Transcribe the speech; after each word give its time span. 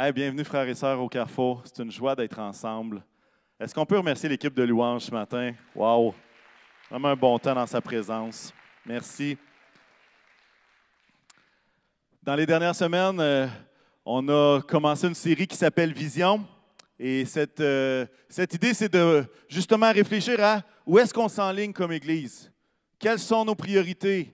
Hey, 0.00 0.12
bienvenue 0.12 0.44
frères 0.44 0.68
et 0.68 0.76
sœurs 0.76 1.00
au 1.00 1.08
Carrefour. 1.08 1.60
C'est 1.64 1.82
une 1.82 1.90
joie 1.90 2.14
d'être 2.14 2.38
ensemble. 2.38 3.02
Est-ce 3.58 3.74
qu'on 3.74 3.84
peut 3.84 3.98
remercier 3.98 4.28
l'équipe 4.28 4.54
de 4.54 4.62
louange 4.62 5.02
ce 5.02 5.10
matin? 5.10 5.52
Wow! 5.74 6.14
Vraiment 6.88 7.08
un 7.08 7.16
bon 7.16 7.36
temps 7.40 7.56
dans 7.56 7.66
sa 7.66 7.80
présence. 7.80 8.54
Merci. 8.86 9.36
Dans 12.22 12.36
les 12.36 12.46
dernières 12.46 12.76
semaines, 12.76 13.18
euh, 13.18 13.48
on 14.04 14.28
a 14.28 14.62
commencé 14.62 15.08
une 15.08 15.16
série 15.16 15.48
qui 15.48 15.56
s'appelle 15.56 15.92
Vision. 15.92 16.46
Et 16.96 17.24
cette, 17.24 17.58
euh, 17.58 18.06
cette 18.28 18.54
idée, 18.54 18.74
c'est 18.74 18.92
de 18.92 19.24
justement 19.48 19.90
réfléchir 19.90 20.38
à 20.40 20.62
où 20.86 20.96
est-ce 21.00 21.12
qu'on 21.12 21.28
s'enligne 21.28 21.72
comme 21.72 21.90
Église? 21.90 22.52
Quelles 23.00 23.18
sont 23.18 23.44
nos 23.44 23.56
priorités? 23.56 24.32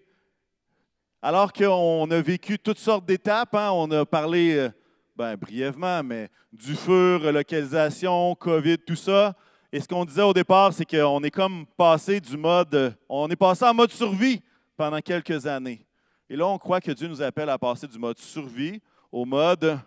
Alors 1.22 1.54
qu'on 1.54 2.10
a 2.10 2.20
vécu 2.20 2.58
toutes 2.58 2.78
sortes 2.78 3.06
d'étapes, 3.06 3.54
hein, 3.54 3.70
on 3.72 3.90
a 3.92 4.04
parlé 4.04 4.58
euh, 4.58 4.68
ben, 5.16 5.36
brièvement, 5.36 6.02
mais 6.02 6.28
du 6.52 6.74
feu, 6.74 7.16
relocalisation, 7.22 8.34
COVID, 8.34 8.78
tout 8.78 8.96
ça. 8.96 9.34
Et 9.72 9.80
ce 9.80 9.86
qu'on 9.86 10.04
disait 10.04 10.22
au 10.22 10.32
départ, 10.32 10.72
c'est 10.72 10.84
qu'on 10.84 11.22
est 11.22 11.30
comme 11.30 11.66
passé 11.76 12.20
du 12.20 12.36
mode, 12.36 12.96
on 13.08 13.28
est 13.28 13.36
passé 13.36 13.64
en 13.64 13.74
mode 13.74 13.90
survie 13.90 14.40
pendant 14.76 15.00
quelques 15.00 15.46
années. 15.46 15.86
Et 16.28 16.36
là, 16.36 16.46
on 16.46 16.58
croit 16.58 16.80
que 16.80 16.90
Dieu 16.90 17.06
nous 17.06 17.22
appelle 17.22 17.48
à 17.48 17.58
passer 17.58 17.86
du 17.86 17.98
mode 17.98 18.18
survie 18.18 18.80
au 19.12 19.24
mode 19.24 19.78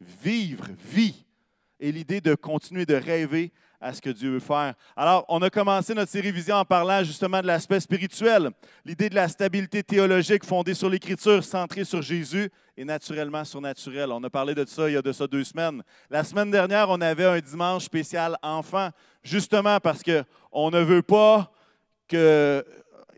vivre, 0.00 0.66
vie. 0.84 1.24
Et 1.78 1.92
l'idée 1.92 2.20
de 2.20 2.34
continuer 2.34 2.86
de 2.86 2.94
rêver 2.94 3.52
à 3.84 3.92
ce 3.92 4.00
que 4.00 4.08
Dieu 4.08 4.30
veut 4.30 4.40
faire. 4.40 4.72
Alors, 4.96 5.26
on 5.28 5.42
a 5.42 5.50
commencé 5.50 5.92
notre 5.92 6.10
série 6.10 6.32
Vision 6.32 6.56
en 6.56 6.64
parlant 6.64 7.04
justement 7.04 7.42
de 7.42 7.46
l'aspect 7.46 7.80
spirituel, 7.80 8.50
l'idée 8.82 9.10
de 9.10 9.14
la 9.14 9.28
stabilité 9.28 9.82
théologique 9.82 10.42
fondée 10.42 10.72
sur 10.72 10.88
l'Écriture, 10.88 11.44
centrée 11.44 11.84
sur 11.84 12.00
Jésus 12.00 12.50
et 12.78 12.84
naturellement 12.86 13.44
surnaturel. 13.44 14.10
On 14.10 14.24
a 14.24 14.30
parlé 14.30 14.54
de 14.54 14.64
ça 14.64 14.88
il 14.88 14.94
y 14.94 14.96
a 14.96 15.02
de 15.02 15.12
ça 15.12 15.26
deux 15.26 15.44
semaines. 15.44 15.82
La 16.08 16.24
semaine 16.24 16.50
dernière, 16.50 16.88
on 16.88 17.00
avait 17.02 17.26
un 17.26 17.38
dimanche 17.38 17.84
spécial 17.84 18.38
enfant, 18.42 18.88
justement 19.22 19.78
parce 19.80 20.02
qu'on 20.02 20.70
ne 20.70 20.80
veut 20.80 21.02
pas 21.02 21.52
que, 22.08 22.64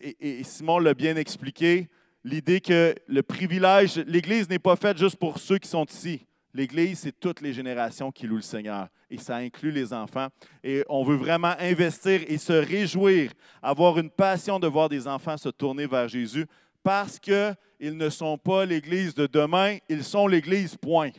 et, 0.03 0.41
et 0.41 0.43
Simon 0.43 0.81
l'a 0.81 0.95
bien 0.95 1.15
expliqué, 1.15 1.89
l'idée 2.25 2.61
que 2.61 2.93
le 3.07 3.23
privilège, 3.23 3.99
l'Église 3.99 4.49
n'est 4.49 4.59
pas 4.59 4.75
faite 4.75 4.99
juste 4.99 5.17
pour 5.17 5.39
ceux 5.39 5.59
qui 5.59 5.69
sont 5.69 5.85
ici. 5.85 6.26
L'Église, 6.57 7.01
c'est 7.01 7.21
toutes 7.21 7.43
les 7.43 7.53
générations 7.53 8.11
qui 8.11 8.27
louent 8.27 8.37
le 8.37 8.43
Seigneur 8.43 8.89
et 9.11 9.19
ça 9.19 9.37
inclut 9.37 9.71
les 9.71 9.93
enfants. 9.93 10.29
Et 10.65 10.83
on 10.89 11.05
veut 11.05 11.17
vraiment 11.17 11.55
investir 11.59 12.23
et 12.27 12.39
se 12.39 12.55
réjouir, 12.55 13.31
avoir 13.63 13.99
une 13.99 14.09
passion 14.09 14.59
de 14.59 14.67
voir 14.67 14.89
des 14.89 15.07
enfants 15.07 15.37
se 15.37 15.51
tourner 15.51 15.87
vers 15.87 16.09
Jésus 16.09 16.47
parce 16.83 17.19
qu'ils 17.19 17.55
ne 17.81 18.09
sont 18.09 18.39
pas 18.39 18.65
l'Église 18.65 19.15
de 19.15 19.27
demain, 19.27 19.77
ils 19.91 20.03
sont 20.03 20.27
l'Église, 20.27 20.79
point. 20.79 21.11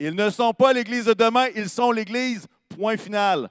Ils 0.00 0.16
ne 0.16 0.28
sont 0.28 0.52
pas 0.52 0.72
l'Église 0.72 1.04
de 1.04 1.14
demain, 1.14 1.46
ils 1.54 1.68
sont 1.68 1.92
l'Église, 1.92 2.48
point 2.68 2.96
final. 2.96 3.48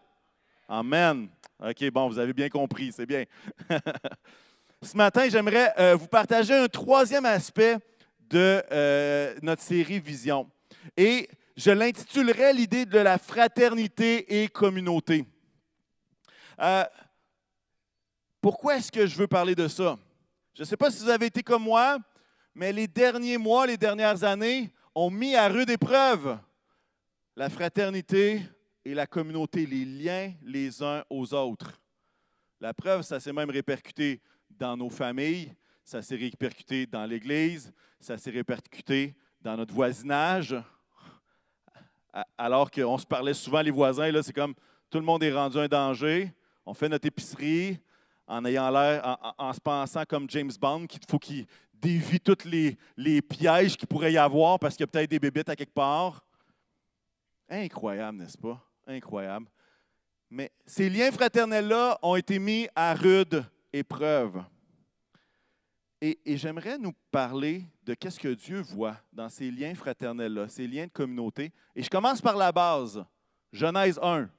Amen. 0.67 1.29
OK, 1.65 1.89
bon, 1.91 2.09
vous 2.09 2.19
avez 2.19 2.33
bien 2.33 2.49
compris, 2.49 2.91
c'est 2.91 3.05
bien. 3.05 3.23
Ce 4.81 4.97
matin, 4.97 5.29
j'aimerais 5.29 5.73
euh, 5.79 5.95
vous 5.95 6.07
partager 6.07 6.53
un 6.53 6.67
troisième 6.67 7.25
aspect 7.25 7.77
de 8.29 8.63
euh, 8.71 9.35
notre 9.41 9.61
série 9.61 9.99
Vision. 9.99 10.49
Et 10.97 11.29
je 11.55 11.71
l'intitulerai 11.71 12.53
l'idée 12.53 12.85
de 12.85 12.99
la 12.99 13.17
fraternité 13.17 14.41
et 14.41 14.47
communauté. 14.47 15.25
Euh, 16.59 16.83
pourquoi 18.41 18.77
est-ce 18.77 18.91
que 18.91 19.07
je 19.07 19.15
veux 19.15 19.27
parler 19.27 19.55
de 19.55 19.67
ça? 19.67 19.97
Je 20.53 20.61
ne 20.61 20.65
sais 20.65 20.77
pas 20.77 20.91
si 20.91 21.03
vous 21.03 21.09
avez 21.09 21.27
été 21.27 21.43
comme 21.43 21.63
moi, 21.63 21.97
mais 22.53 22.71
les 22.71 22.87
derniers 22.87 23.37
mois, 23.37 23.67
les 23.67 23.77
dernières 23.77 24.23
années 24.23 24.71
ont 24.93 25.09
mis 25.09 25.35
à 25.35 25.47
rude 25.47 25.69
épreuve 25.69 26.37
la 27.35 27.49
fraternité 27.49 28.41
et 28.85 28.93
la 28.93 29.07
communauté, 29.07 29.65
les 29.65 29.83
liens 29.83 30.33
les 30.43 30.81
uns 30.81 31.03
aux 31.09 31.33
autres. 31.33 31.81
La 32.61 32.73
preuve, 32.73 33.01
ça 33.01 33.19
s'est 33.19 33.33
même 33.33 33.49
répercuté 33.49 34.21
dans 34.49 34.77
nos 34.77 34.89
familles, 34.89 35.53
ça 35.85 36.01
s'est 36.01 36.15
répercuté 36.15 36.87
dans 36.87 37.05
l'Église, 37.05 37.71
ça 37.99 38.17
s'est 38.17 38.31
répercuté 38.31 39.15
dans 39.39 39.55
notre 39.55 39.73
voisinage. 39.73 40.55
Alors 42.37 42.71
qu'on 42.71 42.97
se 42.97 43.05
parlait 43.05 43.35
souvent, 43.35 43.61
les 43.61 43.71
voisins, 43.71 44.11
là, 44.11 44.23
c'est 44.23 44.33
comme 44.33 44.55
tout 44.89 44.97
le 44.97 45.03
monde 45.05 45.21
est 45.23 45.31
rendu 45.31 45.59
un 45.59 45.67
danger. 45.67 46.33
On 46.65 46.73
fait 46.73 46.89
notre 46.89 47.05
épicerie 47.05 47.79
en 48.25 48.43
ayant 48.45 48.71
l'air, 48.71 49.17
en, 49.37 49.53
se 49.53 49.59
pensant 49.59 50.03
comme 50.05 50.27
James 50.29 50.51
Bond, 50.59 50.87
qu'il 50.87 51.01
faut 51.07 51.19
qu'il 51.19 51.45
dévie 51.71 52.19
tous 52.19 52.45
les, 52.45 52.75
les 52.97 53.21
pièges 53.21 53.77
qu'il 53.77 53.87
pourrait 53.87 54.13
y 54.13 54.17
avoir 54.17 54.57
parce 54.57 54.75
qu'il 54.75 54.83
y 54.83 54.85
a 54.85 54.87
peut-être 54.87 55.11
des 55.11 55.19
bébites 55.19 55.49
à 55.49 55.55
quelque 55.55 55.73
part. 55.73 56.25
Incroyable, 57.47 58.17
n'est-ce 58.17 58.37
pas? 58.37 58.59
Incroyable. 58.87 59.45
Mais 60.31 60.51
ces 60.65 60.89
liens 60.89 61.11
fraternels-là 61.11 61.99
ont 62.01 62.15
été 62.15 62.39
mis 62.39 62.67
à 62.75 62.95
rude 62.95 63.45
épreuve. 63.71 64.41
Et, 66.01 66.19
j'aimerais 66.37 66.77
nous 66.77 66.93
parler 67.11 67.65
de 67.83 67.93
qu'est-ce 67.93 68.19
que 68.19 68.27
Dieu 68.27 68.61
voit 68.61 68.97
dans 69.13 69.29
ces 69.29 69.49
liens 69.49 69.73
fraternels-là, 69.73 70.49
ces 70.49 70.67
liens 70.67 70.85
de 70.85 70.91
communauté. 70.91 71.51
Et 71.75 71.81
je 71.81 71.89
commence 71.89 72.21
par 72.21 72.35
la 72.35 72.51
base, 72.51 73.03
Genèse 73.51 73.99
1. 74.01 74.21
Vous 74.21 74.29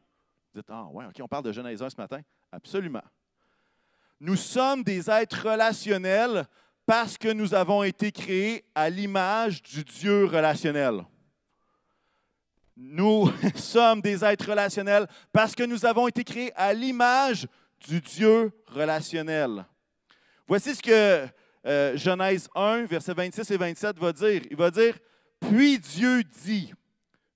dites, 0.55 0.67
ah 0.69 0.87
ouais, 0.93 1.07
OK, 1.07 1.17
on 1.21 1.29
parle 1.29 1.45
de 1.45 1.53
Genèse 1.53 1.83
1 1.83 1.91
ce 1.91 1.97
matin? 1.97 2.21
Absolument. 2.53 3.03
Nous 4.21 4.37
sommes 4.37 4.83
des 4.83 5.11
êtres 5.11 5.49
relationnels 5.49 6.47
parce 6.85 7.19
que 7.19 7.33
nous 7.33 7.53
avons 7.53 7.83
été 7.83 8.13
créés 8.13 8.65
à 8.75 8.89
l'image 8.89 9.63
du 9.63 9.83
Dieu 9.83 10.27
relationnel. 10.27 11.05
Nous 12.77 13.31
sommes 13.57 14.01
des 14.01 14.25
êtres 14.25 14.51
relationnels 14.51 15.07
parce 15.33 15.55
que 15.55 15.65
nous 15.65 15.85
avons 15.85 16.07
été 16.07 16.23
créés 16.23 16.53
à 16.55 16.73
l'image 16.73 17.49
du 17.81 18.01
Dieu 18.01 18.53
relationnel. 18.69 19.65
Voici 20.47 20.75
ce 20.75 20.83
que 20.83 21.27
euh, 21.67 21.97
Genèse 21.97 22.49
1, 22.55 22.85
versets 22.85 23.15
26 23.15 23.51
et 23.51 23.57
27 23.57 23.99
va 23.99 24.13
dire. 24.13 24.43
Il 24.51 24.57
va 24.57 24.71
dire, 24.71 24.99
puis 25.41 25.79
Dieu 25.79 26.23
dit, 26.23 26.73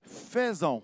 faisons, 0.01 0.83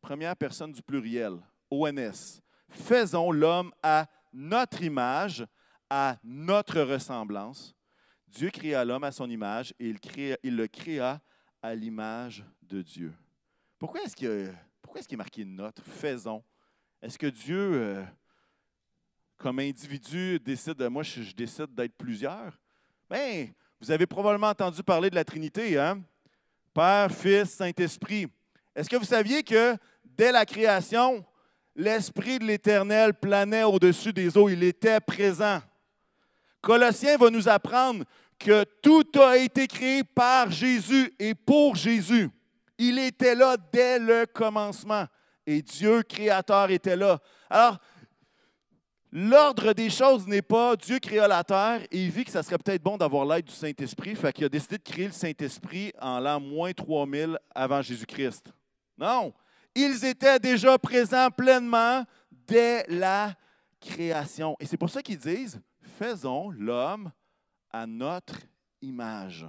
première 0.00 0.34
personne 0.36 0.72
du 0.72 0.82
pluriel, 0.82 1.38
ONS, 1.70 2.40
faisons 2.68 3.30
l'homme 3.30 3.72
à 3.82 4.06
notre 4.32 4.82
image, 4.82 5.44
à 5.90 6.16
notre 6.24 6.80
ressemblance. 6.80 7.74
Dieu 8.28 8.50
créa 8.50 8.84
l'homme 8.84 9.04
à 9.04 9.12
son 9.12 9.28
image 9.30 9.74
et 9.78 9.94
il, 10.42 10.56
le 10.56 10.66
créa 10.66 11.20
à 11.62 11.74
l'image 11.74 12.44
de 12.62 12.82
Dieu. 12.82 13.12
Pourquoi 13.78 14.02
est-ce 14.02 14.16
qu'il 14.16 14.28
est, 14.28 15.12
est 15.12 15.16
marqué 15.16 15.44
notre? 15.44 15.82
Faisons? 15.82 16.42
Est-ce 17.02 17.18
que 17.18 17.26
Dieu, 17.26 17.58
euh, 17.74 18.04
comme 19.36 19.58
individu, 19.58 20.40
décide, 20.40 20.82
moi 20.88 21.02
je 21.02 21.32
décide 21.34 21.74
d'être 21.74 21.94
plusieurs? 21.96 22.58
Bien, 23.08 23.46
vous 23.80 23.92
avez 23.92 24.04
probablement 24.04 24.48
entendu 24.48 24.82
parler 24.82 25.10
de 25.10 25.14
la 25.14 25.24
Trinité, 25.24 25.78
hein? 25.78 26.02
Père, 26.74 27.08
Fils, 27.12 27.50
Saint-Esprit. 27.50 28.26
Est-ce 28.74 28.90
que 28.90 28.96
vous 28.96 29.04
saviez 29.04 29.44
que 29.44 29.76
dès 30.04 30.32
la 30.32 30.44
création, 30.44 31.24
l'Esprit 31.76 32.40
de 32.40 32.44
l'Éternel 32.44 33.14
planait 33.14 33.62
au-dessus 33.62 34.12
des 34.12 34.36
eaux, 34.36 34.48
il 34.48 34.64
était 34.64 34.98
présent? 34.98 35.62
Colossiens 36.60 37.16
va 37.16 37.30
nous 37.30 37.48
apprendre 37.48 38.04
que 38.40 38.64
tout 38.82 39.08
a 39.20 39.36
été 39.36 39.68
créé 39.68 40.02
par 40.02 40.50
Jésus 40.50 41.14
et 41.20 41.36
pour 41.36 41.76
Jésus. 41.76 42.28
Il 42.76 42.98
était 42.98 43.36
là 43.36 43.56
dès 43.72 44.00
le 44.00 44.26
commencement 44.26 45.06
et 45.46 45.62
Dieu 45.62 46.02
créateur 46.02 46.72
était 46.72 46.96
là. 46.96 47.20
Alors, 47.48 47.78
L'ordre 49.12 49.72
des 49.72 49.88
choses 49.88 50.26
n'est 50.26 50.42
pas 50.42 50.76
Dieu 50.76 50.98
créa 50.98 51.28
la 51.28 51.44
terre 51.44 51.82
et 51.90 52.04
il 52.04 52.10
vit 52.10 52.24
que 52.24 52.30
ça 52.30 52.42
serait 52.42 52.58
peut-être 52.58 52.82
bon 52.82 52.96
d'avoir 52.96 53.24
l'aide 53.24 53.44
du 53.44 53.52
Saint-Esprit, 53.52 54.16
fait 54.16 54.32
qu'il 54.32 54.44
a 54.44 54.48
décidé 54.48 54.78
de 54.78 54.82
créer 54.82 55.06
le 55.06 55.12
Saint-Esprit 55.12 55.92
en 56.00 56.18
l'an 56.18 56.40
moins 56.40 56.72
3000 56.72 57.38
avant 57.54 57.82
Jésus-Christ. 57.82 58.52
Non, 58.98 59.32
ils 59.74 60.04
étaient 60.04 60.38
déjà 60.38 60.76
présents 60.78 61.30
pleinement 61.30 62.04
dès 62.30 62.84
la 62.88 63.34
création. 63.80 64.56
Et 64.58 64.66
c'est 64.66 64.76
pour 64.76 64.90
ça 64.90 65.02
qu'ils 65.02 65.18
disent, 65.18 65.60
faisons 65.98 66.50
l'homme 66.50 67.10
à 67.70 67.86
notre 67.86 68.34
image. 68.82 69.46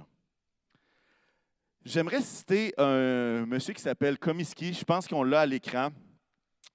J'aimerais 1.84 2.20
citer 2.20 2.74
un 2.78 3.46
monsieur 3.46 3.72
qui 3.72 3.80
s'appelle 3.80 4.18
Comiskey, 4.18 4.72
je 4.72 4.84
pense 4.84 5.08
qu'on 5.08 5.22
l'a 5.22 5.40
à 5.40 5.46
l'écran. 5.46 5.88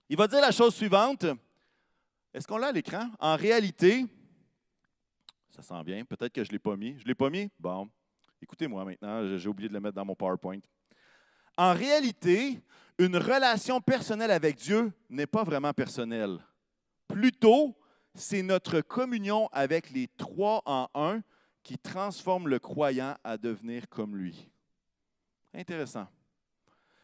Il 0.10 0.18
va 0.18 0.28
dire 0.28 0.42
la 0.42 0.52
chose 0.52 0.76
suivante. 0.76 1.26
Est-ce 2.34 2.48
qu'on 2.48 2.58
l'a 2.58 2.68
à 2.68 2.72
l'écran? 2.72 3.12
En 3.20 3.36
réalité, 3.36 4.08
ça 5.52 5.62
sent 5.62 5.84
bien. 5.84 6.04
Peut-être 6.04 6.34
que 6.34 6.44
je 6.44 6.50
ne 6.50 6.54
l'ai 6.54 6.60
pas 6.60 6.76
mis. 6.76 6.94
Je 6.98 7.04
ne 7.04 7.08
l'ai 7.10 7.16
pas 7.16 7.30
mis? 7.30 7.52
Bon, 7.60 7.88
écoutez-moi 8.42 8.84
maintenant. 8.84 9.38
J'ai 9.38 9.48
oublié 9.48 9.70
de 9.70 9.74
le 9.74 9.80
mettre 9.80 9.96
dans 9.96 10.06
mon 10.06 10.16
PowerPoint. 10.16 10.60
En 11.58 11.74
réalité, 11.74 12.60
une 12.98 13.18
relation 13.18 13.80
personnelle 13.80 14.32
avec 14.32 14.56
Dieu 14.56 14.92
n'est 15.10 15.28
pas 15.28 15.44
vraiment 15.44 15.74
personnelle. 15.74 16.40
Plutôt, 17.08 17.78
c'est 18.16 18.42
notre 18.42 18.82
communion 18.82 19.48
avec 19.52 19.92
les 19.92 20.08
trois 20.08 20.64
en 20.66 20.90
un 20.96 21.22
qui 21.62 21.78
transforme 21.78 22.48
le 22.48 22.58
croyant 22.58 23.16
à 23.24 23.38
devenir 23.38 23.88
comme 23.90 24.16
lui. 24.16 24.50
Intéressant. 25.54 26.08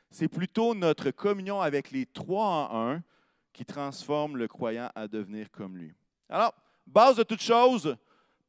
C'est 0.09 0.27
plutôt 0.27 0.73
notre 0.73 1.11
communion 1.11 1.61
avec 1.61 1.91
les 1.91 2.07
trois 2.07 2.67
en 2.71 2.93
un 2.93 3.03
qui 3.53 3.65
transforme 3.65 4.37
le 4.37 4.47
croyant 4.47 4.89
à 4.95 5.07
devenir 5.07 5.49
comme 5.51 5.77
lui. 5.77 5.93
Alors, 6.29 6.53
base 6.85 7.15
de 7.15 7.23
toute 7.23 7.41
chose, 7.41 7.95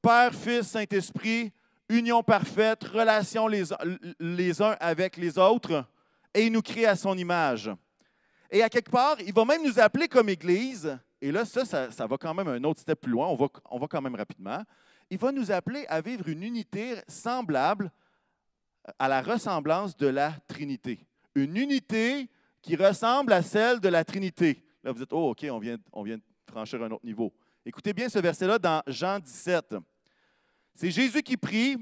Père, 0.02 0.35
Fils, 0.35 0.69
Saint-Esprit, 0.69 1.52
union 1.88 2.23
parfaite, 2.23 2.85
relation 2.85 3.49
les, 3.49 4.62
uns 4.62 4.76
avec 4.81 5.17
les 5.17 5.38
autres, 5.38 5.85
et 6.32 6.47
il 6.47 6.52
nous 6.52 6.62
crée 6.62 6.87
à 6.87 6.97
son 6.97 7.17
image. 7.19 7.70
Et 8.50 8.62
à 8.62 8.69
quelque 8.69 8.91
part, 8.91 9.20
il 9.20 9.32
va 9.32 9.44
même 9.44 9.64
nous 9.64 9.79
appeler 9.79 10.08
comme 10.08 10.29
Église, 10.29 10.99
et 11.20 11.31
là, 11.31 11.44
ça, 11.44 11.91
ça, 11.91 12.06
va 12.06 12.17
quand 12.17 12.32
même 12.32 12.49
un 12.49 12.64
autre 12.64 12.81
step 12.81 13.00
plus 13.00 13.12
loin, 13.12 13.26
on 13.26 13.37
va, 13.37 13.47
on 13.70 13.79
va 13.79 13.87
quand 13.87 14.00
même 14.00 14.14
rapidement. 14.14 14.62
Il 15.11 15.19
va 15.19 15.32
nous 15.32 15.50
appeler 15.50 15.85
à 15.88 16.00
vivre 16.00 16.29
une 16.29 16.43
unité 16.43 16.97
semblable 17.08 17.91
à 18.99 19.08
la 19.08 19.20
ressemblance 19.20 19.97
de 19.97 20.06
la 20.06 20.32
Trinité. 20.49 21.06
Une 21.35 21.56
unité 21.56 22.29
qui 22.62 22.76
ressemble 22.76 23.32
à 23.32 23.43
celle 23.43 23.81
de 23.81 23.88
la 23.88 24.05
Trinité. 24.05 24.62
Là, 24.82 24.93
vous 24.93 24.99
dites, 24.99 25.12
oh, 25.12 25.31
OK, 25.31 25.47
on 25.50 25.59
vient, 25.59 25.77
on 25.93 26.03
vient 26.03 26.17
de 26.17 26.23
franchir 26.50 26.82
un 26.82 26.91
autre 26.91 27.05
niveau. 27.05 27.32
Écoutez 27.67 27.93
bien 27.93 28.09
ce 28.09 28.19
verset-là 28.19 28.59
dans 28.59 28.82
Jean 28.87 29.19
17. 29.19 29.77
C'est 30.75 30.91
Jésus 30.91 31.23
qui 31.23 31.37
prie, 31.37 31.77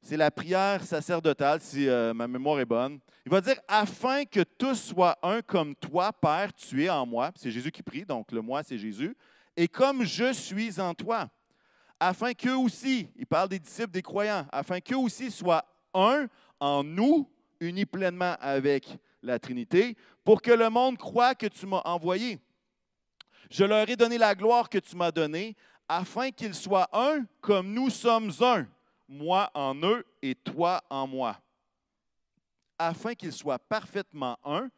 c'est 0.00 0.16
la 0.16 0.30
prière 0.30 0.82
sacerdotale, 0.82 1.60
si 1.60 1.86
euh, 1.86 2.14
ma 2.14 2.26
mémoire 2.26 2.58
est 2.58 2.64
bonne. 2.64 2.98
Il 3.26 3.30
va 3.30 3.42
dire 3.42 3.60
Afin 3.68 4.24
que 4.24 4.40
tous 4.40 4.74
soient 4.74 5.18
un 5.22 5.42
comme 5.42 5.74
toi, 5.74 6.12
Père, 6.14 6.52
tu 6.54 6.84
es 6.84 6.88
en 6.88 7.04
moi. 7.04 7.30
C'est 7.36 7.50
Jésus 7.50 7.70
qui 7.70 7.82
prie, 7.82 8.06
donc 8.06 8.32
le 8.32 8.40
moi, 8.40 8.62
c'est 8.62 8.78
Jésus. 8.78 9.14
Et 9.54 9.68
comme 9.68 10.04
je 10.04 10.32
suis 10.32 10.80
en 10.80 10.94
toi. 10.94 11.28
Afin 12.02 12.32
qu'eux 12.32 12.56
aussi, 12.56 13.10
il 13.14 13.26
parle 13.26 13.50
des 13.50 13.58
disciples, 13.58 13.90
des 13.90 14.00
croyants, 14.00 14.46
afin 14.50 14.80
qu'eux 14.80 14.96
aussi 14.96 15.30
soient 15.30 15.66
un 15.92 16.28
en 16.58 16.82
nous, 16.82 17.28
unis 17.60 17.84
pleinement 17.84 18.36
avec 18.40 18.96
la 19.22 19.38
Trinité, 19.38 19.96
pour 20.24 20.42
que 20.42 20.50
le 20.50 20.70
monde 20.70 20.98
croit 20.98 21.34
que 21.34 21.46
tu 21.46 21.66
m'as 21.66 21.82
envoyé. 21.84 22.40
Je 23.50 23.64
leur 23.64 23.88
ai 23.88 23.96
donné 23.96 24.18
la 24.18 24.34
gloire 24.34 24.68
que 24.68 24.78
tu 24.78 24.96
m'as 24.96 25.10
donnée, 25.10 25.56
afin 25.88 26.30
qu'ils 26.30 26.54
soient 26.54 26.88
un 26.92 27.24
comme 27.40 27.72
nous 27.72 27.90
sommes 27.90 28.30
un, 28.40 28.66
moi 29.08 29.50
en 29.54 29.74
eux 29.82 30.06
et 30.22 30.34
toi 30.36 30.82
en 30.88 31.06
moi, 31.06 31.40
afin 32.78 33.14
qu'ils 33.14 33.32
soient 33.32 33.58
parfaitement 33.58 34.38
un, 34.44 34.70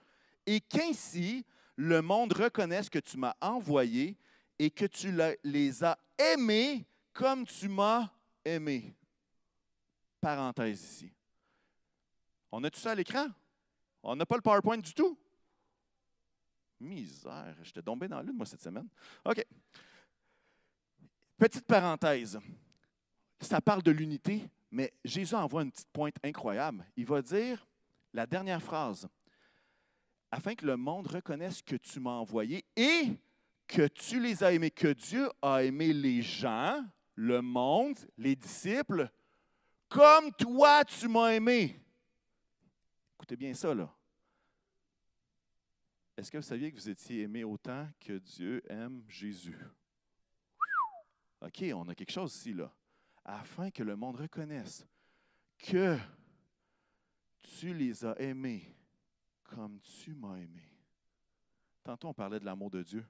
et 0.46 0.60
qu'ainsi 0.60 1.44
le 1.76 2.00
monde 2.02 2.32
reconnaisse 2.32 2.88
que 2.88 2.98
tu 2.98 3.18
m'as 3.18 3.34
envoyé 3.40 4.16
et 4.58 4.70
que 4.70 4.86
tu 4.86 5.14
les 5.44 5.84
as 5.84 5.98
aimés 6.18 6.86
comme 7.12 7.46
tu 7.46 7.68
m'as 7.68 8.08
aimé. 8.44 8.94
Parenthèse 10.20 10.82
ici. 10.82 11.12
On 12.50 12.62
a 12.64 12.70
tout 12.70 12.80
ça 12.80 12.92
à 12.92 12.94
l'écran? 12.94 13.26
On 14.02 14.16
n'a 14.16 14.26
pas 14.26 14.36
le 14.36 14.42
PowerPoint 14.42 14.78
du 14.78 14.92
tout? 14.94 15.16
Misère, 16.80 17.56
j'étais 17.62 17.82
tombé 17.82 18.08
dans 18.08 18.20
l'une, 18.20 18.36
moi, 18.36 18.46
cette 18.46 18.62
semaine. 18.62 18.88
OK. 19.24 19.44
Petite 21.38 21.66
parenthèse. 21.66 22.38
Ça 23.40 23.60
parle 23.60 23.82
de 23.82 23.90
l'unité, 23.90 24.48
mais 24.70 24.92
Jésus 25.04 25.34
envoie 25.34 25.62
une 25.62 25.70
petite 25.70 25.90
pointe 25.92 26.16
incroyable. 26.24 26.84
Il 26.96 27.06
va 27.06 27.22
dire 27.22 27.66
la 28.12 28.26
dernière 28.26 28.62
phrase 28.62 29.08
afin 30.30 30.54
que 30.54 30.64
le 30.64 30.76
monde 30.76 31.06
reconnaisse 31.06 31.60
que 31.62 31.76
tu 31.76 32.00
m'as 32.00 32.12
envoyé 32.12 32.64
et 32.74 33.18
que 33.68 33.86
tu 33.86 34.18
les 34.18 34.42
as 34.42 34.52
aimés, 34.52 34.70
que 34.70 34.92
Dieu 34.92 35.28
a 35.42 35.62
aimé 35.62 35.92
les 35.92 36.22
gens, 36.22 36.84
le 37.14 37.42
monde, 37.42 37.96
les 38.16 38.34
disciples, 38.34 39.10
comme 39.88 40.32
toi 40.32 40.84
tu 40.84 41.06
m'as 41.08 41.34
aimé. 41.34 41.78
Écoutez 43.22 43.36
bien 43.36 43.54
ça, 43.54 43.72
là. 43.72 43.88
Est-ce 46.16 46.28
que 46.28 46.38
vous 46.38 46.42
saviez 46.42 46.72
que 46.72 46.76
vous 46.76 46.88
étiez 46.88 47.22
aimé 47.22 47.44
autant 47.44 47.88
que 48.00 48.18
Dieu 48.18 48.60
aime 48.68 49.04
Jésus? 49.06 49.56
OK, 51.40 51.64
on 51.72 51.88
a 51.88 51.94
quelque 51.94 52.10
chose 52.10 52.34
ici, 52.34 52.52
là. 52.52 52.74
Afin 53.24 53.70
que 53.70 53.84
le 53.84 53.94
monde 53.94 54.16
reconnaisse 54.16 54.84
que 55.56 55.96
tu 57.42 57.72
les 57.72 58.04
as 58.04 58.20
aimés 58.20 58.74
comme 59.44 59.78
tu 59.78 60.14
m'as 60.14 60.38
aimé. 60.38 60.68
Tantôt, 61.84 62.08
on 62.08 62.14
parlait 62.14 62.40
de 62.40 62.44
l'amour 62.44 62.70
de 62.70 62.82
Dieu. 62.82 63.06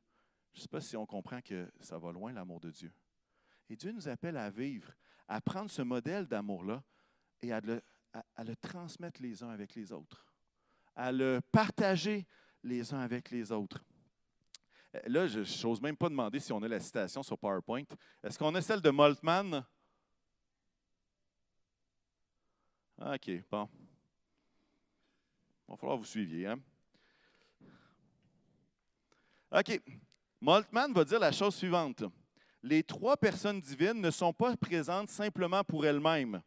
Je 0.53 0.59
ne 0.59 0.63
sais 0.65 0.69
pas 0.69 0.83
si 0.83 0.95
on 0.95 1.07
comprend 1.07 1.41
que 1.41 1.73
ça 1.81 1.97
va 1.97 2.13
loin, 2.13 2.35
l'amour 2.35 2.61
de 2.61 2.71
Dieu. 2.71 2.93
Et 3.71 3.77
Dieu 3.77 3.93
nous 3.93 4.09
appelle 4.09 4.37
à 4.37 4.51
vivre, 4.51 4.93
à 5.27 5.41
prendre 5.41 5.71
ce 5.71 5.81
modèle 5.81 6.27
d'amour-là 6.27 6.85
et 7.41 7.51
à 7.51 7.63
le, 7.63 7.83
à 8.13 8.45
le 8.45 8.57
transmettre 8.57 9.23
les 9.23 9.43
uns 9.43 9.51
avec 9.51 9.75
les 9.75 9.93
autres, 9.93 10.27
à 10.95 11.13
le 11.13 11.41
partager 11.51 12.27
les 12.63 12.93
uns 12.93 13.01
avec 13.01 13.31
les 13.31 13.51
autres. 13.51 13.83
Là, 15.07 15.27
je 15.27 15.67
n'ose 15.67 15.81
même 15.81 15.97
pas 15.97 16.11
demander 16.11 16.39
si 16.39 16.53
on 16.53 16.63
a 16.63 16.69
la 16.69 16.79
citation 16.79 17.23
sur 17.23 17.39
PowerPoint. 17.39 17.85
Est-ce 18.23 18.39
qu'on 18.39 18.55
a 18.55 18.61
celle 18.61 18.83
de 18.83 18.91
Moltmann? 18.91 19.65
OK, 22.99 23.31
bon. 23.51 23.69
Il 25.67 25.71
va 25.71 25.77
falloir 25.77 25.97
que 25.97 26.03
vous 26.03 26.09
suiviez. 26.09 26.47
Hein? 26.47 26.61
OK. 29.51 29.81
Moltmann 30.41 30.93
va 30.93 31.05
dire 31.05 31.21
la 31.21 31.33
chose 31.33 31.55
suivante. 31.55 32.05
Les 32.63 32.83
trois 32.83 33.17
personnes 33.17 33.61
divines 33.61 34.01
ne 34.01 34.11
sont 34.11 34.33
pas 34.33 34.57
présentes 34.57 35.09
simplement 35.09 35.65
pour 35.65 35.87
elles-mêmes. 35.87 36.43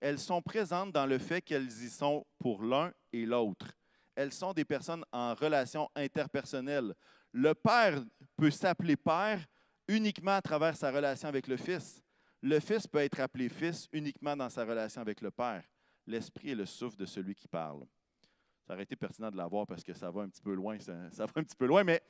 Elles 0.00 0.18
sont 0.18 0.42
présentes 0.42 0.92
dans 0.92 1.06
le 1.06 1.18
fait 1.18 1.42
qu'elles 1.42 1.66
y 1.66 1.90
sont 1.90 2.24
pour 2.38 2.62
l'un 2.62 2.92
et 3.12 3.26
l'autre. 3.26 3.72
Elles 4.14 4.32
sont 4.32 4.52
des 4.52 4.64
personnes 4.64 5.04
en 5.12 5.34
relation 5.34 5.88
interpersonnelle. 5.94 6.94
Le 7.32 7.54
Père 7.54 8.02
peut 8.36 8.50
s'appeler 8.50 8.96
Père 8.96 9.44
uniquement 9.86 10.32
à 10.32 10.42
travers 10.42 10.76
sa 10.76 10.90
relation 10.90 11.28
avec 11.28 11.46
le 11.46 11.56
Fils. 11.56 12.02
Le 12.42 12.60
Fils 12.60 12.86
peut 12.86 12.98
être 12.98 13.20
appelé 13.20 13.48
Fils 13.48 13.88
uniquement 13.92 14.36
dans 14.36 14.48
sa 14.48 14.64
relation 14.64 15.00
avec 15.00 15.20
le 15.20 15.30
Père. 15.30 15.64
L'Esprit 16.06 16.50
est 16.50 16.54
le 16.54 16.66
souffle 16.66 16.96
de 16.96 17.06
celui 17.06 17.34
qui 17.34 17.48
parle. 17.48 17.84
Ça 18.66 18.74
aurait 18.74 18.84
été 18.84 18.96
pertinent 18.96 19.30
de 19.30 19.36
l'avoir 19.36 19.66
parce 19.66 19.82
que 19.82 19.94
ça 19.94 20.10
va 20.10 20.22
un 20.22 20.28
petit 20.28 20.42
peu 20.42 20.54
loin. 20.54 20.78
Ça, 20.78 21.10
ça 21.10 21.24
va 21.24 21.32
un 21.36 21.42
petit 21.42 21.56
peu 21.56 21.66
loin, 21.66 21.84
mais 21.84 22.02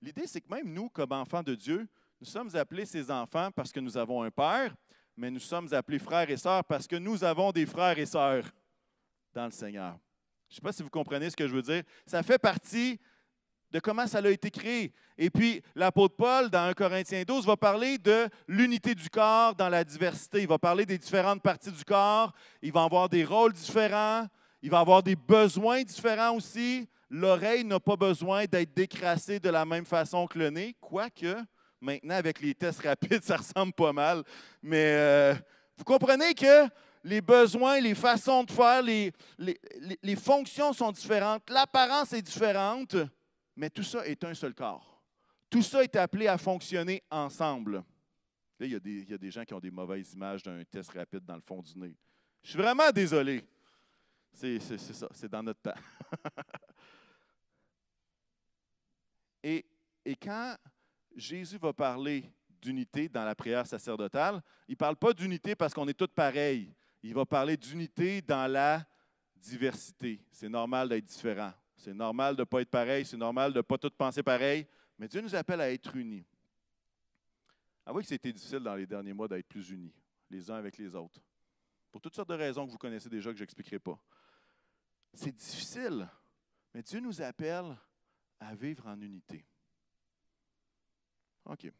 l'idée, 0.00 0.26
c'est 0.26 0.40
que 0.40 0.52
même 0.52 0.72
nous, 0.72 0.88
comme 0.88 1.12
enfants 1.12 1.42
de 1.42 1.54
Dieu, 1.54 1.88
nous 2.20 2.26
sommes 2.26 2.54
appelés 2.54 2.86
ses 2.86 3.10
enfants 3.10 3.50
parce 3.50 3.72
que 3.72 3.80
nous 3.80 3.96
avons 3.96 4.22
un 4.22 4.30
Père, 4.30 4.74
mais 5.16 5.30
nous 5.30 5.40
sommes 5.40 5.72
appelés 5.72 5.98
frères 5.98 6.28
et 6.30 6.36
sœurs 6.36 6.64
parce 6.64 6.86
que 6.86 6.96
nous 6.96 7.22
avons 7.24 7.52
des 7.52 7.66
frères 7.66 7.98
et 7.98 8.06
sœurs 8.06 8.44
dans 9.32 9.46
le 9.46 9.50
Seigneur. 9.50 9.98
Je 10.48 10.54
ne 10.54 10.56
sais 10.56 10.60
pas 10.62 10.72
si 10.72 10.82
vous 10.82 10.90
comprenez 10.90 11.30
ce 11.30 11.36
que 11.36 11.48
je 11.48 11.54
veux 11.54 11.62
dire. 11.62 11.82
Ça 12.06 12.22
fait 12.22 12.38
partie 12.38 12.98
de 13.70 13.80
comment 13.80 14.06
ça 14.06 14.18
a 14.18 14.28
été 14.28 14.50
créé. 14.50 14.92
Et 15.18 15.30
puis, 15.30 15.60
l'apôtre 15.74 16.14
Paul, 16.16 16.48
dans 16.48 16.68
1 16.68 16.74
Corinthiens 16.74 17.24
12, 17.26 17.44
va 17.44 17.56
parler 17.56 17.98
de 17.98 18.28
l'unité 18.46 18.94
du 18.94 19.10
corps 19.10 19.54
dans 19.54 19.68
la 19.68 19.82
diversité. 19.82 20.42
Il 20.42 20.48
va 20.48 20.58
parler 20.58 20.86
des 20.86 20.98
différentes 20.98 21.42
parties 21.42 21.72
du 21.72 21.84
corps. 21.84 22.32
Il 22.62 22.72
va 22.72 22.84
avoir 22.84 23.08
des 23.08 23.24
rôles 23.24 23.52
différents. 23.52 24.26
Il 24.62 24.70
va 24.70 24.78
avoir 24.78 25.02
des 25.02 25.16
besoins 25.16 25.82
différents 25.82 26.36
aussi. 26.36 26.88
L'oreille 27.10 27.64
n'a 27.64 27.80
pas 27.80 27.96
besoin 27.96 28.44
d'être 28.44 28.72
décrassée 28.74 29.40
de 29.40 29.50
la 29.50 29.64
même 29.64 29.84
façon 29.84 30.26
que 30.26 30.38
le 30.38 30.50
nez, 30.50 30.76
quoique 30.80 31.36
maintenant, 31.84 32.14
avec 32.14 32.40
les 32.40 32.54
tests 32.54 32.82
rapides, 32.82 33.22
ça 33.22 33.36
ressemble 33.36 33.72
pas 33.72 33.92
mal. 33.92 34.22
Mais 34.62 34.94
euh, 34.96 35.34
vous 35.76 35.84
comprenez 35.84 36.34
que 36.34 36.68
les 37.04 37.20
besoins, 37.20 37.80
les 37.80 37.94
façons 37.94 38.42
de 38.44 38.50
faire, 38.50 38.82
les, 38.82 39.12
les, 39.38 39.58
les 40.02 40.16
fonctions 40.16 40.72
sont 40.72 40.90
différentes, 40.90 41.48
l'apparence 41.50 42.12
est 42.12 42.22
différente. 42.22 42.96
Mais 43.56 43.70
tout 43.70 43.82
ça 43.82 44.06
est 44.06 44.24
un 44.24 44.34
seul 44.34 44.54
corps. 44.54 45.02
Tout 45.48 45.62
ça 45.62 45.84
est 45.84 45.94
appelé 45.94 46.26
à 46.26 46.38
fonctionner 46.38 47.02
ensemble. 47.10 47.84
Là, 48.58 48.66
il 48.66 48.72
y, 48.72 48.74
a 48.74 48.80
des, 48.80 49.02
il 49.02 49.10
y 49.10 49.14
a 49.14 49.18
des 49.18 49.30
gens 49.30 49.44
qui 49.44 49.54
ont 49.54 49.60
des 49.60 49.70
mauvaises 49.70 50.12
images 50.14 50.42
d'un 50.42 50.64
test 50.64 50.90
rapide 50.90 51.24
dans 51.24 51.36
le 51.36 51.40
fond 51.40 51.60
du 51.60 51.78
nez. 51.78 51.94
Je 52.42 52.50
suis 52.50 52.58
vraiment 52.58 52.90
désolé. 52.90 53.44
C'est 54.32 54.58
ça, 54.58 55.08
c'est 55.12 55.28
dans 55.28 55.42
notre 55.42 55.60
temps. 55.60 55.80
et, 59.44 59.64
et 60.04 60.16
quand 60.16 60.56
Jésus 61.16 61.58
va 61.58 61.72
parler 61.72 62.30
d'unité 62.60 63.08
dans 63.08 63.24
la 63.24 63.34
prière 63.34 63.66
sacerdotale, 63.66 64.42
il 64.68 64.72
ne 64.72 64.76
parle 64.76 64.96
pas 64.96 65.12
d'unité 65.12 65.54
parce 65.54 65.74
qu'on 65.74 65.86
est 65.88 65.98
tous 65.98 66.08
pareils. 66.08 66.74
Il 67.02 67.14
va 67.14 67.26
parler 67.26 67.56
d'unité 67.56 68.22
dans 68.22 68.50
la 68.50 68.86
diversité. 69.36 70.24
C'est 70.30 70.48
normal 70.48 70.88
d'être 70.88 71.04
différent. 71.04 71.52
C'est 71.76 71.92
normal 71.92 72.34
de 72.34 72.40
ne 72.40 72.44
pas 72.44 72.62
être 72.62 72.70
pareil, 72.70 73.04
c'est 73.04 73.16
normal 73.16 73.52
de 73.52 73.58
ne 73.58 73.62
pas 73.62 73.76
tout 73.76 73.90
penser 73.90 74.22
pareil, 74.22 74.66
mais 74.98 75.06
Dieu 75.06 75.20
nous 75.20 75.34
appelle 75.34 75.60
à 75.60 75.70
être 75.70 75.94
unis. 75.94 76.24
Avouez 77.84 78.02
que 78.02 78.08
c'était 78.08 78.32
difficile 78.32 78.60
dans 78.60 78.74
les 78.74 78.86
derniers 78.86 79.12
mois 79.12 79.28
d'être 79.28 79.46
plus 79.46 79.68
unis, 79.68 79.92
les 80.30 80.50
uns 80.50 80.54
avec 80.54 80.78
les 80.78 80.94
autres. 80.94 81.20
Pour 81.92 82.00
toutes 82.00 82.14
sortes 82.14 82.30
de 82.30 82.34
raisons 82.34 82.66
que 82.66 82.70
vous 82.70 82.78
connaissez 82.78 83.10
déjà 83.10 83.30
que 83.30 83.36
je 83.36 83.42
n'expliquerai 83.42 83.78
pas. 83.78 84.00
C'est 85.12 85.32
difficile, 85.32 86.08
mais 86.72 86.82
Dieu 86.82 87.00
nous 87.00 87.20
appelle 87.20 87.76
à 88.40 88.54
vivre 88.54 88.86
en 88.86 88.98
unité. 89.00 89.44
OK. 91.46 91.70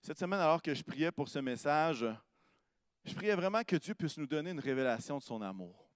Cette 0.00 0.18
semaine, 0.18 0.40
alors 0.40 0.60
que 0.60 0.74
je 0.74 0.82
priais 0.82 1.12
pour 1.12 1.28
ce 1.28 1.38
message, 1.38 2.06
Je 3.04 3.14
priais 3.14 3.34
vraiment 3.34 3.62
que 3.62 3.76
Dieu 3.76 3.94
puisse 3.94 4.16
nous 4.16 4.26
donner 4.26 4.50
une 4.50 4.60
révélation 4.60 5.18
de 5.18 5.22
son 5.22 5.42
amour. 5.42 5.90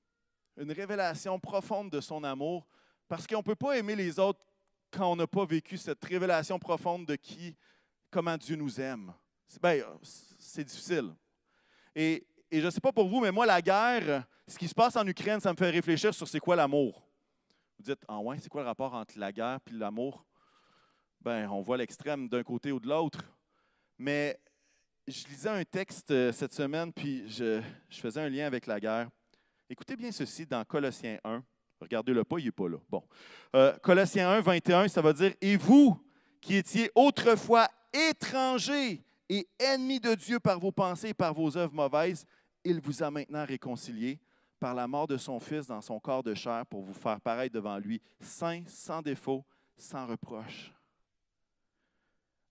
Une 0.56 0.70
révélation 0.72 1.38
profonde 1.40 1.90
de 1.90 2.00
son 2.00 2.22
amour, 2.22 2.66
parce 3.08 3.26
qu'on 3.26 3.38
ne 3.38 3.42
peut 3.42 3.56
pas 3.56 3.78
aimer 3.78 3.96
les 3.96 4.18
autres 4.18 4.40
quand 4.90 5.10
on 5.10 5.16
n'a 5.16 5.26
pas 5.26 5.46
vécu 5.46 5.78
cette 5.78 6.04
révélation 6.04 6.58
profonde 6.58 7.06
de 7.06 7.16
qui, 7.16 7.56
comment 8.10 8.36
Dieu 8.36 8.56
nous 8.56 8.80
aime. 8.80 9.14
C'est 9.46 9.62
ben, 9.62 9.82
difficile. 10.56 11.14
Et, 11.94 12.26
et 12.50 12.60
je 12.60 12.66
ne 12.66 12.70
sais 12.70 12.80
pas 12.80 12.92
pour 12.92 13.08
vous, 13.08 13.20
mais 13.20 13.32
moi, 13.32 13.46
la 13.46 13.62
guerre, 13.62 14.26
ce 14.46 14.58
qui 14.58 14.68
se 14.68 14.74
passe 14.74 14.96
en 14.96 15.06
Ukraine, 15.06 15.40
ça 15.40 15.52
me 15.52 15.56
fait 15.56 15.70
réfléchir 15.70 16.12
sur 16.12 16.28
c'est 16.28 16.40
quoi 16.40 16.56
l'amour. 16.56 17.02
Vous 17.78 17.84
dites, 17.84 18.04
ah 18.06 18.18
ouais, 18.18 18.38
c'est 18.38 18.48
quoi 18.48 18.62
le 18.62 18.66
rapport 18.66 18.92
entre 18.92 19.18
la 19.18 19.32
guerre 19.32 19.60
et 19.66 19.72
l'amour? 19.72 20.26
Ben, 21.20 21.48
on 21.50 21.60
voit 21.62 21.76
l'extrême 21.76 22.28
d'un 22.28 22.42
côté 22.42 22.70
ou 22.70 22.78
de 22.78 22.88
l'autre. 22.88 23.20
Mais 23.98 24.38
je 25.08 25.26
lisais 25.26 25.48
un 25.48 25.64
texte 25.64 26.10
euh, 26.10 26.32
cette 26.32 26.52
semaine, 26.52 26.92
puis 26.92 27.28
je, 27.28 27.60
faisais 27.90 28.20
un 28.20 28.28
lien 28.28 28.46
avec 28.46 28.66
la 28.66 28.78
guerre. 28.78 29.08
Écoutez 29.68 29.96
bien 29.96 30.12
ceci 30.12 30.46
dans 30.46 30.64
Colossiens 30.64 31.18
1. 31.24 31.42
Regardez-le 31.80 32.24
pas, 32.24 32.38
il 32.38 32.46
n'est 32.46 32.52
pas 32.52 32.68
là. 32.68 32.78
Bon. 32.88 33.02
Euh, 33.56 33.76
Colossiens 33.78 34.30
1, 34.30 34.40
21, 34.40 34.88
ça 34.88 35.02
va 35.02 35.12
dire 35.12 35.34
Et 35.40 35.56
vous, 35.56 36.00
qui 36.40 36.56
étiez 36.56 36.90
autrefois 36.94 37.68
étrangers 37.92 39.02
et 39.28 39.48
ennemis 39.58 40.00
de 40.00 40.14
Dieu 40.14 40.38
par 40.38 40.58
vos 40.60 40.72
pensées 40.72 41.08
et 41.08 41.14
par 41.14 41.34
vos 41.34 41.56
œuvres 41.56 41.74
mauvaises, 41.74 42.24
il 42.64 42.80
vous 42.80 43.02
a 43.02 43.10
maintenant 43.10 43.44
réconciliés 43.44 44.20
par 44.60 44.74
la 44.74 44.86
mort 44.86 45.06
de 45.06 45.16
son 45.16 45.38
Fils 45.40 45.66
dans 45.66 45.80
son 45.80 46.00
corps 46.00 46.22
de 46.22 46.34
chair 46.34 46.64
pour 46.66 46.82
vous 46.82 46.94
faire 46.94 47.20
pareil 47.20 47.50
devant 47.50 47.78
lui, 47.78 48.00
saint, 48.20 48.62
sans 48.66 49.02
défaut, 49.02 49.44
sans 49.76 50.06
reproche 50.06 50.72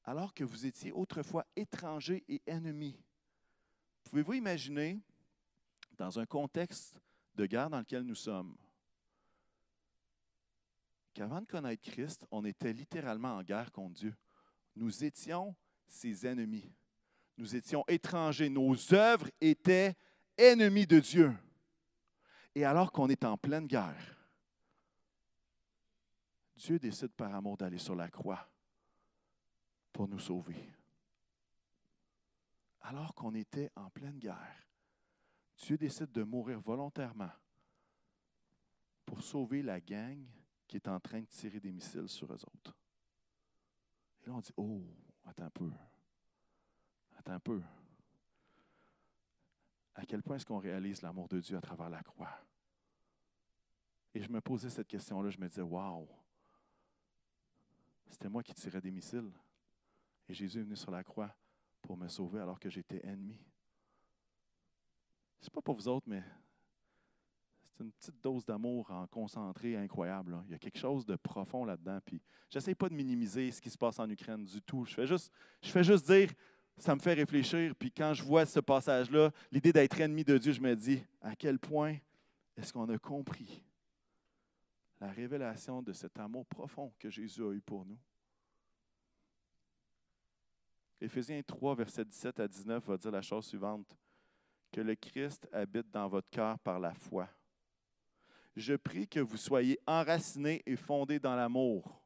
alors 0.08 0.34
que 0.34 0.46
vous 0.46 0.66
étiez 0.66 0.94
autrefois 0.94 1.46
étrangers 1.58 2.24
et 2.30 2.42
ennemis. 2.48 2.98
Pouvez-vous 4.06 4.36
imaginer, 4.36 5.02
dans 5.98 6.18
un 6.18 6.26
contexte 6.26 6.98
de 7.36 7.46
guerre 7.46 7.70
dans 7.70 7.80
lequel 7.80 8.04
nous 8.04 8.16
sommes, 8.16 8.56
qu'avant 11.14 11.42
de 11.42 11.46
connaître 11.46 11.84
Christ, 11.92 12.26
on 12.32 12.46
était 12.46 12.72
littéralement 12.72 13.36
en 13.36 13.44
guerre 13.44 13.70
contre 13.74 13.96
Dieu? 13.96 14.16
Nous 14.78 15.04
étions 15.04 15.54
ses 15.88 16.26
ennemis. 16.26 16.72
Nous 17.38 17.56
étions 17.56 17.84
étrangers. 17.90 18.50
Nos 18.50 18.94
œuvres 18.94 19.30
étaient 19.42 19.98
ennemis 20.38 20.88
de 20.88 21.00
Dieu. 21.00 21.36
Et 22.56 22.64
alors 22.64 22.94
qu'on 22.94 23.10
est 23.10 23.26
en 23.26 23.38
pleine 23.38 23.68
guerre, 23.68 24.16
Dieu 26.56 26.80
décide 26.80 27.12
par 27.12 27.36
amour 27.36 27.58
d'aller 27.58 27.78
sur 27.78 27.96
la 27.96 28.10
croix 28.10 28.48
pour 29.98 30.08
nous 30.08 30.20
sauver. 30.20 30.72
Alors 32.82 33.16
qu'on 33.16 33.34
était 33.34 33.72
en 33.76 33.90
pleine 33.90 34.20
guerre, 34.20 34.70
Dieu 35.58 35.76
décide 35.76 36.12
de 36.12 36.22
mourir 36.22 36.60
volontairement 36.60 37.32
pour 39.08 39.24
sauver 39.24 39.64
la 39.64 39.82
gang 39.82 40.24
qui 40.68 40.76
est 40.76 40.88
en 40.88 41.00
train 41.00 41.22
de 41.22 41.26
tirer 41.26 41.60
des 41.60 41.72
missiles 41.72 42.08
sur 42.10 42.32
eux 42.32 42.46
autres. 42.46 42.78
Et 44.22 44.28
là, 44.28 44.36
on 44.36 44.40
dit, 44.40 44.54
oh, 44.56 44.84
attends 45.26 45.46
un 45.46 45.50
peu. 45.50 45.72
Attends 47.18 47.34
un 47.34 47.40
peu. 47.40 47.64
À 49.96 50.06
quel 50.06 50.22
point 50.22 50.36
est-ce 50.36 50.46
qu'on 50.46 50.60
réalise 50.60 51.02
l'amour 51.02 51.28
de 51.28 51.40
Dieu 51.40 51.58
à 51.58 51.62
travers 51.62 51.90
la 51.90 52.04
croix? 52.04 52.40
Et 54.14 54.22
je 54.22 54.32
me 54.32 54.42
posais 54.42 54.70
cette 54.70 54.88
question-là, 54.88 55.32
je 55.32 55.40
me 55.40 55.48
disais, 55.48 55.64
waouh, 55.64 56.08
c'était 58.12 58.30
moi 58.30 58.44
qui 58.44 58.54
tirais 58.54 58.80
des 58.80 58.92
missiles. 58.92 59.32
Et 60.30 60.34
Jésus 60.34 60.60
est 60.60 60.64
venu 60.64 60.76
sur 60.76 60.92
la 60.92 61.04
croix 61.04 61.34
pour 61.82 61.98
me 61.98 62.08
sauver 62.08 62.40
alors 62.40 62.60
que 62.60 62.70
j'étais 62.70 63.06
ennemi. 63.06 63.40
C'est 65.40 65.54
pas 65.54 65.62
pour 65.62 65.76
vous 65.76 65.88
autres, 65.88 66.08
mais 66.10 66.24
c'est 67.64 67.84
une 67.84 67.92
petite 67.92 68.22
dose 68.22 68.46
d'amour 68.46 68.90
en 68.92 69.06
concentré 69.08 69.78
incroyable. 69.78 70.42
Il 70.48 70.52
y 70.52 70.56
a 70.56 70.60
quelque 70.60 70.80
chose 70.80 71.06
de 71.06 71.16
profond 71.16 71.64
là-dedans. 71.64 72.00
Puis 72.04 72.22
j'essaie 72.50 72.76
pas 72.76 72.90
de 72.90 72.96
minimiser 72.96 73.52
ce 73.52 73.62
qui 73.62 73.70
se 73.70 73.78
passe 73.78 74.00
en 74.00 74.10
Ukraine 74.10 74.44
du 74.44 74.62
tout. 74.62 74.84
Je 74.86 74.96
fais 74.96 75.06
juste, 75.06 75.32
je 75.62 75.70
fais 75.70 75.84
juste 75.84 76.08
dire, 76.08 76.32
ça 76.78 76.96
me 76.96 77.00
fait 77.00 77.14
réfléchir. 77.14 77.76
Puis 77.76 77.92
quand 77.92 78.14
je 78.14 78.24
vois 78.24 78.46
ce 78.46 78.60
passage-là, 78.60 79.32
l'idée 79.52 79.72
d'être 79.72 80.00
ennemi 80.00 80.24
de 80.24 80.38
Dieu, 80.38 80.52
je 80.52 80.62
me 80.62 80.76
dis 80.76 81.04
à 81.22 81.36
quel 81.36 81.60
point 81.60 81.98
est-ce 82.56 82.74
qu'on 82.74 82.90
a 82.90 82.98
compris 82.98 83.64
la 85.00 85.12
révélation 85.12 85.84
de 85.84 85.94
cet 85.94 86.18
amour 86.20 86.46
profond 86.48 86.92
que 86.98 87.10
Jésus 87.10 87.44
a 87.44 87.54
eu 87.54 87.62
pour 87.62 87.86
nous? 87.86 88.00
Éphésiens 91.00 91.42
3, 91.44 91.76
verset 91.76 92.06
17 92.06 92.40
à 92.40 92.48
19 92.48 92.84
va 92.86 92.98
dire 92.98 93.12
la 93.12 93.22
chose 93.22 93.46
suivante. 93.46 93.96
Que 94.72 94.82
le 94.82 94.96
Christ 94.96 95.48
habite 95.54 95.90
dans 95.92 96.08
votre 96.08 96.30
cœur 96.30 96.58
par 96.60 96.80
la 96.80 96.94
foi. 96.94 97.30
Je 98.56 98.74
prie 98.74 99.08
que 99.08 99.20
vous 99.20 99.38
soyez 99.38 99.80
enracinés 99.86 100.64
et 100.66 100.76
fondés 100.76 101.20
dans 101.20 101.36
l'amour. 101.36 102.02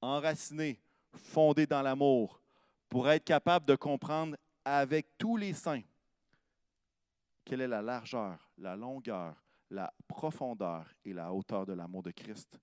Enracinés, 0.00 0.78
fondés 1.14 1.66
dans 1.66 1.82
l'amour, 1.82 2.40
pour 2.88 3.08
être 3.08 3.24
capable 3.24 3.66
de 3.66 3.74
comprendre 3.74 4.36
avec 4.64 5.16
tous 5.16 5.36
les 5.36 5.54
saints 5.54 5.82
quelle 7.44 7.62
est 7.62 7.68
la 7.68 7.82
largeur, 7.82 8.50
la 8.58 8.76
longueur, 8.76 9.42
la 9.70 9.92
profondeur 10.06 10.86
et 11.04 11.12
la 11.12 11.32
hauteur 11.32 11.66
de 11.66 11.72
l'amour 11.72 12.02
de 12.02 12.10
Christ, 12.10 12.60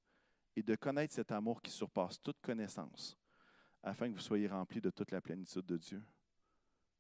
et 0.56 0.64
de 0.64 0.76
connaître 0.76 1.14
cet 1.14 1.32
amour 1.32 1.62
qui 1.62 1.72
surpasse 1.72 2.22
toute 2.22 2.40
connaissance 2.42 3.18
afin 3.84 4.10
que 4.10 4.16
vous 4.16 4.22
soyez 4.22 4.48
remplis 4.48 4.82
de 4.82 4.90
toute 4.90 5.12
la 5.12 5.22
plénitude 5.22 5.66
de 5.66 5.78
Dieu. 5.78 6.02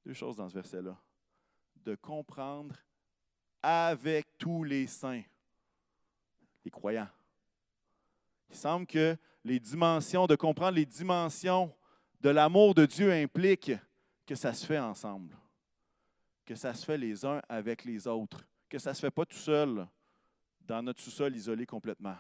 Deux 0.06 0.14
choses 0.14 0.38
dans 0.38 0.48
ce 0.48 0.54
verset-là. 0.54 0.98
De 1.84 1.96
comprendre 1.96 2.76
avec 3.62 4.38
tous 4.38 4.64
les 4.64 4.88
saints, 4.88 5.24
les 6.64 6.72
croyants. 6.72 7.10
Il 8.50 8.56
semble 8.56 8.86
que 8.86 9.18
les 9.44 9.60
dimensions, 9.60 10.28
de 10.28 10.36
comprendre 10.36 10.76
les 10.76 10.86
dimensions 10.86 11.74
de 12.22 12.30
l'amour 12.30 12.74
de 12.74 12.86
Dieu 12.86 13.12
implique 13.12 13.72
que 14.26 14.36
ça 14.36 14.54
se 14.54 14.66
fait 14.66 14.80
ensemble, 14.80 15.38
que 16.46 16.56
ça 16.56 16.74
se 16.74 16.86
fait 16.86 16.98
les 16.98 17.26
uns 17.26 17.42
avec 17.48 17.84
les 17.86 18.08
autres, 18.08 18.46
que 18.70 18.80
ça 18.80 18.92
ne 18.92 18.96
se 18.96 19.02
fait 19.02 19.12
pas 19.12 19.26
tout 19.26 19.38
seul 19.38 19.88
dans 20.62 20.82
notre 20.84 21.02
sous-sol 21.02 21.36
isolé 21.36 21.66
complètement, 21.66 22.18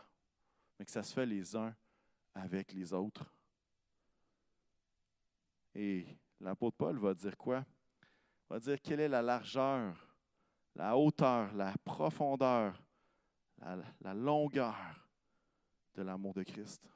mais 0.78 0.86
que 0.86 0.92
ça 0.92 1.04
se 1.04 1.14
fait 1.14 1.26
les 1.26 1.56
uns 1.56 1.76
avec 2.34 2.72
les 2.72 2.94
autres. 2.94 3.26
Et 5.80 6.08
l'apôtre 6.40 6.76
Paul 6.76 6.98
va 6.98 7.14
dire 7.14 7.38
quoi? 7.38 7.64
Il 8.02 8.54
va 8.54 8.60
dire 8.60 8.82
quelle 8.82 9.00
est 9.00 9.08
la 9.08 9.22
largeur, 9.22 9.96
la 10.74 10.98
hauteur, 10.98 11.54
la 11.54 11.72
profondeur, 11.86 12.82
la, 14.02 14.14
longueur 14.16 14.76
de 15.94 16.02
l'amour 16.02 16.34
de 16.34 16.42
Christ? 16.42 16.90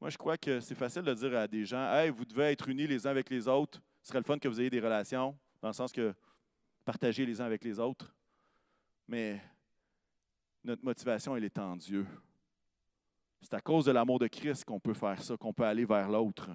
Moi, 0.00 0.10
je 0.10 0.16
crois 0.16 0.38
que 0.38 0.60
c'est 0.60 0.76
facile 0.76 1.02
de 1.02 1.14
dire 1.14 1.36
à 1.36 1.48
des 1.48 1.64
gens 1.64 1.92
Hey, 1.92 2.10
vous 2.10 2.24
devez 2.24 2.44
être 2.44 2.68
unis 2.68 2.86
les 2.86 3.08
uns 3.08 3.10
avec 3.10 3.28
les 3.28 3.48
autres. 3.48 3.82
Ce 4.00 4.10
serait 4.10 4.20
le 4.20 4.24
fun 4.24 4.38
que 4.38 4.46
vous 4.46 4.60
ayez 4.60 4.70
des 4.70 4.80
relations, 4.80 5.36
dans 5.60 5.68
le 5.68 5.74
sens 5.74 5.90
que 5.90 6.14
partagez 6.84 7.26
les 7.26 7.40
uns 7.40 7.44
avec 7.44 7.64
les 7.64 7.80
autres. 7.80 8.14
Mais 9.08 9.42
notre 10.62 10.84
motivation, 10.84 11.36
elle 11.36 11.44
est 11.44 11.58
en 11.58 11.74
Dieu. 11.74 12.06
C'est 13.40 13.54
à 13.54 13.60
cause 13.60 13.86
de 13.86 13.92
l'amour 13.92 14.18
de 14.18 14.26
Christ 14.26 14.64
qu'on 14.64 14.80
peut 14.80 14.94
faire 14.94 15.22
ça, 15.22 15.36
qu'on 15.36 15.52
peut 15.52 15.64
aller 15.64 15.84
vers 15.84 16.08
l'autre. 16.08 16.50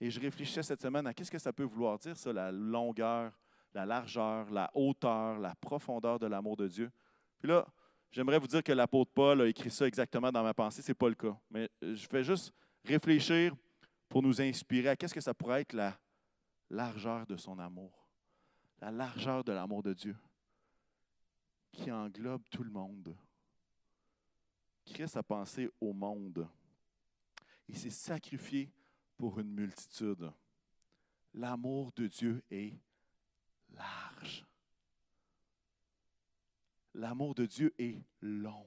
Et 0.00 0.10
je 0.10 0.20
réfléchissais 0.20 0.62
cette 0.62 0.80
semaine 0.80 1.06
à 1.06 1.14
qu'est-ce 1.14 1.30
que 1.30 1.38
ça 1.38 1.52
peut 1.52 1.64
vouloir 1.64 1.98
dire, 1.98 2.16
ça, 2.16 2.32
la 2.32 2.52
longueur, 2.52 3.32
la 3.74 3.86
largeur, 3.86 4.50
la 4.50 4.70
hauteur, 4.74 5.38
la 5.38 5.54
profondeur 5.56 6.18
de 6.18 6.26
l'amour 6.26 6.56
de 6.56 6.68
Dieu. 6.68 6.90
Puis 7.38 7.48
là, 7.48 7.66
j'aimerais 8.10 8.38
vous 8.38 8.46
dire 8.46 8.62
que 8.62 8.72
l'apôtre 8.72 9.10
Paul 9.14 9.40
a 9.42 9.46
écrit 9.46 9.70
ça 9.70 9.86
exactement 9.86 10.30
dans 10.30 10.42
ma 10.42 10.54
pensée. 10.54 10.82
Ce 10.82 10.90
n'est 10.90 10.94
pas 10.94 11.08
le 11.08 11.14
cas. 11.14 11.36
Mais 11.50 11.68
je 11.82 12.06
fais 12.06 12.22
juste 12.22 12.52
réfléchir 12.84 13.54
pour 14.08 14.22
nous 14.22 14.40
inspirer 14.40 14.90
à 14.90 14.96
qu'est-ce 14.96 15.14
que 15.14 15.20
ça 15.20 15.34
pourrait 15.34 15.62
être 15.62 15.72
la 15.72 15.98
largeur 16.70 17.26
de 17.26 17.36
son 17.36 17.58
amour, 17.58 18.08
la 18.80 18.90
largeur 18.90 19.44
de 19.44 19.52
l'amour 19.52 19.82
de 19.82 19.92
Dieu 19.92 20.16
qui 21.72 21.90
englobe 21.92 22.42
tout 22.50 22.62
le 22.62 22.70
monde. 22.70 23.14
Christ 24.86 25.16
a 25.16 25.22
pensé 25.22 25.68
au 25.80 25.92
monde. 25.92 26.48
Il 27.68 27.76
s'est 27.76 27.90
sacrifié 27.90 28.70
pour 29.16 29.38
une 29.40 29.52
multitude. 29.52 30.30
L'amour 31.34 31.92
de 31.92 32.06
Dieu 32.06 32.42
est 32.50 32.74
large. 33.74 34.46
L'amour 36.94 37.34
de 37.34 37.44
Dieu 37.44 37.74
est 37.78 38.00
long. 38.22 38.66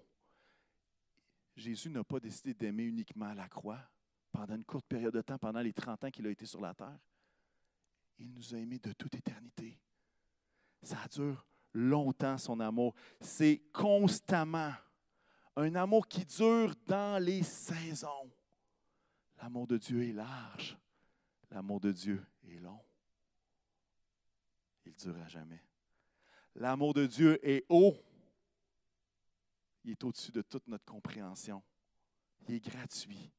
Jésus 1.55 1.89
n'a 1.89 2.03
pas 2.03 2.19
décidé 2.19 2.53
d'aimer 2.53 2.83
uniquement 2.83 3.33
la 3.33 3.47
croix 3.47 3.79
pendant 4.31 4.55
une 4.55 4.63
courte 4.63 4.85
période 4.85 5.13
de 5.13 5.21
temps, 5.21 5.37
pendant 5.39 5.61
les 5.61 5.73
30 5.73 6.03
ans 6.03 6.11
qu'il 6.11 6.27
a 6.27 6.29
été 6.29 6.45
sur 6.45 6.61
la 6.61 6.73
terre. 6.73 6.99
Il 8.19 8.31
nous 8.31 8.53
a 8.53 8.57
aimés 8.59 8.79
de 8.79 8.93
toute 8.93 9.15
éternité. 9.15 9.79
Ça 10.83 11.07
dure 11.11 11.45
longtemps, 11.73 12.37
son 12.37 12.59
amour. 12.59 12.93
C'est 13.19 13.63
constamment 13.73 14.73
un 15.59 15.75
amour 15.75 16.07
qui 16.07 16.25
dure 16.25 16.73
dans 16.85 17.21
les 17.21 17.43
saisons. 17.43 18.31
L'amour 19.41 19.67
de 19.67 19.77
Dieu 19.77 20.07
est 20.07 20.13
large. 20.13 20.77
L'amour 21.51 21.79
de 21.79 21.91
Dieu 21.91 22.25
est 22.43 22.59
long. 22.59 22.79
il 24.85 24.93
dure 24.93 25.17
à 25.21 25.27
jamais. 25.27 25.63
L'amour 26.55 26.93
de 26.93 27.05
Dieu 27.05 27.39
est 27.47 27.65
haut. 27.69 27.95
Il 29.83 29.91
est 29.91 30.03
au-dessus 30.03 30.31
de 30.31 30.41
toute 30.41 30.67
notre 30.67 30.85
compréhension. 30.85 31.63
Il 32.41 32.55
est 32.55 32.59
gratuit. 32.59 33.31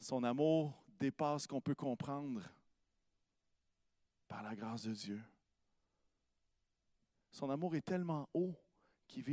Son 0.00 0.22
amour 0.24 0.72
dépasse 0.98 1.42
ce 1.42 1.48
qu'on 1.48 1.60
peut 1.60 1.74
comprendre 1.74 2.42
par 4.26 4.42
la 4.42 4.54
grâce 4.54 4.82
de 4.82 4.92
Dieu. 4.92 5.22
Son 7.30 7.50
amour 7.50 7.74
est 7.76 7.82
tellement 7.82 8.28
haut 8.32 8.54
qu'il 9.08 9.24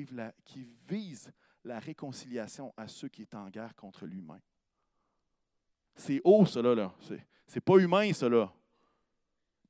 vise 0.88 1.32
la 1.64 1.80
réconciliation 1.80 2.74
à 2.76 2.88
ceux 2.88 3.10
qui 3.10 3.26
sont 3.26 3.38
en 3.38 3.50
guerre 3.50 3.76
contre 3.76 4.06
lui-même. 4.06 4.42
C'est 5.94 6.22
haut, 6.24 6.46
cela, 6.46 6.74
là. 6.74 6.96
C'est 7.48 7.62
pas 7.62 7.78
humain, 7.78 8.12
cela. 8.14 8.52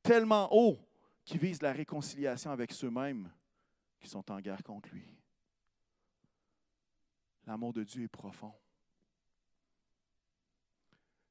Tellement 0.01 0.47
haut 0.51 0.77
qu'il 1.23 1.39
vise 1.39 1.61
la 1.61 1.73
réconciliation 1.73 2.51
avec 2.51 2.71
ceux-mêmes 2.71 3.29
qui 3.99 4.07
sont 4.07 4.31
en 4.31 4.39
guerre 4.39 4.63
contre 4.63 4.89
lui. 4.93 5.07
L'amour 7.45 7.73
de 7.73 7.83
Dieu 7.83 8.03
est 8.03 8.07
profond. 8.07 8.53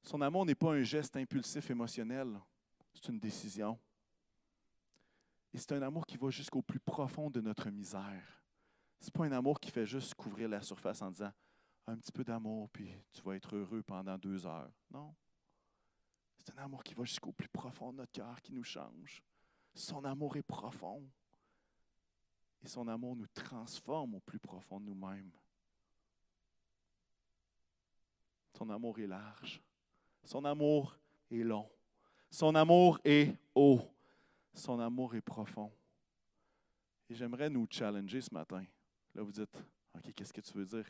Son 0.02 0.20
amour 0.20 0.44
n'est 0.44 0.54
pas 0.54 0.74
un 0.74 0.82
geste 0.82 1.16
impulsif 1.16 1.70
émotionnel, 1.70 2.38
c'est 2.92 3.08
une 3.08 3.18
décision. 3.18 3.78
Et 5.52 5.58
c'est 5.58 5.72
un 5.72 5.82
amour 5.82 6.04
qui 6.06 6.16
va 6.16 6.30
jusqu'au 6.30 6.62
plus 6.62 6.80
profond 6.80 7.30
de 7.30 7.40
notre 7.40 7.70
misère. 7.70 8.43
Ce 9.00 9.06
n'est 9.06 9.12
pas 9.12 9.24
un 9.24 9.32
amour 9.32 9.60
qui 9.60 9.70
fait 9.70 9.86
juste 9.86 10.14
couvrir 10.14 10.48
la 10.48 10.62
surface 10.62 11.02
en 11.02 11.10
disant 11.10 11.32
un 11.86 11.96
petit 11.96 12.12
peu 12.12 12.24
d'amour, 12.24 12.70
puis 12.70 12.90
tu 13.12 13.22
vas 13.22 13.36
être 13.36 13.54
heureux 13.54 13.82
pendant 13.82 14.16
deux 14.16 14.46
heures. 14.46 14.72
Non. 14.90 15.14
C'est 16.38 16.52
un 16.58 16.62
amour 16.64 16.82
qui 16.82 16.94
va 16.94 17.04
jusqu'au 17.04 17.32
plus 17.32 17.48
profond 17.48 17.92
de 17.92 17.98
notre 17.98 18.12
cœur, 18.12 18.40
qui 18.42 18.52
nous 18.52 18.64
change. 18.64 19.22
Son 19.74 20.04
amour 20.04 20.36
est 20.36 20.42
profond. 20.42 21.02
Et 22.62 22.68
son 22.68 22.88
amour 22.88 23.16
nous 23.16 23.26
transforme 23.26 24.14
au 24.14 24.20
plus 24.20 24.38
profond 24.38 24.80
de 24.80 24.86
nous-mêmes. 24.86 25.30
Son 28.56 28.70
amour 28.70 28.98
est 28.98 29.06
large. 29.06 29.60
Son 30.24 30.44
amour 30.44 30.96
est 31.30 31.42
long. 31.42 31.68
Son 32.30 32.54
amour 32.54 32.98
est 33.04 33.36
haut. 33.54 33.82
Son 34.54 34.80
amour 34.80 35.14
est 35.14 35.20
profond. 35.20 35.70
Et 37.08 37.14
j'aimerais 37.14 37.50
nous 37.50 37.66
challenger 37.70 38.20
ce 38.20 38.32
matin. 38.32 38.64
Là, 39.14 39.22
vous 39.22 39.32
dites, 39.32 39.56
OK, 39.94 40.12
qu'est-ce 40.14 40.32
que 40.32 40.40
tu 40.40 40.52
veux 40.54 40.64
dire? 40.64 40.86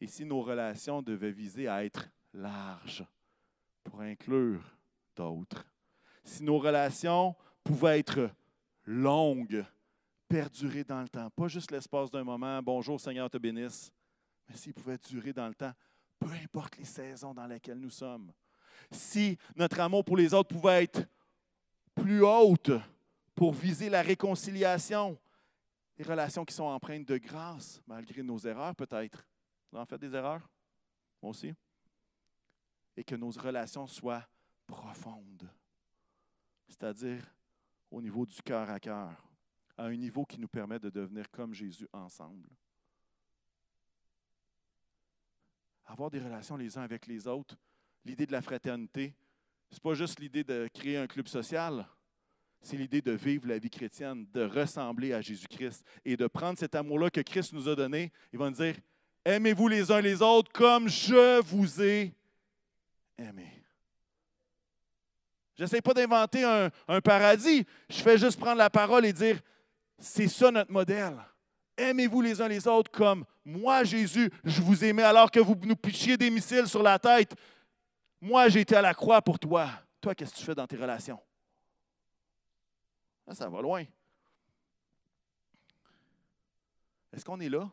Et 0.00 0.06
si 0.06 0.24
nos 0.24 0.40
relations 0.40 1.02
devaient 1.02 1.30
viser 1.32 1.68
à 1.68 1.84
être 1.84 2.08
larges 2.32 3.04
pour 3.84 4.00
inclure 4.00 4.62
d'autres? 5.14 5.66
Si 6.24 6.42
nos 6.42 6.58
relations 6.58 7.34
pouvaient 7.64 7.98
être 7.98 8.30
longues, 8.84 9.64
perdurer 10.28 10.84
dans 10.84 11.02
le 11.02 11.08
temps, 11.08 11.30
pas 11.30 11.48
juste 11.48 11.70
l'espace 11.70 12.10
d'un 12.10 12.24
moment, 12.24 12.62
bonjour 12.62 13.00
Seigneur 13.00 13.28
te 13.28 13.38
bénisse, 13.38 13.90
mais 14.48 14.56
s'ils 14.56 14.74
pouvaient 14.74 14.98
durer 14.98 15.32
dans 15.32 15.48
le 15.48 15.54
temps, 15.54 15.72
peu 16.18 16.30
importe 16.30 16.76
les 16.78 16.84
saisons 16.84 17.34
dans 17.34 17.46
lesquelles 17.46 17.80
nous 17.80 17.90
sommes. 17.90 18.32
Si 18.90 19.36
notre 19.56 19.80
amour 19.80 20.04
pour 20.04 20.16
les 20.16 20.32
autres 20.32 20.54
pouvait 20.54 20.84
être 20.84 21.06
plus 21.94 22.22
haute 22.24 22.70
pour 23.34 23.52
viser 23.52 23.90
la 23.90 24.02
réconciliation, 24.02 25.18
les 25.98 26.04
relations 26.04 26.44
qui 26.44 26.54
sont 26.54 26.64
empreintes 26.64 27.06
de 27.06 27.18
grâce, 27.18 27.82
malgré 27.86 28.22
nos 28.22 28.38
erreurs 28.38 28.74
peut-être. 28.74 29.26
Vous 29.70 29.78
en 29.78 29.84
faites 29.84 30.00
des 30.00 30.14
erreurs? 30.14 30.48
Moi 31.20 31.30
aussi. 31.30 31.52
Et 32.96 33.04
que 33.04 33.16
nos 33.16 33.30
relations 33.30 33.86
soient 33.86 34.26
profondes, 34.66 35.50
c'est-à-dire 36.68 37.24
au 37.90 38.00
niveau 38.00 38.24
du 38.26 38.40
cœur 38.42 38.68
à 38.70 38.78
cœur, 38.78 39.22
à 39.76 39.84
un 39.84 39.96
niveau 39.96 40.24
qui 40.24 40.38
nous 40.38 40.48
permet 40.48 40.78
de 40.78 40.90
devenir 40.90 41.30
comme 41.30 41.54
Jésus 41.54 41.88
ensemble. 41.92 42.48
avoir 45.88 46.10
des 46.10 46.20
relations 46.20 46.56
les 46.56 46.76
uns 46.76 46.82
avec 46.82 47.06
les 47.06 47.26
autres, 47.26 47.56
l'idée 48.04 48.26
de 48.26 48.32
la 48.32 48.42
fraternité, 48.42 49.14
ce 49.70 49.76
n'est 49.76 49.80
pas 49.80 49.94
juste 49.94 50.20
l'idée 50.20 50.44
de 50.44 50.68
créer 50.72 50.98
un 50.98 51.06
club 51.06 51.26
social, 51.26 51.86
c'est 52.60 52.76
l'idée 52.76 53.00
de 53.00 53.12
vivre 53.12 53.46
la 53.46 53.58
vie 53.58 53.70
chrétienne, 53.70 54.26
de 54.32 54.44
ressembler 54.44 55.12
à 55.12 55.20
Jésus-Christ 55.20 55.84
et 56.04 56.16
de 56.16 56.26
prendre 56.26 56.58
cet 56.58 56.74
amour-là 56.74 57.10
que 57.10 57.20
Christ 57.20 57.52
nous 57.52 57.68
a 57.68 57.74
donné. 57.74 58.12
Il 58.32 58.38
va 58.38 58.50
nous 58.50 58.56
dire, 58.56 58.74
aimez-vous 59.24 59.68
les 59.68 59.90
uns 59.90 60.00
les 60.00 60.20
autres 60.20 60.50
comme 60.52 60.88
je 60.88 61.40
vous 61.42 61.82
ai 61.82 62.12
aimé. 63.16 63.52
Je 65.56 65.64
n'essaie 65.64 65.80
pas 65.80 65.94
d'inventer 65.94 66.44
un, 66.44 66.70
un 66.86 67.00
paradis, 67.00 67.64
je 67.88 68.00
fais 68.00 68.18
juste 68.18 68.38
prendre 68.38 68.58
la 68.58 68.70
parole 68.70 69.04
et 69.06 69.12
dire, 69.12 69.40
c'est 69.98 70.28
ça 70.28 70.50
notre 70.50 70.70
modèle. 70.70 71.16
Aimez-vous 71.76 72.22
les 72.22 72.40
uns 72.40 72.48
les 72.48 72.66
autres 72.66 72.90
comme 72.90 73.24
moi, 73.44 73.82
Jésus, 73.82 74.30
je 74.44 74.60
vous 74.60 74.84
aimais 74.84 75.02
alors 75.02 75.30
que 75.30 75.40
vous 75.40 75.56
nous 75.62 75.74
pichiez 75.74 76.16
des 76.16 76.28
missiles 76.28 76.66
sur 76.66 76.82
la 76.82 76.98
tête. 76.98 77.34
Moi, 78.20 78.48
j'ai 78.48 78.60
été 78.60 78.76
à 78.76 78.82
la 78.82 78.92
croix 78.92 79.22
pour 79.22 79.38
toi. 79.38 79.70
Toi, 80.00 80.14
qu'est-ce 80.14 80.32
que 80.32 80.38
tu 80.38 80.44
fais 80.44 80.54
dans 80.54 80.66
tes 80.66 80.76
relations? 80.76 81.18
Ça 83.34 83.48
va 83.48 83.60
loin. 83.60 83.84
Est-ce 87.12 87.24
qu'on 87.24 87.40
est 87.40 87.48
là? 87.48 87.70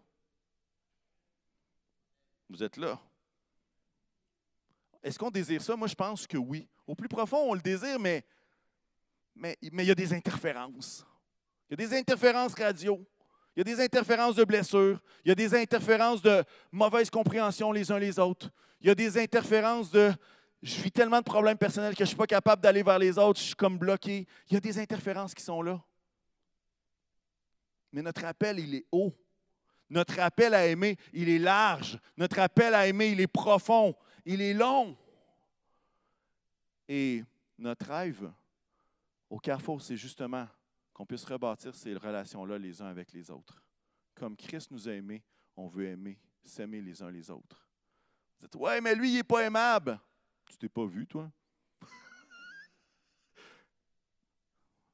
Vous 2.50 2.64
êtes 2.64 2.78
là. 2.78 3.00
Est-ce 5.04 5.20
qu'on 5.20 5.32
désire 5.32 5.62
ça? 5.62 5.76
Moi, 5.76 5.88
je 5.88 5.96
pense 5.96 6.26
que 6.26 6.38
oui. 6.38 6.68
Au 6.88 6.96
plus 6.96 7.08
profond, 7.08 7.52
on 7.52 7.54
le 7.54 7.62
désire, 7.62 8.00
mais, 8.00 8.24
mais, 9.36 9.58
mais 9.72 9.84
il 9.84 9.88
y 9.88 9.92
a 9.92 9.96
des 9.96 10.14
interférences. 10.14 11.06
Il 11.70 11.80
y 11.80 11.84
a 11.84 11.88
des 11.88 11.98
interférences 11.98 12.54
radio. 12.56 13.06
Il 13.56 13.60
y 13.60 13.62
a 13.62 13.64
des 13.64 13.84
interférences 13.84 14.36
de 14.36 14.44
blessures. 14.44 15.02
Il 15.24 15.30
y 15.30 15.32
a 15.32 15.36
des 15.36 15.54
interférences 15.56 16.22
de 16.22 16.44
mauvaise 16.72 17.10
compréhension 17.10 17.72
les 17.72 17.92
uns 17.92 18.00
les 18.00 18.20
autres. 18.20 18.52
Il 18.82 18.88
y 18.88 18.90
a 18.90 18.96
des 18.96 19.18
interférences 19.18 19.92
de 19.92 20.12
je 20.66 20.82
vis 20.82 20.92
tellement 20.92 21.20
de 21.20 21.24
problèmes 21.24 21.60
personnels 21.60 21.94
que 21.94 22.00
je 22.00 22.04
ne 22.04 22.08
suis 22.08 22.18
pas 22.18 22.26
capable 22.26 22.60
d'aller 22.60 22.82
vers 22.82 22.98
les 22.98 23.20
autres, 23.20 23.40
je 23.40 23.46
suis 23.46 23.56
comme 23.56 23.78
bloqué. 23.78 24.28
Il 24.50 24.56
y 24.56 24.58
a 24.58 24.60
des 24.60 24.80
interférences 24.80 25.36
qui 25.36 25.44
sont 25.44 25.62
là. 25.62 25.80
Mais 27.92 28.02
notre 28.02 28.26
appel, 28.26 28.58
il 28.58 28.74
est 28.74 28.86
haut. 28.92 29.14
Notre 29.92 30.20
appel 30.20 30.56
à 30.56 30.66
aimer, 30.66 30.98
il 31.14 31.30
est 31.30 31.38
large. 31.38 32.00
Notre 32.18 32.40
appel 32.40 32.74
à 32.74 32.88
aimer, 32.88 33.10
il 33.10 33.22
est 33.22 33.28
profond. 33.28 33.96
Il 34.26 34.42
est 34.42 34.56
long. 34.56 34.98
Et 36.88 37.24
notre 37.60 37.86
rêve 37.86 38.32
au 39.30 39.38
carrefour, 39.38 39.80
c'est 39.84 39.98
justement 39.98 40.48
qu'on 40.94 41.06
puisse 41.06 41.26
rebâtir 41.26 41.76
ces 41.76 41.94
relations-là 41.94 42.58
les 42.58 42.82
uns 42.82 42.88
avec 42.88 43.14
les 43.14 43.30
autres. 43.30 43.64
Comme 44.16 44.36
Christ 44.36 44.72
nous 44.72 44.90
a 44.90 44.94
aimés, 44.94 45.24
on 45.56 45.68
veut 45.68 45.86
aimer, 45.86 46.18
s'aimer 46.44 46.82
les 46.82 47.04
uns 47.04 47.12
les 47.12 47.30
autres. 47.30 47.70
Vous 48.40 48.48
dites, 48.48 48.56
ouais, 48.56 48.82
mais 48.82 48.96
lui, 48.96 49.12
il 49.12 49.16
n'est 49.18 49.24
pas 49.24 49.44
aimable. 49.44 50.00
Tu 50.50 50.58
t'es 50.58 50.70
pas 50.70 50.86
vu, 50.86 51.06
toi? 51.08 51.30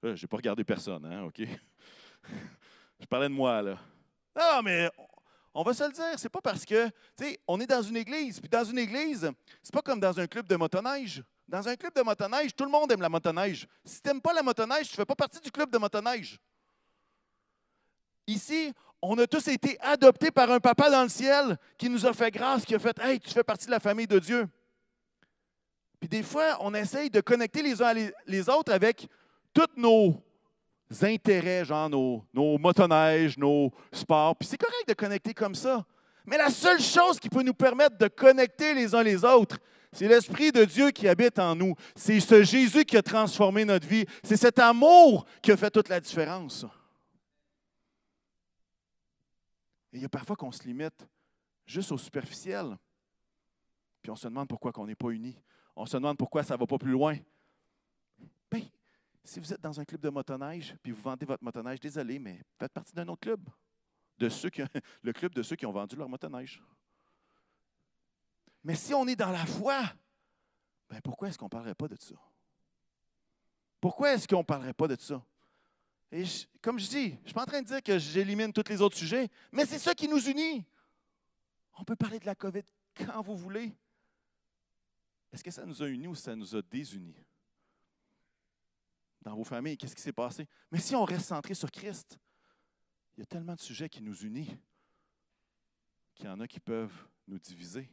Je 0.03 0.09
n'ai 0.09 0.27
pas 0.27 0.37
regardé 0.37 0.63
personne, 0.63 1.05
hein, 1.05 1.23
OK? 1.23 1.41
Je 2.99 3.05
parlais 3.05 3.29
de 3.29 3.33
moi, 3.33 3.61
là. 3.61 3.77
Non, 4.35 4.61
mais 4.63 4.89
on 5.53 5.63
va 5.63 5.73
se 5.73 5.83
le 5.83 5.91
dire, 5.91 6.17
c'est 6.17 6.29
pas 6.29 6.41
parce 6.41 6.65
que, 6.65 6.87
tu 6.87 6.93
sais, 7.17 7.39
on 7.47 7.59
est 7.59 7.67
dans 7.67 7.81
une 7.81 7.97
église, 7.97 8.39
puis 8.39 8.49
dans 8.49 8.63
une 8.63 8.77
église, 8.77 9.29
c'est 9.61 9.73
pas 9.73 9.81
comme 9.81 9.99
dans 9.99 10.17
un 10.19 10.27
club 10.27 10.47
de 10.47 10.55
motoneige. 10.55 11.23
Dans 11.47 11.67
un 11.67 11.75
club 11.75 11.93
de 11.93 12.01
motoneige, 12.01 12.55
tout 12.55 12.63
le 12.63 12.71
monde 12.71 12.91
aime 12.91 13.01
la 13.01 13.09
motoneige. 13.09 13.67
Si 13.83 14.01
tu 14.01 14.07
n'aimes 14.07 14.21
pas 14.21 14.33
la 14.33 14.41
motoneige, 14.41 14.87
tu 14.87 14.93
ne 14.93 14.95
fais 14.95 15.05
pas 15.05 15.15
partie 15.15 15.41
du 15.41 15.51
club 15.51 15.69
de 15.69 15.77
motoneige. 15.77 16.39
Ici, 18.25 18.73
on 19.01 19.17
a 19.17 19.27
tous 19.27 19.47
été 19.49 19.77
adoptés 19.81 20.31
par 20.31 20.49
un 20.49 20.59
papa 20.59 20.89
dans 20.89 21.03
le 21.03 21.09
ciel 21.09 21.57
qui 21.77 21.89
nous 21.89 22.05
a 22.05 22.13
fait 22.13 22.31
grâce, 22.31 22.63
qui 22.63 22.75
a 22.75 22.79
fait 22.79 22.97
Hey, 22.99 23.19
tu 23.19 23.31
fais 23.31 23.43
partie 23.43 23.65
de 23.65 23.71
la 23.71 23.79
famille 23.81 24.07
de 24.07 24.19
Dieu. 24.19 24.47
Puis 26.01 26.09
des 26.09 26.23
fois, 26.23 26.57
on 26.61 26.73
essaye 26.73 27.11
de 27.11 27.21
connecter 27.21 27.61
les 27.61 27.79
uns 27.79 27.93
les 28.25 28.49
autres 28.49 28.73
avec 28.73 29.07
tous 29.53 29.67
nos 29.77 30.19
intérêts, 31.03 31.63
genre 31.63 31.89
nos, 31.89 32.25
nos 32.33 32.57
motoneiges, 32.57 33.37
nos 33.37 33.71
sports. 33.93 34.35
Puis 34.35 34.49
c'est 34.49 34.57
correct 34.57 34.87
de 34.87 34.95
connecter 34.95 35.35
comme 35.35 35.53
ça. 35.53 35.85
Mais 36.25 36.37
la 36.37 36.49
seule 36.49 36.81
chose 36.81 37.19
qui 37.19 37.29
peut 37.29 37.43
nous 37.43 37.53
permettre 37.53 37.99
de 37.99 38.07
connecter 38.07 38.73
les 38.73 38.95
uns 38.95 39.03
les 39.03 39.23
autres, 39.23 39.59
c'est 39.93 40.07
l'Esprit 40.07 40.51
de 40.51 40.65
Dieu 40.65 40.89
qui 40.89 41.07
habite 41.07 41.37
en 41.37 41.55
nous. 41.55 41.75
C'est 41.95 42.19
ce 42.19 42.41
Jésus 42.41 42.83
qui 42.83 42.97
a 42.97 43.03
transformé 43.03 43.63
notre 43.63 43.87
vie. 43.87 44.05
C'est 44.23 44.37
cet 44.37 44.57
amour 44.57 45.25
qui 45.39 45.51
a 45.51 45.57
fait 45.57 45.69
toute 45.69 45.89
la 45.89 45.99
différence. 45.99 46.65
Et 49.93 49.97
il 49.97 50.01
y 50.01 50.05
a 50.05 50.09
parfois 50.09 50.35
qu'on 50.35 50.51
se 50.51 50.63
limite 50.63 51.07
juste 51.67 51.91
au 51.91 51.97
superficiel. 51.99 52.75
Puis 54.01 54.09
on 54.09 54.15
se 54.15 54.27
demande 54.27 54.47
pourquoi 54.47 54.71
on 54.77 54.87
n'est 54.87 54.95
pas 54.95 55.09
unis. 55.09 55.37
On 55.81 55.87
se 55.87 55.97
demande 55.97 56.15
pourquoi 56.15 56.43
ça 56.43 56.53
ne 56.53 56.59
va 56.59 56.67
pas 56.67 56.77
plus 56.77 56.91
loin. 56.91 57.17
Bien, 58.51 58.67
si 59.23 59.39
vous 59.39 59.51
êtes 59.51 59.61
dans 59.61 59.79
un 59.79 59.83
club 59.83 59.99
de 59.99 60.09
motoneige, 60.09 60.75
puis 60.83 60.91
vous 60.91 61.01
vendez 61.01 61.25
votre 61.25 61.43
motoneige, 61.43 61.79
désolé, 61.79 62.19
mais 62.19 62.39
faites 62.59 62.71
partie 62.71 62.93
d'un 62.93 63.07
autre 63.07 63.21
club. 63.21 63.49
De 64.19 64.29
ceux 64.29 64.51
le 65.01 65.11
club 65.11 65.33
de 65.33 65.41
ceux 65.41 65.55
qui 65.55 65.65
ont 65.65 65.71
vendu 65.71 65.95
leur 65.95 66.07
motoneige. 66.07 66.61
Mais 68.63 68.75
si 68.75 68.93
on 68.93 69.07
est 69.07 69.15
dans 69.15 69.31
la 69.31 69.43
foi, 69.43 69.81
ben 70.87 71.01
pourquoi 71.01 71.29
est-ce 71.29 71.39
qu'on 71.39 71.45
ne 71.45 71.49
parlerait 71.49 71.73
pas 71.73 71.87
de 71.87 71.97
ça? 71.99 72.13
Pourquoi 73.79 74.13
est-ce 74.13 74.27
qu'on 74.27 74.37
ne 74.37 74.43
parlerait 74.43 74.75
pas 74.75 74.87
de 74.87 74.97
ça? 75.01 75.25
Et 76.11 76.25
comme 76.61 76.77
je 76.77 76.87
dis, 76.87 77.09
je 77.09 77.15
ne 77.15 77.25
suis 77.25 77.33
pas 77.33 77.41
en 77.41 77.45
train 77.45 77.61
de 77.63 77.67
dire 77.67 77.81
que 77.81 77.97
j'élimine 77.97 78.53
tous 78.53 78.69
les 78.69 78.83
autres 78.83 78.97
sujets, 78.97 79.31
mais 79.51 79.65
c'est 79.65 79.79
ça 79.79 79.95
qui 79.95 80.07
nous 80.07 80.29
unit. 80.29 80.63
On 81.79 81.83
peut 81.83 81.95
parler 81.95 82.19
de 82.19 82.27
la 82.27 82.35
COVID 82.35 82.65
quand 82.95 83.23
vous 83.23 83.35
voulez. 83.35 83.75
Est-ce 85.31 85.43
que 85.43 85.51
ça 85.51 85.65
nous 85.65 85.81
a 85.81 85.87
unis 85.87 86.07
ou 86.07 86.15
ça 86.15 86.35
nous 86.35 86.55
a 86.55 86.61
désunis? 86.61 87.15
Dans 89.21 89.35
vos 89.35 89.43
familles, 89.43 89.77
qu'est-ce 89.77 89.95
qui 89.95 90.01
s'est 90.01 90.11
passé? 90.11 90.47
Mais 90.71 90.79
si 90.79 90.95
on 90.95 91.05
reste 91.05 91.27
centré 91.27 91.53
sur 91.53 91.71
Christ, 91.71 92.17
il 93.15 93.19
y 93.19 93.23
a 93.23 93.25
tellement 93.25 93.53
de 93.53 93.59
sujets 93.59 93.87
qui 93.87 94.01
nous 94.01 94.17
unissent 94.23 94.57
qu'il 96.15 96.25
y 96.25 96.29
en 96.29 96.39
a 96.39 96.47
qui 96.47 96.59
peuvent 96.59 97.07
nous 97.27 97.39
diviser. 97.39 97.89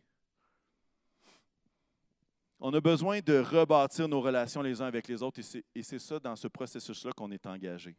On 2.61 2.75
a 2.75 2.81
besoin 2.81 3.21
de 3.21 3.39
rebâtir 3.39 4.09
nos 4.09 4.21
relations 4.21 4.63
les 4.63 4.83
uns 4.83 4.87
avec 4.87 5.07
les 5.07 5.23
autres 5.23 5.41
et 5.75 5.83
c'est 5.83 5.99
ça 5.99 6.19
dans 6.19 6.35
ce 6.35 6.49
processus-là 6.49 7.13
qu'on 7.13 7.31
est 7.31 7.47
engagé. 7.47 7.97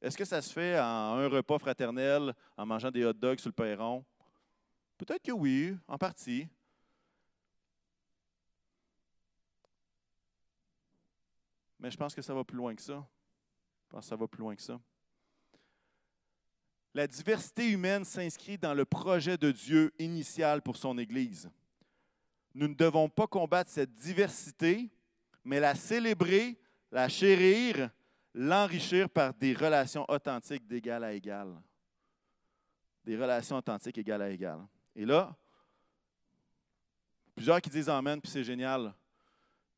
Est-ce 0.00 0.16
que 0.16 0.24
ça 0.24 0.40
se 0.40 0.52
fait 0.52 0.78
en 0.78 1.18
un 1.18 1.28
repas 1.28 1.58
fraternel, 1.58 2.32
en 2.56 2.64
mangeant 2.64 2.90
des 2.90 3.04
hot 3.04 3.12
dogs 3.12 3.40
sur 3.40 3.48
le 3.48 3.54
perron? 3.54 4.04
Peut-être 4.96 5.22
que 5.22 5.32
oui, 5.32 5.76
en 5.86 5.98
partie. 5.98 6.48
Mais 11.78 11.90
je 11.90 11.96
pense 11.96 12.14
que 12.14 12.22
ça 12.22 12.34
va 12.34 12.44
plus 12.44 12.56
loin 12.56 12.74
que 12.74 12.82
ça. 12.82 13.06
Je 13.84 13.90
pense 13.90 14.04
que 14.04 14.08
ça 14.08 14.16
va 14.16 14.26
plus 14.26 14.40
loin 14.40 14.54
que 14.54 14.62
ça. 14.62 14.80
La 16.94 17.06
diversité 17.06 17.70
humaine 17.70 18.04
s'inscrit 18.04 18.58
dans 18.58 18.74
le 18.74 18.84
projet 18.84 19.36
de 19.36 19.52
Dieu 19.52 19.92
initial 19.98 20.62
pour 20.62 20.76
son 20.76 20.98
Église. 20.98 21.50
Nous 22.54 22.66
ne 22.66 22.74
devons 22.74 23.08
pas 23.08 23.26
combattre 23.26 23.70
cette 23.70 23.92
diversité, 23.92 24.90
mais 25.44 25.60
la 25.60 25.74
célébrer, 25.74 26.58
la 26.90 27.08
chérir, 27.08 27.90
l'enrichir 28.34 29.08
par 29.08 29.34
des 29.34 29.52
relations 29.52 30.04
authentiques 30.08 30.66
d'égal 30.66 31.04
à 31.04 31.12
égal. 31.12 31.60
Des 33.04 33.16
relations 33.16 33.56
authentiques 33.56 33.98
égal 33.98 34.22
à 34.22 34.30
égal. 34.30 34.66
Et 34.96 35.04
là, 35.04 35.36
plusieurs 37.34 37.60
qui 37.60 37.70
disent 37.70 37.88
Amen, 37.88 38.20
puis 38.20 38.30
c'est 38.30 38.44
génial, 38.44 38.92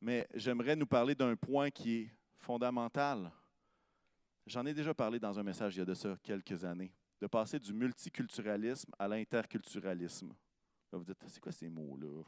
mais 0.01 0.27
j'aimerais 0.33 0.75
nous 0.75 0.87
parler 0.87 1.13
d'un 1.13 1.35
point 1.35 1.69
qui 1.69 1.99
est 1.99 2.11
fondamental. 2.39 3.31
J'en 4.47 4.65
ai 4.65 4.73
déjà 4.73 4.93
parlé 4.93 5.19
dans 5.19 5.37
un 5.37 5.43
message 5.43 5.75
il 5.75 5.79
y 5.79 5.81
a 5.83 5.85
de 5.85 5.93
ça 5.93 6.17
quelques 6.23 6.65
années, 6.65 6.91
de 7.21 7.27
passer 7.27 7.59
du 7.59 7.71
multiculturalisme 7.71 8.91
à 8.97 9.07
l'interculturalisme. 9.07 10.33
vous 10.91 11.03
dites, 11.03 11.23
c'est 11.27 11.39
quoi 11.39 11.51
ces 11.51 11.69
mots-là? 11.69 12.23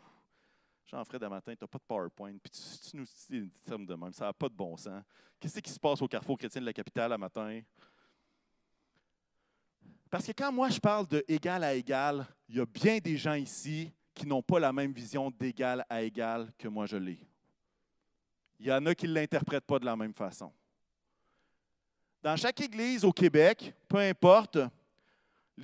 Jean-Fred, 0.85 1.23
à 1.23 1.29
matin, 1.29 1.55
tu 1.55 1.63
n'as 1.63 1.67
pas 1.67 1.79
de 1.79 1.83
PowerPoint, 1.87 2.37
puis 2.37 2.51
tu, 2.51 2.97
nous 2.97 3.05
dis 3.05 3.41
des 3.41 3.49
termes 3.65 3.85
de 3.85 3.95
même, 3.95 4.13
ça 4.13 4.25
n'a 4.25 4.33
pas 4.33 4.49
de 4.49 4.53
bon 4.53 4.77
sens. 4.77 5.03
Qu'est-ce 5.39 5.59
qui 5.59 5.71
se 5.71 5.79
passe 5.79 6.01
au 6.01 6.07
Carrefour 6.07 6.37
chrétien 6.37 6.61
de 6.61 6.65
la 6.65 6.73
capitale 6.73 7.11
à 7.13 7.17
matin? 7.17 7.61
Parce 10.09 10.27
que 10.27 10.33
quand 10.33 10.51
moi 10.51 10.69
je 10.69 10.79
parle 10.79 11.07
de 11.07 11.23
égal 11.27 11.63
à 11.63 11.73
égal, 11.73 12.27
il 12.47 12.57
y 12.57 12.59
a 12.59 12.65
bien 12.65 12.99
des 12.99 13.17
gens 13.17 13.33
ici 13.33 13.91
qui 14.13 14.27
n'ont 14.27 14.43
pas 14.43 14.59
la 14.59 14.71
même 14.71 14.93
vision 14.93 15.31
d'égal 15.31 15.83
à 15.89 16.03
égal 16.03 16.53
que 16.59 16.67
moi 16.67 16.85
je 16.85 16.97
l'ai. 16.97 17.19
Il 18.63 18.69
y 18.69 18.71
en 18.71 18.85
a 18.85 18.95
qui 18.95 19.09
ne 19.09 19.13
l'interprètent 19.13 19.65
pas 19.65 19.77
de 19.77 19.83
la 19.83 19.97
même 19.97 20.13
façon. 20.13 20.49
Dans 22.21 22.37
chaque 22.37 22.61
église 22.61 23.03
au 23.03 23.11
Québec, 23.11 23.75
peu 23.89 23.97
importe, 23.97 24.57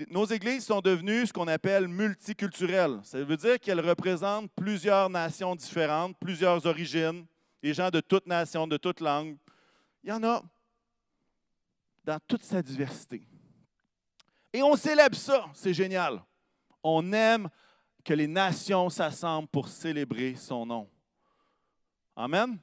nos 0.09 0.25
églises 0.25 0.65
sont 0.65 0.81
devenues 0.81 1.25
ce 1.25 1.31
qu'on 1.31 1.47
appelle 1.47 1.87
multiculturelles. 1.87 2.99
Ça 3.03 3.23
veut 3.23 3.37
dire 3.37 3.57
qu'elles 3.57 3.79
représentent 3.79 4.51
plusieurs 4.53 5.09
nations 5.09 5.55
différentes, 5.55 6.17
plusieurs 6.19 6.65
origines, 6.65 7.25
des 7.63 7.73
gens 7.73 7.89
de 7.89 8.01
toutes 8.01 8.27
nations, 8.27 8.67
de 8.67 8.75
toutes 8.75 8.99
langues. 8.99 9.37
Il 10.03 10.09
y 10.09 10.11
en 10.11 10.21
a 10.25 10.43
dans 12.03 12.19
toute 12.27 12.43
sa 12.43 12.61
diversité. 12.61 13.25
Et 14.51 14.61
on 14.61 14.75
célèbre 14.75 15.15
ça, 15.15 15.45
c'est 15.53 15.73
génial. 15.73 16.21
On 16.83 17.13
aime 17.13 17.47
que 18.03 18.13
les 18.13 18.27
nations 18.27 18.89
s'assemblent 18.89 19.47
pour 19.47 19.69
célébrer 19.69 20.35
son 20.35 20.65
nom. 20.65 20.89
Amen? 22.13 22.59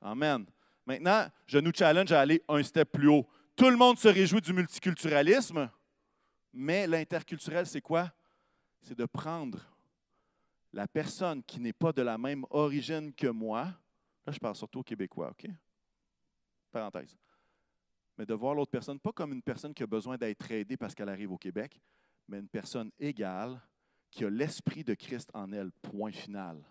Amen. 0.00 0.46
Maintenant, 0.86 1.26
je 1.46 1.58
nous 1.58 1.72
challenge 1.74 2.12
à 2.12 2.20
aller 2.20 2.42
un 2.48 2.62
step 2.62 2.92
plus 2.92 3.08
haut. 3.08 3.26
Tout 3.54 3.70
le 3.70 3.76
monde 3.76 3.98
se 3.98 4.08
réjouit 4.08 4.40
du 4.40 4.52
multiculturalisme, 4.52 5.70
mais 6.52 6.86
l'interculturel, 6.86 7.66
c'est 7.66 7.82
quoi? 7.82 8.10
C'est 8.80 8.96
de 8.96 9.04
prendre 9.04 9.58
la 10.72 10.88
personne 10.88 11.42
qui 11.42 11.60
n'est 11.60 11.72
pas 11.72 11.92
de 11.92 12.02
la 12.02 12.16
même 12.16 12.44
origine 12.50 13.12
que 13.12 13.26
moi. 13.26 13.64
Là, 14.26 14.32
je 14.32 14.38
parle 14.38 14.56
surtout 14.56 14.80
aux 14.80 14.84
Québécois, 14.84 15.30
OK? 15.30 15.50
Parenthèse 16.72 17.16
mais 18.20 18.26
de 18.26 18.34
voir 18.34 18.54
l'autre 18.54 18.70
personne 18.70 19.00
pas 19.00 19.12
comme 19.12 19.32
une 19.32 19.40
personne 19.40 19.72
qui 19.72 19.82
a 19.82 19.86
besoin 19.86 20.18
d'être 20.18 20.50
aidée 20.50 20.76
parce 20.76 20.94
qu'elle 20.94 21.08
arrive 21.08 21.32
au 21.32 21.38
Québec, 21.38 21.80
mais 22.28 22.38
une 22.38 22.50
personne 22.50 22.90
égale 22.98 23.58
qui 24.10 24.26
a 24.26 24.28
l'esprit 24.28 24.84
de 24.84 24.92
Christ 24.92 25.30
en 25.32 25.50
elle, 25.52 25.72
point 25.72 26.12
final. 26.12 26.62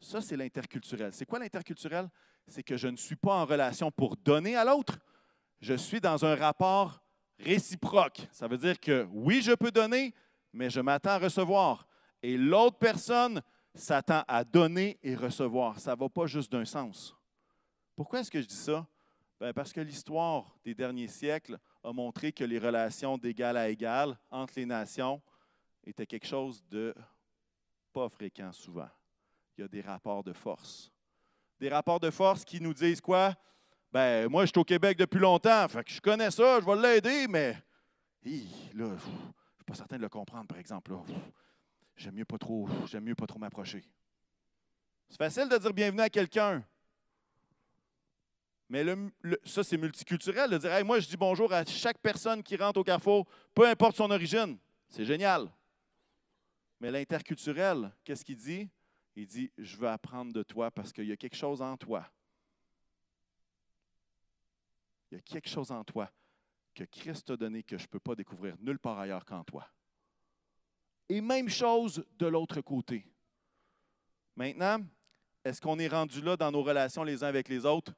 Ça, 0.00 0.20
c'est 0.20 0.36
l'interculturel. 0.36 1.12
C'est 1.12 1.26
quoi 1.26 1.38
l'interculturel? 1.38 2.08
C'est 2.46 2.62
que 2.62 2.76
je 2.76 2.88
ne 2.88 2.96
suis 2.96 3.16
pas 3.16 3.34
en 3.34 3.44
relation 3.44 3.90
pour 3.90 4.16
donner 4.16 4.56
à 4.56 4.64
l'autre, 4.64 4.98
je 5.60 5.74
suis 5.74 6.00
dans 6.00 6.24
un 6.24 6.34
rapport 6.34 7.02
réciproque. 7.38 8.28
Ça 8.30 8.46
veut 8.46 8.58
dire 8.58 8.78
que 8.78 9.06
oui, 9.10 9.42
je 9.42 9.52
peux 9.52 9.70
donner, 9.70 10.14
mais 10.52 10.70
je 10.70 10.80
m'attends 10.80 11.10
à 11.10 11.18
recevoir. 11.18 11.86
Et 12.22 12.36
l'autre 12.36 12.78
personne 12.78 13.42
s'attend 13.74 14.22
à 14.28 14.44
donner 14.44 14.98
et 15.02 15.14
recevoir. 15.14 15.78
Ça 15.80 15.94
ne 15.94 16.00
va 16.00 16.08
pas 16.08 16.26
juste 16.26 16.52
d'un 16.52 16.64
sens. 16.64 17.14
Pourquoi 17.94 18.20
est-ce 18.20 18.30
que 18.30 18.40
je 18.40 18.46
dis 18.46 18.54
ça? 18.54 18.86
Ben, 19.38 19.52
parce 19.52 19.72
que 19.72 19.80
l'histoire 19.80 20.56
des 20.64 20.74
derniers 20.74 21.08
siècles 21.08 21.58
a 21.84 21.92
montré 21.92 22.32
que 22.32 22.44
les 22.44 22.58
relations 22.58 23.18
d'égal 23.18 23.56
à 23.56 23.68
égal 23.68 24.18
entre 24.30 24.54
les 24.56 24.64
nations 24.64 25.20
étaient 25.84 26.06
quelque 26.06 26.26
chose 26.26 26.64
de 26.68 26.94
pas 27.92 28.08
fréquent 28.08 28.52
souvent. 28.52 28.88
Il 29.56 29.62
y 29.62 29.64
a 29.64 29.68
des 29.68 29.80
rapports 29.80 30.22
de 30.22 30.32
force. 30.32 30.90
Des 31.58 31.68
rapports 31.68 32.00
de 32.00 32.10
force 32.10 32.44
qui 32.44 32.60
nous 32.60 32.74
disent 32.74 33.00
quoi? 33.00 33.34
Ben, 33.92 34.28
moi, 34.28 34.44
je 34.44 34.50
suis 34.50 34.58
au 34.58 34.64
Québec 34.64 34.98
depuis 34.98 35.18
longtemps, 35.18 35.66
fait 35.68 35.82
que 35.84 35.90
je 35.90 36.00
connais 36.00 36.30
ça, 36.30 36.60
je 36.60 36.66
vais 36.66 36.76
l'aider, 36.76 37.26
mais 37.28 37.52
là, 38.22 38.32
je 38.74 38.82
ne 38.82 38.98
suis 38.98 39.64
pas 39.64 39.74
certain 39.74 39.96
de 39.96 40.02
le 40.02 40.08
comprendre, 40.08 40.46
par 40.46 40.58
exemple. 40.58 40.92
J'aime 41.96 42.14
mieux 42.14 42.24
pas 42.26 42.36
trop, 42.36 42.68
j'aime 42.86 43.04
mieux 43.04 43.14
pas 43.14 43.26
trop 43.26 43.38
m'approcher. 43.38 43.82
C'est 45.08 45.16
facile 45.16 45.48
de 45.48 45.56
dire 45.56 45.72
bienvenue 45.72 46.02
à 46.02 46.10
quelqu'un, 46.10 46.62
mais 48.68 48.84
ça, 49.44 49.62
c'est 49.62 49.78
multiculturel 49.78 50.50
de 50.50 50.58
dire 50.58 50.84
moi, 50.84 50.98
je 50.98 51.08
dis 51.08 51.16
bonjour 51.16 51.52
à 51.52 51.64
chaque 51.64 51.98
personne 51.98 52.42
qui 52.42 52.56
rentre 52.56 52.80
au 52.80 52.84
carrefour, 52.84 53.26
peu 53.54 53.66
importe 53.66 53.96
son 53.96 54.10
origine. 54.10 54.58
C'est 54.88 55.04
génial. 55.04 55.48
Mais 56.80 56.90
l'interculturel, 56.90 57.92
qu'est-ce 58.04 58.24
qu'il 58.24 58.36
dit? 58.36 58.68
Il 59.16 59.26
dit 59.26 59.50
Je 59.58 59.76
veux 59.76 59.88
apprendre 59.88 60.32
de 60.32 60.42
toi 60.42 60.70
parce 60.70 60.92
qu'il 60.92 61.06
y 61.06 61.12
a 61.12 61.16
quelque 61.16 61.36
chose 61.36 61.60
en 61.60 61.76
toi. 61.76 62.08
Il 65.10 65.16
y 65.16 65.18
a 65.18 65.22
quelque 65.22 65.48
chose 65.48 65.70
en 65.70 65.82
toi 65.84 66.10
que 66.74 66.84
Christ 66.84 67.26
t'a 67.26 67.36
donné 67.36 67.62
que 67.62 67.78
je 67.78 67.84
ne 67.84 67.88
peux 67.88 68.00
pas 68.00 68.14
découvrir 68.14 68.56
nulle 68.60 68.78
part 68.78 68.98
ailleurs 68.98 69.24
qu'en 69.24 69.42
toi. 69.44 69.66
Et 71.08 71.20
même 71.20 71.48
chose 71.48 72.04
de 72.18 72.26
l'autre 72.26 72.60
côté. 72.60 73.06
Maintenant, 74.34 74.78
est-ce 75.44 75.60
qu'on 75.60 75.78
est 75.78 75.88
rendu 75.88 76.20
là 76.20 76.36
dans 76.36 76.50
nos 76.50 76.62
relations 76.62 77.04
les 77.04 77.24
uns 77.24 77.28
avec 77.28 77.48
les 77.48 77.64
autres? 77.64 77.94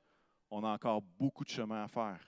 on 0.51 0.65
a 0.65 0.69
encore 0.69 1.03
beaucoup 1.03 1.45
de 1.45 1.51
chemin 1.51 1.85
à 1.85 1.89
faire. 1.89 2.21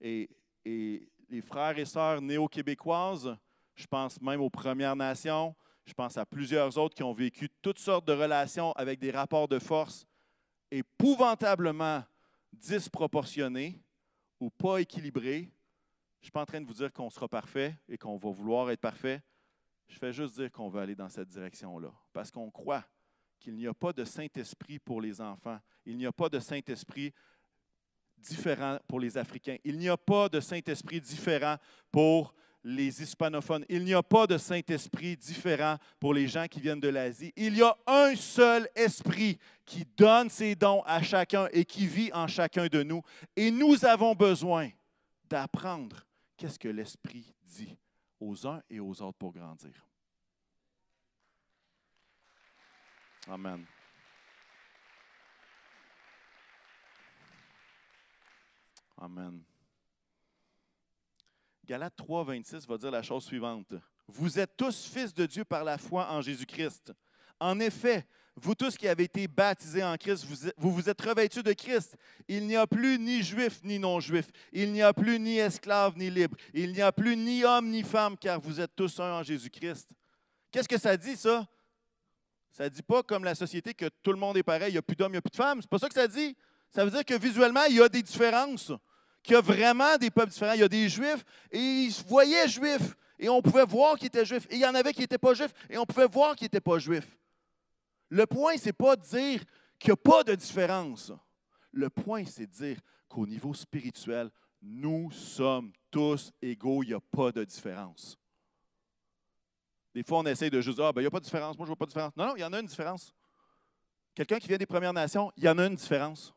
Et, 0.00 0.28
les 0.64 1.40
frères 1.40 1.76
et 1.78 1.84
sœurs 1.84 2.20
néo-québécoises, 2.20 3.36
je 3.74 3.86
pense 3.86 4.20
même 4.20 4.40
aux 4.40 4.50
Premières 4.50 4.94
Nations, 4.94 5.54
je 5.84 5.92
pense 5.92 6.16
à 6.16 6.24
plusieurs 6.24 6.78
autres 6.78 6.94
qui 6.94 7.02
ont 7.02 7.12
vécu 7.12 7.48
toutes 7.60 7.78
sortes 7.78 8.06
de 8.06 8.12
relations 8.12 8.72
avec 8.72 8.98
des 8.98 9.10
rapports 9.10 9.48
de 9.48 9.58
force 9.58 10.06
épouvantablement 10.70 12.02
disproportionnés 12.52 13.82
ou 14.40 14.50
pas 14.50 14.78
équilibrés. 14.78 15.50
Je 16.20 16.20
ne 16.20 16.22
suis 16.24 16.32
pas 16.32 16.42
en 16.42 16.46
train 16.46 16.60
de 16.60 16.66
vous 16.66 16.74
dire 16.74 16.92
qu'on 16.92 17.10
sera 17.10 17.28
parfait 17.28 17.76
et 17.88 17.98
qu'on 17.98 18.16
va 18.16 18.30
vouloir 18.30 18.70
être 18.70 18.80
parfait. 18.80 19.22
Je 19.88 19.98
fais 19.98 20.12
juste 20.12 20.34
dire 20.34 20.50
qu'on 20.50 20.68
veut 20.68 20.80
aller 20.80 20.94
dans 20.94 21.10
cette 21.10 21.28
direction-là. 21.28 21.92
Parce 22.12 22.30
qu'on 22.30 22.50
croit 22.50 22.84
qu'il 23.38 23.54
n'y 23.54 23.66
a 23.66 23.74
pas 23.74 23.92
de 23.92 24.04
Saint-Esprit 24.04 24.78
pour 24.78 25.02
les 25.02 25.20
enfants. 25.20 25.58
Il 25.84 25.98
n'y 25.98 26.06
a 26.06 26.12
pas 26.12 26.30
de 26.30 26.40
Saint-Esprit 26.40 27.12
différent 28.16 28.78
pour 28.88 29.00
les 29.00 29.18
Africains. 29.18 29.58
Il 29.64 29.76
n'y 29.76 29.88
a 29.88 29.98
pas 29.98 30.30
de 30.30 30.40
Saint-Esprit 30.40 31.00
différent 31.00 31.56
pour 31.92 32.34
les 32.64 33.02
hispanophones. 33.02 33.64
Il 33.68 33.84
n'y 33.84 33.92
a 33.92 34.02
pas 34.02 34.26
de 34.26 34.38
Saint-Esprit 34.38 35.16
différent 35.16 35.76
pour 36.00 36.14
les 36.14 36.26
gens 36.26 36.46
qui 36.46 36.60
viennent 36.60 36.80
de 36.80 36.88
l'Asie. 36.88 37.32
Il 37.36 37.56
y 37.56 37.62
a 37.62 37.76
un 37.86 38.16
seul 38.16 38.68
esprit 38.74 39.38
qui 39.66 39.84
donne 39.96 40.30
ses 40.30 40.54
dons 40.54 40.82
à 40.86 41.02
chacun 41.02 41.48
et 41.52 41.64
qui 41.64 41.86
vit 41.86 42.10
en 42.12 42.26
chacun 42.26 42.66
de 42.66 42.82
nous. 42.82 43.02
Et 43.36 43.50
nous 43.50 43.84
avons 43.84 44.14
besoin 44.14 44.70
d'apprendre 45.28 46.06
qu'est-ce 46.36 46.58
que 46.58 46.68
l'esprit 46.68 47.34
dit 47.42 47.76
aux 48.18 48.46
uns 48.46 48.62
et 48.70 48.80
aux 48.80 49.02
autres 49.02 49.18
pour 49.18 49.32
grandir. 49.32 49.86
Amen. 53.28 53.64
Amen. 58.98 59.53
Galates 61.64 61.96
3, 61.96 62.24
26 62.24 62.66
va 62.66 62.76
dire 62.76 62.90
la 62.90 63.02
chose 63.02 63.24
suivante. 63.24 63.72
Vous 64.06 64.38
êtes 64.38 64.56
tous 64.56 64.86
fils 64.86 65.14
de 65.14 65.24
Dieu 65.24 65.44
par 65.44 65.64
la 65.64 65.78
foi 65.78 66.10
en 66.10 66.20
Jésus-Christ. 66.20 66.92
En 67.40 67.58
effet, 67.58 68.06
vous 68.36 68.54
tous 68.54 68.76
qui 68.76 68.86
avez 68.86 69.04
été 69.04 69.26
baptisés 69.26 69.82
en 69.82 69.96
Christ, 69.96 70.26
vous 70.58 70.72
vous, 70.72 70.90
êtes 70.90 71.00
revêtus 71.00 71.42
de 71.42 71.52
Christ. 71.52 71.96
Il 72.28 72.46
n'y 72.46 72.56
a 72.56 72.66
plus 72.66 72.98
ni 72.98 73.22
juif 73.22 73.60
ni 73.62 73.78
non-juif. 73.78 74.26
Il 74.52 74.72
n'y 74.72 74.82
a 74.82 74.92
plus 74.92 75.18
ni 75.18 75.38
esclave 75.38 75.96
ni 75.96 76.10
libre. 76.10 76.36
Il 76.52 76.72
n'y 76.72 76.82
a 76.82 76.92
plus 76.92 77.16
ni 77.16 77.44
homme 77.44 77.70
ni 77.70 77.82
femme, 77.82 78.18
car 78.18 78.40
vous 78.40 78.60
êtes 78.60 78.74
tous 78.76 79.00
un 79.00 79.20
en 79.20 79.22
Jésus-Christ. 79.22 79.90
Qu'est-ce 80.50 80.68
que 80.68 80.78
ça 80.78 80.96
dit, 80.96 81.16
ça? 81.16 81.46
Ça 82.52 82.64
ne 82.64 82.68
dit 82.68 82.82
pas 82.82 83.02
comme 83.02 83.24
la 83.24 83.34
société 83.34 83.72
que 83.72 83.88
tout 84.02 84.12
le 84.12 84.18
monde 84.18 84.36
est 84.36 84.42
pareil, 84.42 84.68
il 84.68 84.72
n'y 84.72 84.78
a 84.78 84.82
plus 84.82 84.96
d'hommes, 84.96 85.12
il 85.12 85.16
n'y 85.16 85.18
a 85.18 85.22
plus 85.22 85.30
de 85.30 85.36
femmes. 85.36 85.60
C'est 85.60 85.70
pas 85.70 85.78
ça 85.78 85.88
que 85.88 85.94
ça 85.94 86.06
dit. 86.06 86.36
Ça 86.70 86.84
veut 86.84 86.90
dire 86.90 87.04
que 87.04 87.18
visuellement, 87.18 87.64
il 87.68 87.76
y 87.76 87.80
a 87.80 87.88
des 87.88 88.02
différences, 88.02 88.72
qu'il 89.24 89.34
y 89.34 89.36
a 89.36 89.40
vraiment 89.40 89.96
des 89.96 90.10
peuples 90.10 90.30
différents. 90.30 90.52
Il 90.52 90.60
y 90.60 90.64
a 90.64 90.68
des 90.68 90.88
juifs 90.88 91.24
et 91.50 91.58
ils 91.58 91.90
se 91.90 92.04
voyaient 92.04 92.46
juifs 92.46 92.94
et 93.18 93.28
on 93.28 93.40
pouvait 93.40 93.64
voir 93.64 93.96
qu'ils 93.96 94.08
étaient 94.08 94.24
juifs. 94.24 94.46
Et 94.50 94.56
il 94.56 94.60
y 94.60 94.66
en 94.66 94.74
avait 94.74 94.92
qui 94.92 95.00
n'étaient 95.00 95.18
pas 95.18 95.34
juifs 95.34 95.52
et 95.70 95.78
on 95.78 95.86
pouvait 95.86 96.06
voir 96.06 96.36
qu'ils 96.36 96.44
n'étaient 96.44 96.60
pas 96.60 96.78
juifs. 96.78 97.18
Le 98.10 98.26
point, 98.26 98.56
ce 98.58 98.66
n'est 98.66 98.72
pas 98.74 98.94
de 98.96 99.02
dire 99.02 99.42
qu'il 99.78 99.88
n'y 99.88 99.92
a 99.92 99.96
pas 99.96 100.22
de 100.22 100.34
différence. 100.34 101.10
Le 101.72 101.88
point, 101.88 102.24
c'est 102.26 102.46
de 102.46 102.52
dire 102.52 102.76
qu'au 103.08 103.26
niveau 103.26 103.54
spirituel, 103.54 104.30
nous 104.62 105.10
sommes 105.10 105.72
tous 105.90 106.30
égaux, 106.42 106.82
il 106.82 106.88
n'y 106.88 106.94
a 106.94 107.00
pas 107.00 107.32
de 107.32 107.44
différence. 107.44 108.18
Des 109.94 110.02
fois, 110.02 110.18
on 110.18 110.26
essaie 110.26 110.50
de 110.50 110.60
juste 110.60 110.76
dire, 110.76 110.86
ah, 110.86 110.92
ben, 110.92 111.00
il 111.00 111.04
n'y 111.04 111.08
a 111.08 111.10
pas 111.10 111.20
de 111.20 111.24
différence, 111.24 111.56
moi, 111.56 111.66
je 111.66 111.70
ne 111.70 111.76
vois 111.76 111.76
pas 111.76 111.86
de 111.86 111.90
différence. 111.90 112.16
Non, 112.16 112.26
non, 112.26 112.36
il 112.36 112.40
y 112.40 112.44
en 112.44 112.52
a 112.52 112.60
une 112.60 112.66
différence. 112.66 113.14
Quelqu'un 114.14 114.38
qui 114.38 114.48
vient 114.48 114.58
des 114.58 114.66
Premières 114.66 114.92
Nations, 114.92 115.32
il 115.36 115.44
y 115.44 115.48
en 115.48 115.58
a 115.58 115.66
une 115.66 115.76
différence. 115.76 116.34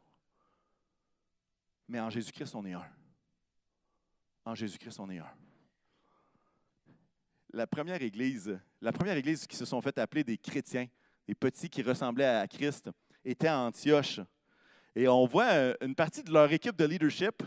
Mais 1.87 1.99
en 1.99 2.09
Jésus-Christ, 2.09 2.53
on 2.55 2.65
est 2.65 2.73
un. 2.73 2.85
En 4.45 4.55
Jésus-Christ, 4.55 4.99
on 4.99 5.09
est 5.09 5.19
un. 5.19 5.29
La 7.53 7.65
première 7.65 8.01
église, 8.01 8.59
la 8.81 8.91
première 8.91 9.15
église 9.15 9.47
qui 9.47 9.55
se 9.55 9.65
sont 9.65 9.81
fait 9.81 9.97
appeler 9.97 10.23
des 10.23 10.37
chrétiens, 10.37 10.87
les 11.27 11.35
petits 11.35 11.69
qui 11.69 11.81
ressemblaient 11.81 12.25
à 12.25 12.47
Christ, 12.47 12.89
étaient 13.23 13.47
à 13.47 13.59
Antioche. 13.59 14.19
Et 14.95 15.07
on 15.07 15.25
voit 15.25 15.51
euh, 15.51 15.73
une 15.81 15.95
partie 15.95 16.23
de 16.23 16.31
leur 16.31 16.51
équipe 16.51 16.75
de 16.75 16.85
leadership 16.85 17.43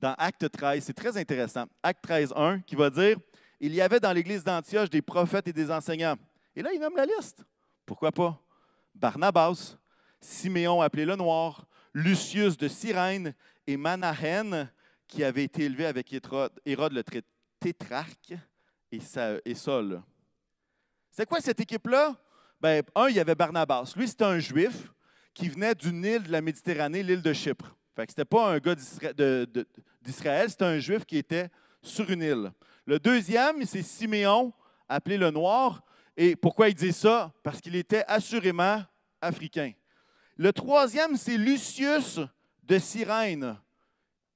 dans 0.00 0.14
Acte 0.14 0.50
13. 0.50 0.82
C'est 0.82 0.94
très 0.94 1.16
intéressant. 1.16 1.66
Acte 1.82 2.02
13, 2.02 2.32
1, 2.34 2.60
qui 2.60 2.74
va 2.74 2.90
dire 2.90 3.18
Il 3.60 3.74
y 3.74 3.80
avait 3.80 4.00
dans 4.00 4.12
l'église 4.12 4.42
d'Antioche 4.42 4.90
des 4.90 5.02
prophètes 5.02 5.46
et 5.46 5.52
des 5.52 5.70
enseignants. 5.70 6.16
Et 6.56 6.62
là, 6.62 6.72
il 6.72 6.80
nomme 6.80 6.96
la 6.96 7.06
liste. 7.06 7.44
Pourquoi 7.86 8.10
pas? 8.10 8.40
Barnabas, 8.94 9.76
Siméon 10.20 10.80
appelé 10.82 11.04
le 11.04 11.16
Noir, 11.16 11.66
Lucius 11.94 12.56
de 12.56 12.68
Cyrène 12.68 13.34
et 13.70 13.76
Manahen, 13.76 14.70
qui 15.06 15.22
avait 15.24 15.44
été 15.44 15.64
élevé 15.64 15.86
avec 15.86 16.12
Hérode, 16.12 16.92
le 16.92 17.02
tétrarque 17.58 18.34
et 18.90 19.54
Saul. 19.54 20.02
C'est 21.10 21.26
quoi 21.26 21.40
cette 21.40 21.60
équipe-là? 21.60 22.16
ben, 22.60 22.82
un, 22.94 23.08
il 23.08 23.16
y 23.16 23.20
avait 23.20 23.34
Barnabas. 23.34 23.94
Lui, 23.96 24.06
c'était 24.06 24.24
un 24.24 24.38
juif 24.38 24.92
qui 25.32 25.48
venait 25.48 25.74
d'une 25.74 26.04
île 26.04 26.22
de 26.24 26.32
la 26.32 26.40
Méditerranée, 26.42 27.02
l'île 27.02 27.22
de 27.22 27.32
Chypre. 27.32 27.76
Fait 27.96 28.06
que 28.06 28.12
ce 28.12 28.20
n'était 28.20 28.24
pas 28.28 28.50
un 28.50 28.58
gars 28.58 28.74
d'Israël, 30.02 30.50
c'était 30.50 30.64
un 30.64 30.78
juif 30.78 31.04
qui 31.04 31.16
était 31.16 31.48
sur 31.82 32.08
une 32.10 32.22
île. 32.22 32.52
Le 32.84 32.98
deuxième, 32.98 33.64
c'est 33.64 33.82
Siméon, 33.82 34.52
appelé 34.88 35.16
le 35.16 35.30
Noir. 35.30 35.82
Et 36.16 36.36
pourquoi 36.36 36.68
il 36.68 36.74
dit 36.74 36.92
ça? 36.92 37.32
Parce 37.42 37.60
qu'il 37.60 37.76
était 37.76 38.04
assurément 38.06 38.82
africain. 39.20 39.72
Le 40.36 40.52
troisième, 40.52 41.16
c'est 41.16 41.36
Lucius 41.36 42.20
de 42.70 42.78
Cyrène. 42.78 43.58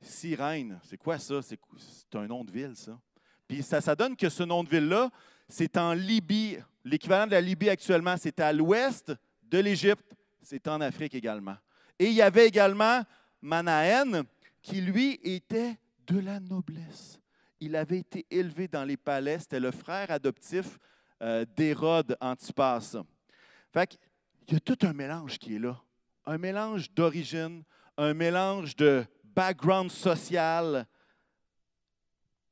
Cyrène, 0.00 0.80
c'est 0.82 0.96
quoi 0.96 1.20
ça? 1.20 1.40
C'est 1.40 2.16
un 2.16 2.26
nom 2.26 2.42
de 2.42 2.50
ville, 2.50 2.74
ça. 2.74 2.98
Puis 3.46 3.62
ça, 3.62 3.80
ça 3.80 3.94
donne 3.94 4.16
que 4.16 4.28
ce 4.28 4.42
nom 4.42 4.64
de 4.64 4.68
ville-là, 4.68 5.08
c'est 5.48 5.76
en 5.76 5.92
Libye. 5.92 6.58
L'équivalent 6.84 7.26
de 7.26 7.30
la 7.30 7.40
Libye 7.40 7.70
actuellement, 7.70 8.16
c'est 8.18 8.40
à 8.40 8.52
l'ouest 8.52 9.12
de 9.44 9.58
l'Égypte, 9.58 10.16
c'est 10.42 10.66
en 10.66 10.80
Afrique 10.80 11.14
également. 11.14 11.54
Et 11.96 12.06
il 12.06 12.14
y 12.14 12.22
avait 12.22 12.48
également 12.48 13.04
Manahen, 13.40 14.24
qui 14.60 14.80
lui 14.80 15.20
était 15.22 15.78
de 16.04 16.18
la 16.18 16.40
noblesse. 16.40 17.20
Il 17.60 17.76
avait 17.76 17.98
été 17.98 18.26
élevé 18.30 18.66
dans 18.66 18.84
les 18.84 18.96
palais, 18.96 19.38
c'était 19.38 19.60
le 19.60 19.70
frère 19.70 20.10
adoptif 20.10 20.80
euh, 21.22 21.44
d'Hérode 21.54 22.16
Antipas. 22.20 22.96
Fait 23.72 23.96
il 24.48 24.54
y 24.54 24.56
a 24.56 24.60
tout 24.60 24.78
un 24.82 24.92
mélange 24.92 25.38
qui 25.38 25.54
est 25.54 25.60
là. 25.60 25.80
Un 26.26 26.36
mélange 26.36 26.90
d'origine, 26.90 27.62
un 27.96 28.14
mélange 28.14 28.74
de 28.76 29.04
background 29.22 29.90
social. 29.90 30.86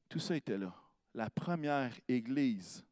Tout 0.08 0.18
ça 0.18 0.36
était 0.36 0.58
là. 0.58 0.74
La 1.14 1.30
première 1.30 1.92
église 2.08 2.84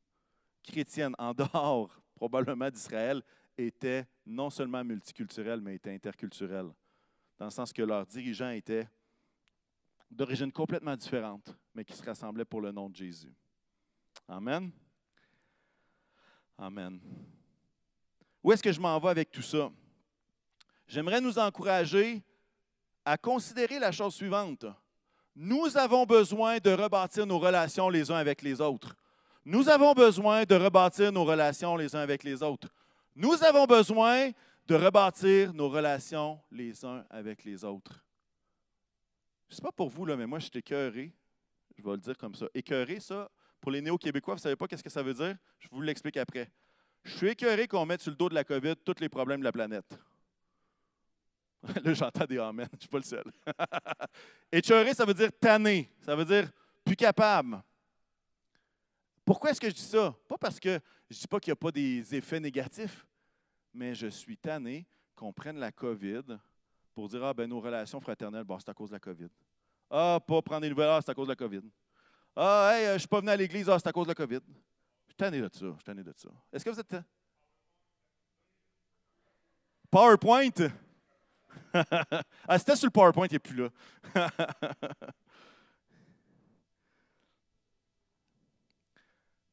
chrétienne 0.62 1.14
en 1.18 1.32
dehors 1.32 2.00
probablement 2.14 2.70
d'Israël 2.70 3.22
était 3.56 4.06
non 4.26 4.50
seulement 4.50 4.84
multiculturelle, 4.84 5.60
mais 5.60 5.76
était 5.76 5.92
interculturelle, 5.92 6.70
dans 7.38 7.46
le 7.46 7.50
sens 7.50 7.72
que 7.72 7.82
leurs 7.82 8.06
dirigeants 8.06 8.50
étaient 8.50 8.88
d'origine 10.10 10.52
complètement 10.52 10.96
différente, 10.96 11.56
mais 11.74 11.84
qui 11.84 11.94
se 11.94 12.02
rassemblaient 12.02 12.44
pour 12.44 12.60
le 12.60 12.72
nom 12.72 12.88
de 12.90 12.96
Jésus. 12.96 13.32
Amen. 14.28 14.70
Amen. 16.58 17.00
Où 18.42 18.52
est-ce 18.52 18.62
que 18.62 18.72
je 18.72 18.80
m'en 18.80 18.98
vais 18.98 19.08
avec 19.08 19.30
tout 19.30 19.42
ça? 19.42 19.70
J'aimerais 20.86 21.20
nous 21.20 21.38
encourager 21.38 22.22
à 23.04 23.16
considérer 23.16 23.78
la 23.78 23.92
chose 23.92 24.14
suivante. 24.14 24.66
Nous 25.34 25.76
avons 25.76 26.04
besoin 26.04 26.58
de 26.58 26.70
rebâtir 26.70 27.26
nos 27.26 27.38
relations 27.38 27.88
les 27.88 28.10
uns 28.10 28.16
avec 28.16 28.42
les 28.42 28.60
autres. 28.60 28.94
Nous 29.44 29.68
avons 29.68 29.94
besoin 29.94 30.44
de 30.44 30.54
rebâtir 30.54 31.12
nos 31.12 31.24
relations 31.24 31.76
les 31.76 31.94
uns 31.94 32.00
avec 32.00 32.24
les 32.24 32.42
autres. 32.42 32.68
Nous 33.14 33.42
avons 33.42 33.64
besoin 33.64 34.30
de 34.66 34.74
rebâtir 34.74 35.52
nos 35.54 35.68
relations 35.68 36.40
les 36.50 36.84
uns 36.84 37.04
avec 37.10 37.44
les 37.44 37.64
autres. 37.64 38.04
Je 39.48 39.54
ne 39.54 39.56
sais 39.56 39.62
pas 39.62 39.72
pour 39.72 39.88
vous, 39.88 40.06
là, 40.06 40.16
mais 40.16 40.26
moi, 40.26 40.38
je 40.38 40.44
suis 40.44 40.58
écœuré. 40.58 41.12
Je 41.76 41.82
vais 41.82 41.90
le 41.90 41.96
dire 41.98 42.16
comme 42.18 42.34
ça. 42.34 42.46
Écœuré, 42.54 43.00
ça, 43.00 43.28
pour 43.60 43.70
les 43.70 43.80
néo-québécois, 43.80 44.34
vous 44.34 44.38
ne 44.38 44.42
savez 44.42 44.56
pas 44.56 44.68
qu'est-ce 44.68 44.84
que 44.84 44.90
ça 44.90 45.02
veut 45.02 45.14
dire? 45.14 45.36
Je 45.58 45.68
vous 45.70 45.80
l'explique 45.80 46.16
après. 46.18 46.50
Je 47.02 47.16
suis 47.16 47.28
écœuré 47.28 47.66
qu'on 47.66 47.86
mette 47.86 48.02
sur 48.02 48.10
le 48.10 48.16
dos 48.16 48.28
de 48.28 48.34
la 48.34 48.44
COVID 48.44 48.76
tous 48.84 49.00
les 49.00 49.08
problèmes 49.08 49.40
de 49.40 49.44
la 49.44 49.52
planète. 49.52 49.98
Là, 51.84 51.92
j'entends 51.92 52.24
des 52.24 52.38
amen, 52.38 52.66
je 52.72 52.76
ne 52.76 52.80
suis 52.80 52.88
pas 52.88 52.98
le 52.98 53.04
seul. 53.04 53.24
Écœuré, 54.52 54.94
ça 54.94 55.04
veut 55.04 55.14
dire 55.14 55.30
tanné. 55.38 55.90
Ça 56.00 56.16
veut 56.16 56.24
dire 56.24 56.50
plus 56.84 56.96
capable. 56.96 57.62
Pourquoi 59.24 59.50
est-ce 59.50 59.60
que 59.60 59.68
je 59.68 59.74
dis 59.74 59.80
ça? 59.82 60.14
Pas 60.26 60.38
parce 60.38 60.58
que 60.58 60.80
je 61.08 61.16
ne 61.16 61.20
dis 61.20 61.26
pas 61.26 61.38
qu'il 61.38 61.50
n'y 61.50 61.52
a 61.52 61.56
pas 61.56 61.70
des 61.70 62.14
effets 62.14 62.40
négatifs, 62.40 63.06
mais 63.74 63.94
je 63.94 64.06
suis 64.06 64.36
tanné 64.36 64.86
qu'on 65.14 65.32
prenne 65.32 65.58
la 65.58 65.70
COVID 65.70 66.38
pour 66.94 67.08
dire 67.08 67.24
Ah, 67.24 67.34
ben 67.34 67.48
nos 67.48 67.60
relations 67.60 68.00
fraternelles, 68.00 68.44
bon, 68.44 68.58
c'est 68.58 68.70
à 68.70 68.74
cause 68.74 68.88
de 68.88 68.94
la 68.94 69.00
COVID. 69.00 69.28
Ah, 69.90 70.18
pas 70.26 70.40
prendre 70.40 70.62
des 70.62 70.70
nouvelles, 70.70 70.88
ah, 70.88 71.00
c'est 71.04 71.10
à 71.10 71.14
cause 71.14 71.26
de 71.26 71.32
la 71.32 71.36
COVID. 71.36 71.62
Ah, 72.34 72.72
hey, 72.72 72.86
je 72.86 72.92
ne 72.94 72.98
suis 72.98 73.08
pas 73.08 73.20
venu 73.20 73.30
à 73.30 73.36
l'église, 73.36 73.68
ah, 73.68 73.78
c'est 73.78 73.88
à 73.88 73.92
cause 73.92 74.06
de 74.06 74.10
la 74.10 74.14
COVID. 74.14 74.40
Je 74.40 75.12
suis 75.12 75.16
tanné 75.16 75.40
de 75.40 75.50
ça. 75.52 75.66
Je 75.66 75.74
suis 75.74 75.84
tanné 75.84 76.02
de 76.02 76.14
ça. 76.16 76.28
Est-ce 76.52 76.64
que 76.64 76.70
vous 76.70 76.80
êtes. 76.80 76.96
PowerPoint? 79.90 80.70
Ah, 82.48 82.58
c'était 82.58 82.76
sur 82.76 82.86
le 82.86 82.90
PowerPoint, 82.90 83.26
il 83.26 83.32
n'est 83.32 83.38
plus 83.38 83.56
là. 83.56 83.68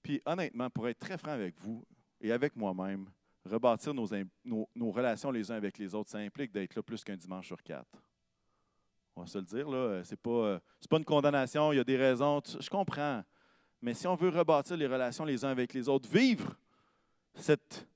Puis 0.03 0.21
honnêtement, 0.25 0.69
pour 0.69 0.87
être 0.87 0.99
très 0.99 1.17
franc 1.17 1.31
avec 1.31 1.59
vous 1.59 1.85
et 2.21 2.31
avec 2.31 2.55
moi-même, 2.55 3.09
rebâtir 3.45 3.93
nos, 3.93 4.07
nos, 4.45 4.91
relations 4.91 5.31
les 5.31 5.51
uns 5.51 5.55
avec 5.55 5.77
les 5.77 5.93
autres, 5.93 6.09
ça 6.09 6.19
implique 6.19 6.51
d'être 6.51 6.75
là 6.75 6.81
plus 6.81 7.03
qu'un 7.03 7.17
dimanche 7.17 7.47
sur 7.47 7.61
quatre. 7.61 8.01
On 9.15 9.21
va 9.21 9.27
se 9.27 9.37
le 9.37 9.43
dire, 9.43 9.67
là, 9.69 10.03
c'est 10.03 10.19
pas, 10.19 10.59
pas 10.89 10.97
une 10.97 11.05
condamnation, 11.05 11.73
il 11.73 11.77
y 11.77 11.79
a 11.79 11.83
des 11.83 11.97
raisons, 11.97 12.41
je 12.59 12.69
comprends. 12.69 13.23
Mais 13.81 13.93
si 13.93 14.07
on 14.07 14.15
veut 14.15 14.29
rebâtir 14.29 14.77
les 14.77 14.87
relations 14.87 15.25
les 15.25 15.43
uns 15.43 15.49
avec 15.49 15.73
les 15.73 15.89
autres, 15.89 16.09
vivre 16.09 16.55
cette 17.35 17.87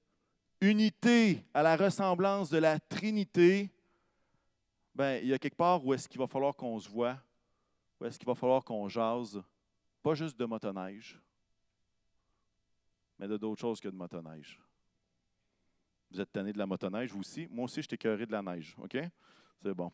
unité 0.61 1.43
à 1.53 1.63
la 1.63 1.75
ressemblance 1.75 2.49
de 2.49 2.57
la 2.57 2.79
Trinité, 2.79 3.71
ben, 4.93 5.21
il 5.21 5.29
y 5.29 5.33
a 5.33 5.39
quelque 5.39 5.55
part 5.55 5.85
où 5.85 5.93
est-ce 5.93 6.07
qu'il 6.07 6.19
va 6.19 6.27
falloir 6.27 6.55
qu'on 6.55 6.79
se 6.79 6.89
voit, 6.89 7.17
où 7.99 8.05
est-ce 8.05 8.17
qu'il 8.19 8.27
va 8.27 8.35
falloir 8.35 8.63
qu'on 8.63 8.87
jase, 8.87 9.41
pas 10.01 10.15
juste 10.15 10.37
de 10.37 10.45
motoneige, 10.45 11.19
mais 13.17 13.27
de 13.27 13.37
d'autres 13.37 13.61
choses 13.61 13.79
que 13.79 13.87
de 13.87 13.95
motoneige. 13.95 14.59
Vous 16.11 16.19
êtes 16.19 16.31
tanné 16.31 16.51
de 16.51 16.57
la 16.57 16.65
motoneige, 16.65 17.11
vous 17.11 17.19
aussi? 17.19 17.47
Moi 17.49 17.65
aussi, 17.65 17.81
je 17.81 17.87
t'ai 17.87 17.97
de 17.97 18.31
la 18.31 18.41
neige. 18.41 18.75
OK? 18.79 18.97
C'est 19.61 19.73
bon. 19.73 19.91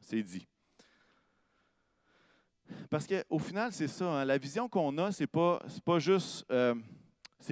C'est 0.00 0.22
dit. 0.22 0.48
Parce 2.88 3.06
qu'au 3.06 3.38
final, 3.38 3.72
c'est 3.72 3.88
ça. 3.88 4.20
Hein. 4.20 4.24
la 4.24 4.38
vision 4.38 4.68
qu'on 4.68 4.96
a, 4.98 5.12
ce 5.12 5.22
n'est 5.22 5.26
pas, 5.26 5.60
pas, 5.84 5.98
juste, 5.98 6.46
euh, 6.50 6.74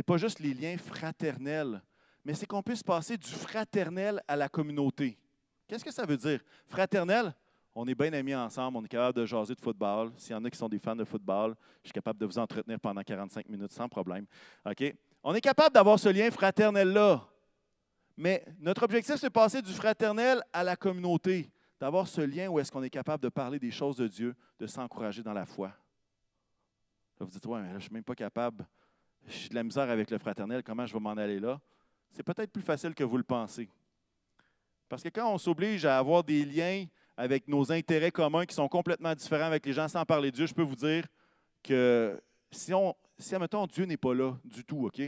pas 0.06 0.16
juste 0.16 0.40
les 0.40 0.54
liens 0.54 0.76
fraternels, 0.78 1.82
mais 2.24 2.34
c'est 2.34 2.46
qu'on 2.46 2.62
puisse 2.62 2.82
passer 2.82 3.16
du 3.16 3.30
fraternel 3.30 4.22
à 4.28 4.36
la 4.36 4.48
communauté. 4.48 5.18
Qu'est-ce 5.66 5.84
que 5.84 5.92
ça 5.92 6.06
veut 6.06 6.16
dire? 6.16 6.40
Fraternel, 6.66 7.34
On 7.78 7.86
est 7.86 7.94
bien 7.94 8.10
amis 8.14 8.34
ensemble, 8.34 8.78
on 8.78 8.84
est 8.84 8.88
capable 8.88 9.18
de 9.18 9.26
jaser 9.26 9.54
de 9.54 9.60
football. 9.60 10.10
S'il 10.16 10.32
y 10.32 10.34
en 10.34 10.42
a 10.42 10.48
qui 10.48 10.56
sont 10.56 10.68
des 10.68 10.78
fans 10.78 10.96
de 10.96 11.04
football, 11.04 11.54
je 11.82 11.88
suis 11.88 11.92
capable 11.92 12.18
de 12.18 12.24
vous 12.24 12.38
entretenir 12.38 12.80
pendant 12.80 13.02
45 13.02 13.46
minutes 13.50 13.70
sans 13.70 13.86
problème. 13.86 14.24
OK? 14.64 14.94
On 15.22 15.34
est 15.34 15.42
capable 15.42 15.74
d'avoir 15.74 15.98
ce 15.98 16.08
lien 16.08 16.30
fraternel-là. 16.30 17.22
Mais 18.16 18.46
notre 18.60 18.82
objectif, 18.84 19.16
c'est 19.16 19.26
de 19.26 19.32
passer 19.32 19.60
du 19.60 19.74
fraternel 19.74 20.42
à 20.54 20.64
la 20.64 20.74
communauté, 20.74 21.50
d'avoir 21.78 22.08
ce 22.08 22.22
lien 22.22 22.48
où 22.48 22.58
est-ce 22.58 22.72
qu'on 22.72 22.82
est 22.82 22.88
capable 22.88 23.22
de 23.22 23.28
parler 23.28 23.58
des 23.58 23.70
choses 23.70 23.96
de 23.96 24.08
Dieu, 24.08 24.34
de 24.58 24.66
s'encourager 24.66 25.22
dans 25.22 25.34
la 25.34 25.44
foi. 25.44 25.70
vous 27.20 27.26
dites, 27.26 27.44
ouais, 27.44 27.60
mais 27.60 27.68
je 27.70 27.74
ne 27.74 27.80
suis 27.80 27.92
même 27.92 28.04
pas 28.04 28.14
capable. 28.14 28.66
J'ai 29.26 29.50
de 29.50 29.54
la 29.54 29.62
misère 29.62 29.90
avec 29.90 30.10
le 30.10 30.16
fraternel, 30.16 30.62
comment 30.62 30.86
je 30.86 30.94
vais 30.94 31.00
m'en 31.00 31.10
aller 31.10 31.38
là? 31.38 31.60
C'est 32.10 32.22
peut-être 32.22 32.50
plus 32.50 32.62
facile 32.62 32.94
que 32.94 33.04
vous 33.04 33.18
le 33.18 33.22
pensez. 33.22 33.68
Parce 34.88 35.02
que 35.02 35.08
quand 35.08 35.32
on 35.32 35.38
s'oblige 35.38 35.84
à 35.84 35.98
avoir 35.98 36.22
des 36.22 36.44
liens 36.44 36.86
avec 37.16 37.48
nos 37.48 37.72
intérêts 37.72 38.10
communs 38.10 38.46
qui 38.46 38.54
sont 38.54 38.68
complètement 38.68 39.14
différents 39.14 39.46
avec 39.46 39.64
les 39.66 39.72
gens 39.72 39.88
sans 39.88 40.04
parler 40.04 40.30
de 40.30 40.36
Dieu, 40.36 40.46
je 40.46 40.54
peux 40.54 40.62
vous 40.62 40.76
dire 40.76 41.06
que 41.62 42.20
si, 42.50 42.72
on, 42.72 42.94
si 43.18 43.34
admettons, 43.34 43.66
Dieu 43.66 43.84
n'est 43.84 43.96
pas 43.96 44.14
là 44.14 44.36
du 44.44 44.64
tout, 44.64 44.86
OK? 44.86 45.00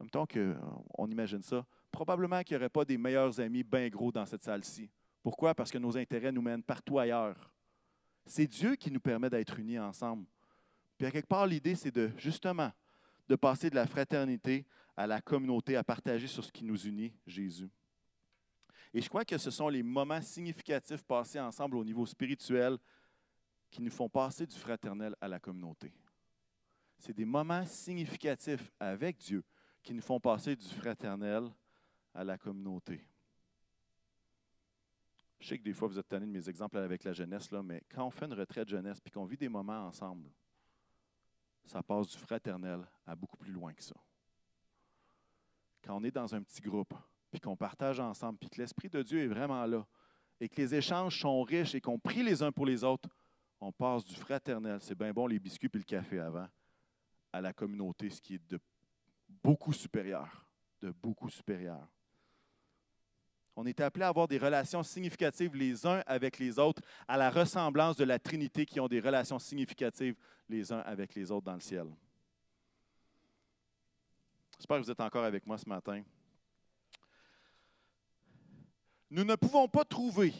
Admettons 0.00 0.26
qu'on 0.26 1.06
imagine 1.08 1.42
ça, 1.42 1.64
probablement 1.92 2.42
qu'il 2.42 2.56
n'y 2.56 2.62
aurait 2.62 2.68
pas 2.68 2.84
des 2.84 2.98
meilleurs 2.98 3.38
amis 3.40 3.62
bien 3.62 3.88
gros 3.88 4.10
dans 4.10 4.26
cette 4.26 4.42
salle-ci. 4.42 4.90
Pourquoi? 5.22 5.54
Parce 5.54 5.70
que 5.70 5.78
nos 5.78 5.96
intérêts 5.96 6.32
nous 6.32 6.42
mènent 6.42 6.62
partout 6.62 6.98
ailleurs. 6.98 7.50
C'est 8.26 8.46
Dieu 8.46 8.74
qui 8.74 8.90
nous 8.90 9.00
permet 9.00 9.30
d'être 9.30 9.58
unis 9.58 9.78
ensemble. 9.78 10.24
Puis 10.98 11.06
à 11.06 11.10
quelque 11.10 11.28
part, 11.28 11.46
l'idée, 11.46 11.74
c'est 11.74 11.94
de 11.94 12.10
justement 12.16 12.70
de 13.28 13.36
passer 13.36 13.70
de 13.70 13.74
la 13.74 13.86
fraternité 13.86 14.66
à 14.96 15.06
la 15.06 15.20
communauté, 15.20 15.76
à 15.76 15.84
partager 15.84 16.26
sur 16.26 16.44
ce 16.44 16.52
qui 16.52 16.64
nous 16.64 16.86
unit, 16.86 17.12
Jésus. 17.26 17.70
Et 18.94 19.00
je 19.00 19.08
crois 19.08 19.24
que 19.24 19.36
ce 19.36 19.50
sont 19.50 19.68
les 19.68 19.82
moments 19.82 20.22
significatifs 20.22 21.02
passés 21.02 21.40
ensemble 21.40 21.76
au 21.76 21.84
niveau 21.84 22.06
spirituel 22.06 22.78
qui 23.68 23.82
nous 23.82 23.90
font 23.90 24.08
passer 24.08 24.46
du 24.46 24.56
fraternel 24.56 25.16
à 25.20 25.26
la 25.26 25.40
communauté. 25.40 25.92
C'est 26.96 27.12
des 27.12 27.24
moments 27.24 27.66
significatifs 27.66 28.70
avec 28.78 29.16
Dieu 29.18 29.42
qui 29.82 29.92
nous 29.94 30.00
font 30.00 30.20
passer 30.20 30.54
du 30.54 30.68
fraternel 30.68 31.50
à 32.14 32.22
la 32.22 32.38
communauté. 32.38 33.04
Je 35.40 35.48
sais 35.48 35.58
que 35.58 35.64
des 35.64 35.74
fois, 35.74 35.88
vous 35.88 35.98
êtes 35.98 36.08
tanné 36.08 36.24
de 36.24 36.30
mes 36.30 36.48
exemples 36.48 36.78
avec 36.78 37.02
la 37.02 37.12
jeunesse, 37.12 37.50
là, 37.50 37.64
mais 37.64 37.82
quand 37.88 38.06
on 38.06 38.10
fait 38.10 38.26
une 38.26 38.34
retraite 38.34 38.68
jeunesse 38.68 39.00
et 39.04 39.10
qu'on 39.10 39.24
vit 39.24 39.36
des 39.36 39.48
moments 39.48 39.88
ensemble, 39.88 40.30
ça 41.64 41.82
passe 41.82 42.06
du 42.06 42.16
fraternel 42.16 42.86
à 43.04 43.16
beaucoup 43.16 43.36
plus 43.36 43.52
loin 43.52 43.74
que 43.74 43.82
ça. 43.82 43.96
Quand 45.82 45.96
on 45.96 46.04
est 46.04 46.12
dans 46.12 46.32
un 46.32 46.42
petit 46.42 46.62
groupe, 46.62 46.94
puis 47.34 47.40
qu'on 47.40 47.56
partage 47.56 47.98
ensemble, 47.98 48.38
puis 48.38 48.48
que 48.48 48.60
l'Esprit 48.60 48.88
de 48.88 49.02
Dieu 49.02 49.24
est 49.24 49.26
vraiment 49.26 49.66
là, 49.66 49.84
et 50.38 50.48
que 50.48 50.54
les 50.54 50.72
échanges 50.76 51.18
sont 51.18 51.42
riches 51.42 51.74
et 51.74 51.80
qu'on 51.80 51.98
prie 51.98 52.22
les 52.22 52.44
uns 52.44 52.52
pour 52.52 52.64
les 52.64 52.84
autres, 52.84 53.08
on 53.60 53.72
passe 53.72 54.04
du 54.04 54.14
fraternel, 54.14 54.78
c'est 54.80 54.96
bien 54.96 55.12
bon 55.12 55.26
les 55.26 55.40
biscuits 55.40 55.68
puis 55.68 55.80
le 55.80 55.84
café 55.84 56.20
avant, 56.20 56.46
à 57.32 57.40
la 57.40 57.52
communauté, 57.52 58.08
ce 58.08 58.20
qui 58.20 58.36
est 58.36 58.48
de 58.48 58.60
beaucoup 59.42 59.72
supérieur, 59.72 60.46
de 60.80 60.92
beaucoup 60.92 61.28
supérieur. 61.28 61.84
On 63.56 63.66
est 63.66 63.80
appelé 63.80 64.04
à 64.04 64.08
avoir 64.10 64.28
des 64.28 64.38
relations 64.38 64.84
significatives 64.84 65.56
les 65.56 65.84
uns 65.84 66.04
avec 66.06 66.38
les 66.38 66.56
autres, 66.60 66.82
à 67.08 67.16
la 67.16 67.30
ressemblance 67.30 67.96
de 67.96 68.04
la 68.04 68.20
Trinité 68.20 68.64
qui 68.64 68.78
ont 68.78 68.88
des 68.88 69.00
relations 69.00 69.40
significatives 69.40 70.14
les 70.48 70.72
uns 70.72 70.80
avec 70.80 71.16
les 71.16 71.32
autres 71.32 71.46
dans 71.46 71.54
le 71.54 71.60
ciel. 71.60 71.88
J'espère 74.56 74.78
que 74.78 74.84
vous 74.84 74.90
êtes 74.92 75.00
encore 75.00 75.24
avec 75.24 75.44
moi 75.44 75.58
ce 75.58 75.68
matin. 75.68 76.04
Nous 79.14 79.22
ne 79.22 79.36
pouvons 79.36 79.68
pas 79.68 79.84
trouver 79.84 80.34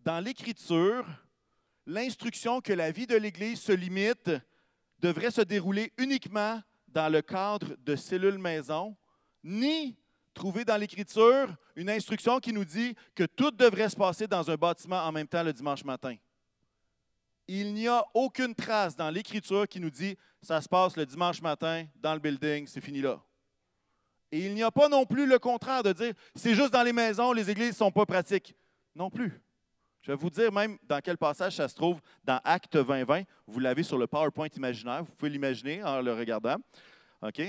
dans 0.00 0.18
l'Écriture 0.18 1.06
l'instruction 1.86 2.60
que 2.60 2.72
la 2.72 2.90
vie 2.90 3.06
de 3.06 3.14
l'Église 3.14 3.60
se 3.60 3.70
limite, 3.70 4.32
devrait 4.98 5.30
se 5.30 5.42
dérouler 5.42 5.92
uniquement 5.96 6.60
dans 6.88 7.08
le 7.08 7.22
cadre 7.22 7.76
de 7.78 7.94
cellules 7.94 8.38
maison, 8.38 8.96
ni 9.44 9.96
trouver 10.34 10.64
dans 10.64 10.76
l'Écriture 10.76 11.54
une 11.76 11.88
instruction 11.88 12.40
qui 12.40 12.52
nous 12.52 12.64
dit 12.64 12.96
que 13.14 13.22
tout 13.22 13.52
devrait 13.52 13.90
se 13.90 13.94
passer 13.94 14.26
dans 14.26 14.50
un 14.50 14.56
bâtiment 14.56 15.04
en 15.04 15.12
même 15.12 15.28
temps 15.28 15.44
le 15.44 15.52
dimanche 15.52 15.84
matin. 15.84 16.16
Il 17.46 17.74
n'y 17.74 17.86
a 17.86 18.04
aucune 18.12 18.56
trace 18.56 18.96
dans 18.96 19.08
l'Écriture 19.08 19.68
qui 19.68 19.78
nous 19.78 19.90
dit 19.90 20.16
ça 20.42 20.60
se 20.60 20.68
passe 20.68 20.96
le 20.96 21.06
dimanche 21.06 21.40
matin 21.40 21.86
dans 21.94 22.14
le 22.14 22.18
building, 22.18 22.66
c'est 22.66 22.80
fini 22.80 23.00
là. 23.00 23.22
Et 24.32 24.46
il 24.46 24.54
n'y 24.54 24.62
a 24.62 24.70
pas 24.70 24.88
non 24.88 25.06
plus 25.06 25.26
le 25.26 25.38
contraire 25.38 25.82
de 25.82 25.92
dire 25.92 26.14
c'est 26.34 26.54
juste 26.54 26.72
dans 26.72 26.82
les 26.82 26.92
maisons, 26.92 27.32
les 27.32 27.48
églises 27.50 27.70
ne 27.70 27.74
sont 27.74 27.90
pas 27.90 28.06
pratiques. 28.06 28.54
Non 28.94 29.10
plus. 29.10 29.40
Je 30.02 30.12
vais 30.12 30.16
vous 30.16 30.30
dire 30.30 30.52
même 30.52 30.78
dans 30.84 31.00
quel 31.00 31.18
passage 31.18 31.56
ça 31.56 31.68
se 31.68 31.74
trouve 31.74 32.00
dans 32.24 32.40
Acte 32.44 32.76
20-20. 32.76 33.24
Vous 33.46 33.60
l'avez 33.60 33.82
sur 33.82 33.98
le 33.98 34.06
PowerPoint 34.06 34.48
imaginaire. 34.56 35.02
Vous 35.04 35.12
pouvez 35.12 35.30
l'imaginer 35.30 35.82
en 35.82 36.00
le 36.00 36.12
regardant. 36.12 36.56
OK? 37.22 37.40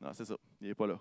Non, 0.00 0.10
c'est 0.14 0.24
ça. 0.24 0.36
Il 0.60 0.68
n'est 0.68 0.74
pas 0.74 0.86
là. 0.86 0.98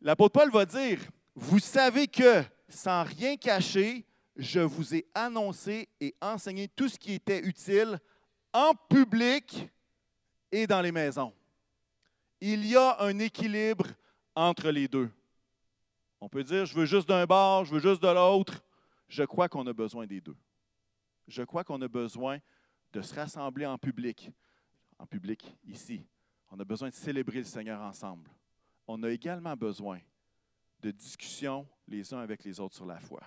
L'apôtre 0.00 0.32
Paul 0.32 0.50
va 0.50 0.64
dire 0.64 1.00
Vous 1.34 1.58
savez 1.58 2.06
que, 2.08 2.42
sans 2.68 3.04
rien 3.04 3.36
cacher, 3.36 4.06
je 4.36 4.60
vous 4.60 4.94
ai 4.94 5.06
annoncé 5.14 5.88
et 6.00 6.14
enseigné 6.20 6.68
tout 6.68 6.88
ce 6.88 6.98
qui 6.98 7.14
était 7.14 7.40
utile 7.40 7.98
en 8.52 8.72
public 8.88 9.68
et 10.50 10.66
dans 10.66 10.80
les 10.80 10.92
maisons 10.92 11.32
il 12.40 12.66
y 12.66 12.76
a 12.76 13.00
un 13.00 13.18
équilibre 13.18 13.86
entre 14.34 14.70
les 14.70 14.88
deux. 14.88 15.10
On 16.20 16.28
peut 16.28 16.44
dire, 16.44 16.66
je 16.66 16.74
veux 16.74 16.84
juste 16.84 17.08
d'un 17.08 17.26
bord, 17.26 17.64
je 17.64 17.74
veux 17.74 17.80
juste 17.80 18.02
de 18.02 18.08
l'autre. 18.08 18.62
Je 19.08 19.22
crois 19.22 19.48
qu'on 19.48 19.66
a 19.66 19.72
besoin 19.72 20.06
des 20.06 20.20
deux. 20.20 20.36
Je 21.26 21.42
crois 21.42 21.64
qu'on 21.64 21.80
a 21.82 21.88
besoin 21.88 22.38
de 22.92 23.02
se 23.02 23.14
rassembler 23.14 23.66
en 23.66 23.78
public, 23.78 24.30
en 24.98 25.06
public 25.06 25.56
ici. 25.66 26.06
On 26.50 26.58
a 26.58 26.64
besoin 26.64 26.88
de 26.88 26.94
célébrer 26.94 27.38
le 27.38 27.44
Seigneur 27.44 27.80
ensemble. 27.80 28.30
On 28.86 29.02
a 29.02 29.10
également 29.10 29.54
besoin 29.54 30.00
de 30.80 30.90
discussions 30.90 31.66
les 31.86 32.14
uns 32.14 32.20
avec 32.20 32.44
les 32.44 32.60
autres 32.60 32.76
sur 32.76 32.86
la 32.86 32.98
foi. 32.98 33.20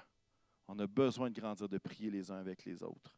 On 0.67 0.80
a 0.80 0.88
besoin 0.88 1.30
de 1.30 1.39
grandir, 1.39 1.67
de 1.67 1.78
prier 1.78 2.10
les 2.10 2.32
uns 2.32 2.39
avec 2.39 2.65
les 2.65 2.82
autres. 2.82 3.15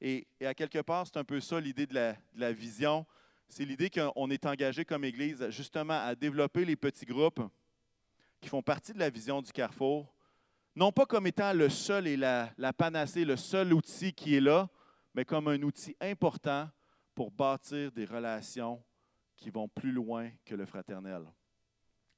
Et, 0.00 0.26
à 0.40 0.54
quelque 0.54 0.80
part, 0.80 1.06
c'est 1.06 1.18
un 1.18 1.24
peu 1.24 1.40
ça 1.40 1.60
l'idée 1.60 1.86
de 1.86 1.94
la, 1.94 2.12
de 2.14 2.40
la 2.40 2.52
vision 2.52 3.06
c'est 3.50 3.64
l'idée 3.64 3.90
qu'on 3.90 4.30
est 4.30 4.46
engagé 4.46 4.84
comme 4.84 5.04
Église 5.04 5.50
justement 5.50 6.00
à 6.00 6.14
développer 6.14 6.64
les 6.64 6.76
petits 6.76 7.04
groupes 7.04 7.42
qui 8.40 8.48
font 8.48 8.62
partie 8.62 8.92
de 8.92 8.98
la 9.00 9.10
vision 9.10 9.42
du 9.42 9.50
Carrefour, 9.50 10.14
non 10.76 10.92
pas 10.92 11.04
comme 11.04 11.26
étant 11.26 11.52
le 11.52 11.68
seul 11.68 12.06
et 12.06 12.16
la, 12.16 12.72
panacée, 12.78 13.24
le 13.24 13.36
seul 13.36 13.74
outil 13.74 14.12
qui 14.12 14.36
est 14.36 14.40
là, 14.40 14.68
mais 15.14 15.24
comme 15.24 15.48
un 15.48 15.60
outil 15.62 15.96
important 16.00 16.70
pour 17.12 17.32
bâtir 17.32 17.90
des 17.90 18.04
relations 18.04 18.80
qui 19.36 19.50
vont 19.50 19.68
plus 19.68 19.90
loin 19.90 20.30
que 20.44 20.54
le 20.54 20.64
fraternel. 20.64 21.24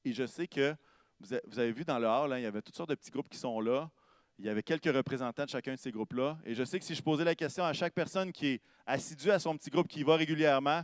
Et 0.05 0.13
je 0.13 0.27
sais 0.27 0.47
que 0.47 0.75
vous 1.19 1.59
avez 1.59 1.71
vu 1.71 1.83
dans 1.83 1.97
le 1.97 2.07
hall, 2.07 2.31
hein, 2.31 2.37
il 2.37 2.43
y 2.43 2.45
avait 2.45 2.61
toutes 2.61 2.75
sortes 2.75 2.91
de 2.91 2.95
petits 2.95 3.11
groupes 3.11 3.29
qui 3.29 3.39
sont 3.39 3.59
là. 3.59 3.89
Il 4.37 4.45
y 4.45 4.49
avait 4.49 4.63
quelques 4.63 4.93
représentants 4.93 5.45
de 5.45 5.49
chacun 5.49 5.73
de 5.73 5.79
ces 5.79 5.91
groupes-là. 5.91 6.37
Et 6.45 6.53
je 6.53 6.63
sais 6.63 6.77
que 6.77 6.85
si 6.85 6.93
je 6.93 7.01
posais 7.01 7.23
la 7.23 7.35
question 7.35 7.63
à 7.63 7.73
chaque 7.73 7.93
personne 7.93 8.31
qui 8.31 8.47
est 8.47 8.61
assidue 8.85 9.31
à 9.31 9.39
son 9.39 9.57
petit 9.57 9.69
groupe, 9.69 9.87
qui 9.87 10.01
y 10.01 10.03
va 10.03 10.15
régulièrement, 10.15 10.83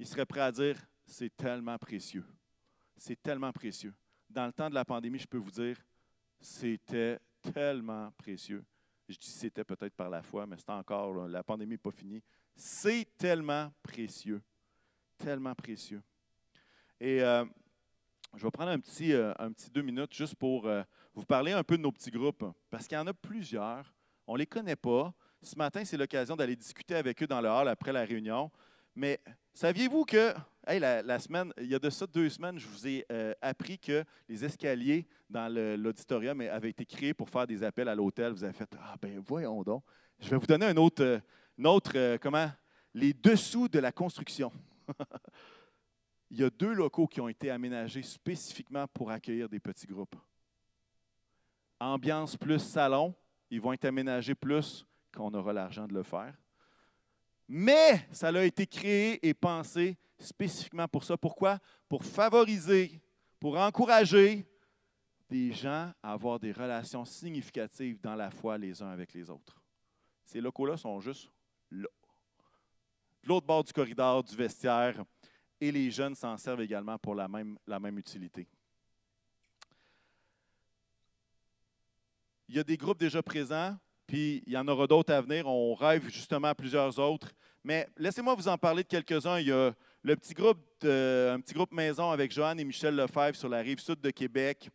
il 0.00 0.06
serait 0.06 0.24
prêt 0.24 0.40
à 0.40 0.50
dire 0.50 0.78
c'est 1.04 1.36
tellement 1.36 1.76
précieux. 1.76 2.24
C'est 2.96 3.22
tellement 3.22 3.52
précieux. 3.52 3.92
Dans 4.30 4.46
le 4.46 4.52
temps 4.52 4.70
de 4.70 4.74
la 4.74 4.84
pandémie, 4.84 5.18
je 5.18 5.26
peux 5.26 5.36
vous 5.36 5.50
dire, 5.50 5.76
c'était 6.40 7.18
tellement 7.52 8.10
précieux. 8.16 8.64
Je 9.08 9.18
dis 9.18 9.28
c'était 9.28 9.64
peut-être 9.64 9.94
par 9.94 10.08
la 10.08 10.22
foi, 10.22 10.46
mais 10.46 10.56
c'est 10.56 10.70
encore, 10.70 11.28
la 11.28 11.42
pandémie 11.42 11.72
n'est 11.72 11.78
pas 11.78 11.90
finie. 11.90 12.22
C'est 12.56 13.08
tellement 13.18 13.70
précieux. 13.82 14.40
Tellement 15.18 15.54
précieux. 15.54 16.02
Et 16.98 17.22
euh, 17.22 17.44
je 18.36 18.42
vais 18.42 18.50
prendre 18.50 18.70
un 18.70 18.80
petit, 18.80 19.12
euh, 19.12 19.34
un 19.38 19.52
petit 19.52 19.68
deux 19.70 19.82
minutes 19.82 20.14
juste 20.14 20.36
pour 20.36 20.66
euh, 20.66 20.82
vous 21.14 21.26
parler 21.26 21.52
un 21.52 21.62
peu 21.62 21.76
de 21.76 21.82
nos 21.82 21.92
petits 21.92 22.10
groupes, 22.10 22.44
parce 22.70 22.88
qu'il 22.88 22.96
y 22.96 23.00
en 23.00 23.06
a 23.06 23.12
plusieurs. 23.12 23.92
On 24.26 24.32
ne 24.32 24.38
les 24.38 24.46
connaît 24.46 24.76
pas. 24.76 25.12
Ce 25.42 25.56
matin, 25.56 25.84
c'est 25.84 25.98
l'occasion 25.98 26.36
d'aller 26.36 26.56
discuter 26.56 26.94
avec 26.94 27.22
eux 27.22 27.26
dans 27.26 27.42
le 27.42 27.50
hall 27.50 27.68
après 27.68 27.92
la 27.92 28.04
réunion. 28.04 28.50
Mais 28.94 29.20
saviez-vous 29.60 30.06
que, 30.06 30.32
la, 30.66 31.18
semaine, 31.18 31.52
il 31.58 31.66
y 31.66 31.74
a 31.74 31.78
de 31.78 31.90
ça 31.90 32.06
deux 32.06 32.30
semaines, 32.30 32.58
je 32.58 32.66
vous 32.66 32.86
ai 32.86 33.04
euh, 33.12 33.34
appris 33.42 33.78
que 33.78 34.02
les 34.26 34.42
escaliers 34.42 35.06
dans 35.28 35.52
l'auditorium 35.52 36.40
avaient 36.40 36.70
été 36.70 36.86
créés 36.86 37.12
pour 37.12 37.28
faire 37.28 37.46
des 37.46 37.62
appels 37.62 37.88
à 37.88 37.94
l'hôtel. 37.94 38.32
Vous 38.32 38.42
avez 38.42 38.54
fait, 38.54 38.70
ah 38.80 38.94
ben 39.02 39.22
voyons 39.26 39.62
donc. 39.62 39.84
Je 40.18 40.30
vais 40.30 40.38
vous 40.38 40.46
donner 40.46 40.64
un 40.64 40.76
autre, 40.78 41.04
euh, 41.04 41.20
euh, 41.94 42.18
comment, 42.18 42.50
les 42.94 43.12
dessous 43.12 43.68
de 43.68 43.78
la 43.80 43.92
construction. 43.92 44.50
il 46.30 46.40
y 46.40 46.44
a 46.44 46.48
deux 46.48 46.72
locaux 46.72 47.06
qui 47.06 47.20
ont 47.20 47.28
été 47.28 47.50
aménagés 47.50 48.02
spécifiquement 48.02 48.86
pour 48.88 49.10
accueillir 49.10 49.46
des 49.46 49.60
petits 49.60 49.86
groupes. 49.86 50.16
Ambiance 51.78 52.34
plus 52.34 52.60
salon, 52.60 53.14
ils 53.50 53.60
vont 53.60 53.74
être 53.74 53.84
aménagés 53.84 54.34
plus 54.34 54.86
quand 55.12 55.26
on 55.30 55.34
aura 55.34 55.52
l'argent 55.52 55.86
de 55.86 55.92
le 55.92 56.02
faire. 56.02 56.34
Mais 57.52 58.06
ça 58.12 58.28
a 58.28 58.44
été 58.44 58.64
créé 58.64 59.26
et 59.26 59.34
pensé 59.34 59.98
spécifiquement 60.20 60.86
pour 60.86 61.02
ça. 61.02 61.16
Pourquoi? 61.16 61.58
Pour 61.88 62.04
favoriser, 62.04 63.02
pour 63.40 63.58
encourager 63.58 64.46
des 65.28 65.52
gens 65.52 65.92
à 66.00 66.12
avoir 66.12 66.38
des 66.38 66.52
relations 66.52 67.04
significatives 67.04 68.00
dans 68.00 68.14
la 68.14 68.30
foi 68.30 68.56
les 68.56 68.80
uns 68.80 68.90
avec 68.90 69.12
les 69.14 69.28
autres. 69.28 69.60
Ces 70.24 70.40
locaux-là 70.40 70.76
sont 70.76 71.00
juste 71.00 71.28
là. 71.72 71.88
De 73.24 73.28
l'autre 73.28 73.48
bord 73.48 73.64
du 73.64 73.72
corridor, 73.72 74.22
du 74.22 74.36
vestiaire, 74.36 75.02
et 75.60 75.72
les 75.72 75.90
jeunes 75.90 76.14
s'en 76.14 76.36
servent 76.36 76.62
également 76.62 76.98
pour 76.98 77.16
la 77.16 77.26
même, 77.26 77.58
la 77.66 77.80
même 77.80 77.98
utilité. 77.98 78.46
Il 82.48 82.54
y 82.54 82.60
a 82.60 82.64
des 82.64 82.76
groupes 82.76 83.00
déjà 83.00 83.24
présents, 83.24 83.76
puis 84.10 84.42
il 84.44 84.52
y 84.54 84.56
en 84.56 84.66
aura 84.66 84.88
d'autres 84.88 85.12
à 85.12 85.20
venir. 85.20 85.46
On 85.46 85.72
rêve 85.72 86.10
justement 86.10 86.48
à 86.48 86.54
plusieurs 86.56 86.98
autres. 86.98 87.28
Mais 87.62 87.86
laissez-moi 87.96 88.34
vous 88.34 88.48
en 88.48 88.58
parler 88.58 88.82
de 88.82 88.88
quelques-uns. 88.88 89.38
Il 89.38 89.46
y 89.46 89.52
a 89.52 89.72
le 90.02 90.16
petit 90.16 90.34
groupe 90.34 90.58
un 90.82 91.38
petit 91.38 91.54
groupe 91.54 91.70
maison 91.70 92.10
avec 92.10 92.32
Joanne 92.32 92.58
et 92.58 92.64
Michel 92.64 92.96
Lefebvre 92.96 93.36
sur 93.36 93.48
la 93.48 93.58
rive 93.58 93.78
sud 93.78 94.00
de 94.00 94.10
Québec. 94.10 94.68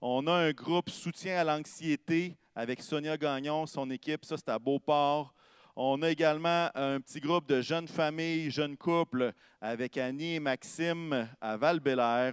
On 0.00 0.26
a 0.26 0.32
un 0.32 0.50
groupe 0.50 0.90
soutien 0.90 1.36
à 1.36 1.44
l'anxiété 1.44 2.36
avec 2.56 2.82
Sonia 2.82 3.16
Gagnon, 3.16 3.64
son 3.66 3.88
équipe. 3.90 4.24
Ça, 4.24 4.36
c'est 4.36 4.48
à 4.48 4.58
Beauport. 4.58 5.34
On 5.76 6.02
a 6.02 6.10
également 6.10 6.68
un 6.74 7.00
petit 7.00 7.20
groupe 7.20 7.46
de 7.46 7.60
jeunes 7.60 7.86
familles, 7.86 8.50
jeunes 8.50 8.76
couples 8.76 9.32
avec 9.60 9.96
Annie 9.98 10.34
et 10.34 10.40
Maxime 10.40 11.28
à 11.40 11.56
val 11.56 11.78
-Bélair. 11.78 12.32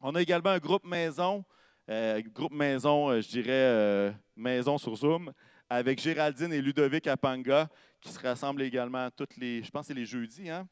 On 0.00 0.14
a 0.14 0.22
également 0.22 0.50
un 0.50 0.58
groupe 0.58 0.86
maison, 0.86 1.44
euh, 1.90 2.22
groupe 2.32 2.54
maison, 2.54 3.10
euh, 3.10 3.20
je 3.20 3.28
dirais 3.28 3.50
euh, 3.50 4.12
maison 4.36 4.78
sur 4.78 4.96
Zoom, 4.96 5.32
avec 5.68 6.00
Géraldine 6.00 6.52
et 6.52 6.62
Ludovic 6.62 7.06
à 7.06 7.16
Panga, 7.16 7.68
qui 8.00 8.10
se 8.10 8.18
rassemblent 8.18 8.62
également 8.62 9.10
toutes 9.10 9.36
les, 9.36 9.62
je 9.62 9.70
pense 9.70 9.86
c'est 9.86 9.94
les 9.94 10.06
jeudis, 10.06 10.48
hein? 10.48 10.68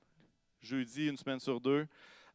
Jeudi, 0.61 1.09
une 1.09 1.17
semaine 1.17 1.41
sur 1.41 1.61
deux. 1.61 1.87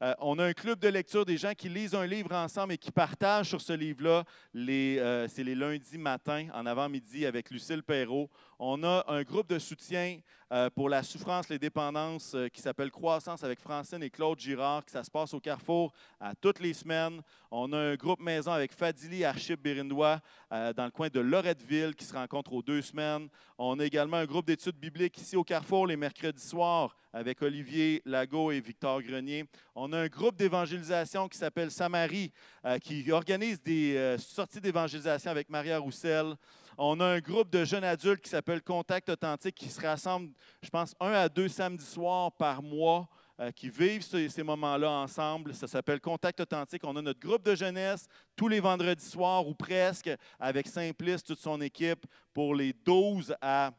Euh, 0.01 0.13
on 0.19 0.39
a 0.39 0.45
un 0.45 0.53
club 0.53 0.79
de 0.79 0.87
lecture 0.87 1.25
des 1.25 1.37
gens 1.37 1.53
qui 1.53 1.67
lisent 1.67 1.95
un 1.95 2.05
livre 2.05 2.33
ensemble 2.33 2.73
et 2.73 2.77
qui 2.77 2.91
partagent 2.91 3.49
sur 3.49 3.59
ce 3.59 3.73
livre-là. 3.73 4.23
Euh, 4.55 5.27
c'est 5.27 5.43
les 5.43 5.55
lundis 5.55 5.97
matins, 5.97 6.47
en 6.53 6.65
avant-midi, 6.65 7.25
avec 7.25 7.49
Lucille 7.49 7.83
Perrault. 7.83 8.29
On 8.61 8.83
a 8.83 9.05
un 9.07 9.23
groupe 9.23 9.47
de 9.47 9.57
soutien 9.57 10.19
euh, 10.51 10.69
pour 10.69 10.89
la 10.89 11.01
souffrance, 11.01 11.47
les 11.47 11.57
dépendances, 11.57 12.35
qui 12.51 12.61
s'appelle 12.61 12.91
Croissance 12.91 13.43
avec 13.43 13.59
Francine 13.59 14.03
et 14.03 14.09
Claude 14.09 14.37
Girard, 14.37 14.83
qui 14.85 14.91
se 14.91 15.09
passe 15.09 15.33
au 15.33 15.39
Carrefour 15.39 15.93
à 16.19 16.35
toutes 16.35 16.59
les 16.59 16.73
semaines. 16.73 17.21
On 17.51 17.71
a 17.71 17.77
un 17.77 17.95
groupe 17.95 18.19
maison 18.19 18.51
avec 18.51 18.73
Fadili 18.73 19.23
Archib 19.23 19.61
Bérindois 19.61 20.19
dans 20.51 20.85
le 20.85 20.91
coin 20.91 21.07
de 21.07 21.21
Loretteville, 21.21 21.95
qui 21.95 22.03
se 22.03 22.13
rencontre 22.13 22.51
aux 22.51 22.61
deux 22.61 22.81
semaines. 22.81 23.29
On 23.57 23.79
a 23.79 23.85
également 23.85 24.17
un 24.17 24.25
groupe 24.25 24.45
d'études 24.45 24.75
bibliques 24.75 25.17
ici 25.19 25.37
au 25.37 25.43
Carrefour 25.43 25.87
les 25.87 25.95
mercredis 25.95 26.45
soirs 26.45 26.95
avec 27.13 27.41
Olivier 27.41 28.01
Lago 28.05 28.51
et 28.51 28.59
Victor 28.59 29.01
Grenier. 29.01 29.45
On 29.75 29.91
a 29.93 29.99
un 29.99 30.07
groupe 30.07 30.35
d'évangélisation 30.35 31.27
qui 31.27 31.37
s'appelle 31.37 31.71
Samarie, 31.71 32.31
euh, 32.65 32.77
qui 32.77 33.11
organise 33.11 33.61
des 33.61 33.95
euh, 33.95 34.17
sorties 34.17 34.61
d'évangélisation 34.61 35.31
avec 35.31 35.49
Maria 35.49 35.79
Roussel. 35.79 36.35
On 36.81 36.97
a 37.01 37.05
un 37.05 37.19
groupe 37.19 37.49
de 37.49 37.65
jeunes 37.65 37.83
adultes 37.83 38.21
qui 38.21 38.29
s'appelle 38.29 38.61
Contact 38.61 39.09
Authentique, 39.09 39.53
qui 39.53 39.67
se 39.67 39.81
rassemble, 39.81 40.31
je 40.63 40.69
pense, 40.69 40.95
un 41.01 41.11
à 41.11 41.27
deux 41.27 41.49
samedis 41.49 41.83
soirs 41.83 42.31
par 42.31 42.63
mois 42.63 43.09
euh, 43.41 43.51
qui 43.51 43.69
vivent 43.69 44.01
ces, 44.01 44.43
moments-là 44.43 44.89
ensemble. 44.89 45.53
Ça 45.53 45.67
s'appelle 45.67 45.99
Contact 45.99 46.39
Authentique. 46.39 46.81
On 46.85 46.95
a 46.95 47.01
notre 47.01 47.19
groupe 47.19 47.43
de 47.43 47.53
jeunesse 47.53 48.07
tous 48.33 48.47
les 48.47 48.61
vendredis 48.61 49.03
soirs 49.03 49.45
ou 49.45 49.53
presque 49.53 50.09
avec 50.39 50.69
Simplice, 50.69 51.21
toute 51.21 51.39
son 51.39 51.59
équipe, 51.59 52.05
pour 52.33 52.55
les 52.55 52.71
12 52.71 53.35
à 53.41 53.73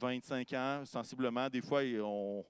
25 0.00 0.52
ans, 0.54 0.82
sensiblement. 0.86 1.48
Des 1.48 1.62
fois, 1.62 1.82
on, 2.02 2.44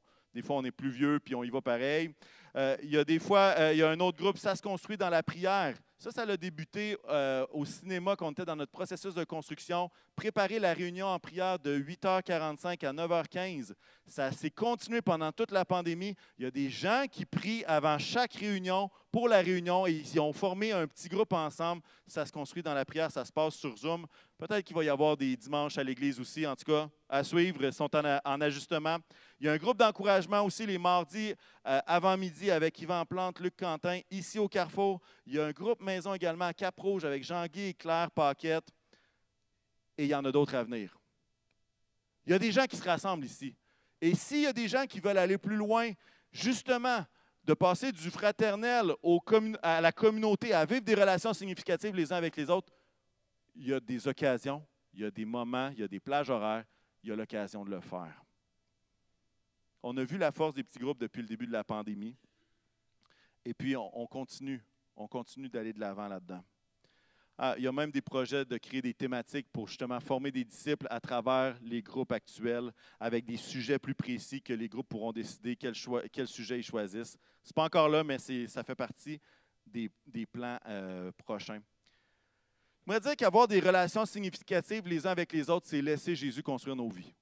on 0.49 0.65
est 0.65 0.71
plus 0.71 0.91
vieux, 0.91 1.21
puis 1.23 1.35
on 1.35 1.45
y 1.45 1.51
va 1.51 1.61
pareil. 1.61 2.15
Euh, 2.57 2.75
il 2.83 2.89
y 2.89 2.97
a 2.97 3.05
des 3.05 3.19
fois, 3.19 3.55
euh, 3.59 3.75
il 3.75 3.81
y 3.81 3.83
a 3.83 3.91
un 3.91 4.01
autre 4.01 4.17
groupe, 4.17 4.39
ça 4.39 4.57
se 4.57 4.63
construit 4.63 4.97
dans 4.97 5.11
la 5.11 5.23
prière. 5.23 5.77
Ça, 6.01 6.11
ça 6.11 6.23
a 6.23 6.37
débuté 6.39 6.97
euh, 7.11 7.45
au 7.53 7.67
cinéma 7.67 8.17
quand 8.17 8.27
on 8.27 8.31
était 8.31 8.47
dans 8.47 8.57
notre 8.57 8.73
processus 8.73 9.13
de 9.13 9.23
construction. 9.23 9.91
Préparer 10.17 10.59
la 10.59 10.73
réunion 10.73 11.07
en 11.07 11.19
prière 11.19 11.59
de 11.59 11.79
8h45 11.79 12.87
à 12.87 12.93
9h15. 12.95 13.75
Ça 14.07 14.33
s'est 14.33 14.51
continué 14.51 15.03
pendant 15.03 15.31
toute 15.31 15.51
la 15.51 15.67
pandémie. 15.67 16.17
Il 16.39 16.45
y 16.45 16.49
a 16.49 16.51
des 16.51 16.71
gens 16.71 17.05
qui 17.13 17.27
prient 17.27 17.65
avant 17.67 17.99
chaque 17.99 18.33
réunion 18.33 18.89
pour 19.13 19.29
la 19.29 19.41
réunion 19.41 19.87
et 19.87 19.93
ils 19.93 20.21
ont 20.21 20.33
formé 20.33 20.73
un 20.73 20.87
petit 20.87 21.09
groupe 21.09 21.33
ensemble. 21.33 21.83
Ça 22.07 22.25
se 22.25 22.33
construit 22.33 22.63
dans 22.63 22.75
la 22.75 22.85
prière, 22.85 23.11
ça 23.11 23.25
se 23.25 23.33
passe 23.33 23.55
sur 23.55 23.77
Zoom. 23.77 24.07
Peut-être 24.39 24.65
qu'il 24.65 24.75
va 24.75 24.85
y 24.85 24.89
avoir 24.89 25.17
des 25.17 25.37
dimanches 25.37 25.77
à 25.79 25.85
l'église 25.85 26.19
aussi, 26.19 26.47
en 26.47 26.57
tout 26.57 26.65
cas, 26.65 26.89
à 27.09 27.23
suivre, 27.23 27.63
ils 27.63 27.73
sont 27.73 27.91
en, 27.95 28.41
ajustement. 28.41 28.97
Il 29.39 29.47
y 29.47 29.49
a 29.49 29.53
un 29.53 29.57
groupe 29.59 29.77
d'encouragement 29.77 30.43
aussi 30.43 30.65
les 30.65 30.79
mardis 30.79 31.35
avant 31.65 32.17
midi 32.17 32.51
avec 32.51 32.81
Yvan 32.81 33.05
Plante, 33.05 33.41
Luc 33.41 33.57
Quentin, 33.57 34.01
ici 34.11 34.39
au 34.39 34.49
Carrefour. 34.49 35.01
Il 35.27 35.35
y 35.35 35.39
a 35.39 35.47
un 35.47 35.51
groupe 35.51 35.81
maison 35.91 36.15
également 36.15 36.47
à 36.47 36.55
Cap-Rouge 36.55 37.05
avec 37.05 37.25
Jean-Guy 37.25 37.69
et 37.69 37.75
Claire 37.75 38.11
Paquette. 38.11 38.69
Et 39.99 40.05
il 40.05 40.11
y 40.11 40.15
en 40.15 40.25
a 40.25 40.33
d'autres 40.33 40.55
à 40.55 40.63
venir. 40.63 40.97
Il 42.25 42.33
y 42.33 42.35
a 42.35 42.39
des 42.39 42.53
gens 42.53 42.67
qui 42.67 42.77
se 42.77 42.85
rassemblent 42.85 43.25
ici. 43.25 43.55
Et 44.01 44.15
s'il 44.15 44.43
y 44.43 44.47
a 44.47 44.53
des 44.53 44.69
gens 44.69 44.87
qui 44.87 45.01
veulent 45.01 45.19
aller 45.19 45.37
plus 45.37 45.57
loin, 45.57 45.91
justement, 46.33 47.05
de 47.45 47.55
passer 47.55 47.93
du 47.93 48.11
fraternel 48.11 48.95
à 49.63 49.81
la 49.81 49.93
communauté, 49.93 50.53
à 50.53 50.65
vivre 50.65 50.83
des 50.83 50.95
relations 50.95 51.35
significatives 51.35 51.95
les 51.95 52.13
uns 52.13 52.17
avec 52.17 52.37
les 52.37 52.49
autres, 52.49 52.73
il 53.57 53.69
y 53.69 53.75
a 53.75 53.81
des 53.81 54.07
occasions, 54.07 54.65
il 54.93 55.01
y 55.01 55.05
a 55.05 55.11
des 55.11 55.25
moments, 55.25 55.69
il 55.71 55.81
y 55.81 55.83
a 55.83 55.89
des 55.89 56.01
plages 56.01 56.31
horaires, 56.31 56.65
il 57.03 57.11
y 57.11 57.13
a 57.13 57.17
l'occasion 57.17 57.65
de 57.65 57.71
le 57.71 57.81
faire. 57.81 58.23
On 59.83 59.97
a 59.97 60.05
vu 60.05 60.19
la 60.19 60.31
force 60.31 60.55
des 60.55 60.63
petits 60.63 60.79
groupes 60.79 61.01
depuis 61.01 61.23
le 61.23 61.29
début 61.29 61.47
de 61.47 61.53
la 61.53 61.65
pandémie. 61.65 62.17
Et 63.45 63.55
puis, 63.55 63.75
on, 63.77 64.07
continue, 64.07 64.63
on 64.97 65.07
continue 65.07 65.49
d'aller 65.49 65.73
de 65.73 65.81
l'avant 65.81 66.09
là-dedans. 66.09 66.43
Ah, 67.43 67.55
il 67.57 67.65
y 67.65 67.67
a 67.67 67.73
même 67.73 67.91
des 67.91 68.03
projets 68.03 68.45
de 68.45 68.59
créer 68.59 68.83
des 68.83 68.93
thématiques 68.93 69.49
pour 69.51 69.67
justement 69.67 69.99
former 69.99 70.31
des 70.31 70.45
disciples 70.45 70.87
à 70.91 71.01
travers 71.01 71.57
les 71.63 71.81
groupes 71.81 72.13
actuels 72.13 72.71
avec 73.01 73.25
des 73.25 73.39
sujets 73.39 73.79
plus 73.79 73.95
précis 73.95 74.43
que 74.43 74.53
les 74.53 74.69
groupes 74.69 74.91
pourront 74.91 75.11
décider 75.11 75.57
quel, 75.57 75.75
sujet 75.75 76.59
ils 76.59 76.63
choisissent. 76.63 77.17
Ce 77.43 77.49
n'est 77.49 77.55
pas 77.55 77.65
encore 77.65 77.89
là, 77.89 78.05
mais 78.05 78.19
ça 78.47 78.63
fait 78.63 78.75
partie 78.75 79.19
des, 79.67 79.91
plans 80.27 80.59
euh, 80.67 81.11
prochains. 81.17 81.63
Je 82.81 82.93
voudrais 82.93 83.01
dire 83.01 83.17
qu'avoir 83.17 83.49
des 83.49 83.61
relations 83.61 84.05
significatives 84.05 84.87
les 84.87 85.07
uns 85.07 85.11
avec 85.11 85.33
les 85.33 85.49
autres, 85.49 85.67
c'est 85.67 85.81
laisser 85.81 86.15
Jésus 86.15 86.43
construire 86.43 86.77
nos 86.77 86.91
vies. 86.91 87.15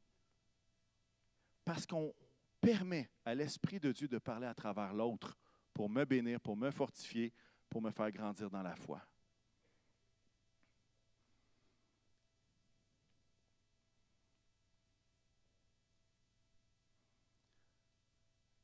Parce 1.64 1.86
qu'on 1.86 2.12
permet 2.60 3.08
à 3.24 3.36
l'Esprit 3.36 3.78
de 3.78 3.92
Dieu 3.92 4.08
de 4.08 4.18
parler 4.18 4.48
à 4.48 4.54
travers 4.54 4.92
l'autre 4.94 5.38
pour 5.74 5.88
me 5.88 6.04
bénir, 6.04 6.40
pour 6.40 6.56
me 6.56 6.72
fortifier, 6.72 7.32
pour 7.68 7.82
me 7.82 7.90
faire 7.90 8.10
grandir 8.10 8.50
dans 8.50 8.62
la 8.62 8.74
foi. 8.76 9.00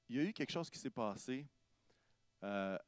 Il 0.09 0.17
y 0.17 0.21
a 0.21 0.23
eu 0.23 0.33
quelque 0.33 0.53
chose 0.53 0.71
qui 0.71 0.79
s'est 0.79 0.91
passé 0.91 1.45
euh, 2.45 2.79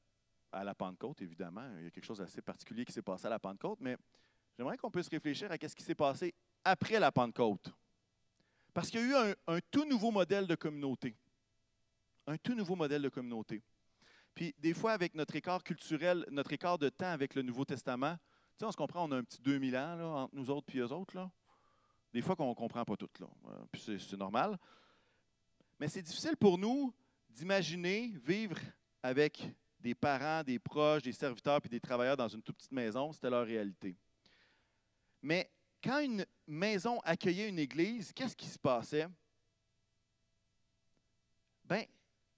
à 0.53 0.63
la 0.63 0.75
Pentecôte, 0.75 1.23
évidemment. 1.23 1.69
Il 1.79 1.85
y 1.85 1.87
a 1.89 1.91
quelque 1.91 2.05
chose 2.05 2.19
d'assez 2.19 2.41
particulier 2.41 2.85
qui 2.85 2.93
s'est 2.93 3.03
passé 3.03 3.27
à 3.27 3.31
la 3.31 3.41
Pentecôte, 3.41 3.81
mais 3.81 3.97
j'aimerais 4.57 4.77
qu'on 4.77 4.93
puisse 4.93 5.09
réfléchir 5.09 5.51
à 5.51 5.57
ce 5.57 5.75
qui 5.75 5.83
s'est 5.83 5.97
passé 5.97 6.33
après 6.63 7.01
la 7.01 7.11
Pentecôte. 7.11 7.73
Parce 8.73 8.91
qu'il 8.91 9.01
y 9.01 9.15
a 9.15 9.31
eu 9.31 9.35
un, 9.47 9.59
tout 9.71 9.85
nouveau 9.87 10.11
modèle 10.11 10.47
de 10.47 10.55
communauté. 10.55 11.17
Un 12.27 12.37
tout 12.37 12.55
nouveau 12.55 12.77
modèle 12.77 13.03
de 13.03 13.09
communauté. 13.09 13.63
Puis 14.37 14.55
des 14.59 14.75
fois, 14.75 14.93
avec 14.93 15.15
notre 15.15 15.35
écart 15.35 15.65
culturel, 15.65 16.27
notre 16.31 16.53
écart 16.53 16.77
de 16.77 16.91
temps 16.91 17.11
avec 17.11 17.35
le 17.35 17.41
Nouveau 17.41 17.65
Testament, 17.65 18.17
tu 18.17 18.59
sais, 18.59 18.65
on 18.67 18.71
se 18.71 18.77
comprend, 18.77 19.09
on 19.09 19.13
a 19.13 19.17
un 19.17 19.25
petit 19.25 19.41
2000 19.41 19.75
ans 19.77 19.97
là, 19.97 20.07
entre 20.07 20.35
nous 20.35 20.51
autres 20.51 20.77
et 20.77 20.79
eux 20.79 20.93
autres. 20.93 21.17
Là. 21.17 21.31
Des 22.13 22.21
fois 22.21 22.37
qu'on 22.37 22.51
ne 22.51 22.55
comprend 22.55 22.85
pas 22.85 22.97
tout. 22.97 23.09
Là. 23.19 23.27
Euh, 23.47 23.65
puis 23.73 23.83
c'est 23.83 24.17
normal. 24.17 24.59
Mais 25.81 25.89
c'est 25.89 26.03
difficile 26.03 26.37
pour 26.37 26.59
nous 26.59 26.95
d'imaginer 27.31 28.13
vivre 28.23 28.59
avec 29.03 29.43
des 29.81 29.95
parents, 29.95 30.43
des 30.43 30.59
proches, 30.59 31.03
des 31.03 31.13
serviteurs 31.13 31.61
puis 31.63 31.71
des 31.71 31.81
travailleurs 31.81 32.17
dans 32.19 32.29
une 32.29 32.43
toute 32.43 32.57
petite 32.57 32.73
maison. 32.73 33.13
C'était 33.15 33.31
leur 33.31 33.47
réalité. 33.47 33.97
Mais 35.23 35.51
quand 35.83 36.01
une 36.01 36.27
maison 36.47 37.01
accueillait 37.05 37.49
une 37.49 37.59
église, 37.59 38.13
qu'est-ce 38.13 38.37
qui 38.37 38.49
se 38.49 38.59
passait? 38.59 39.07
Bien, 41.65 41.85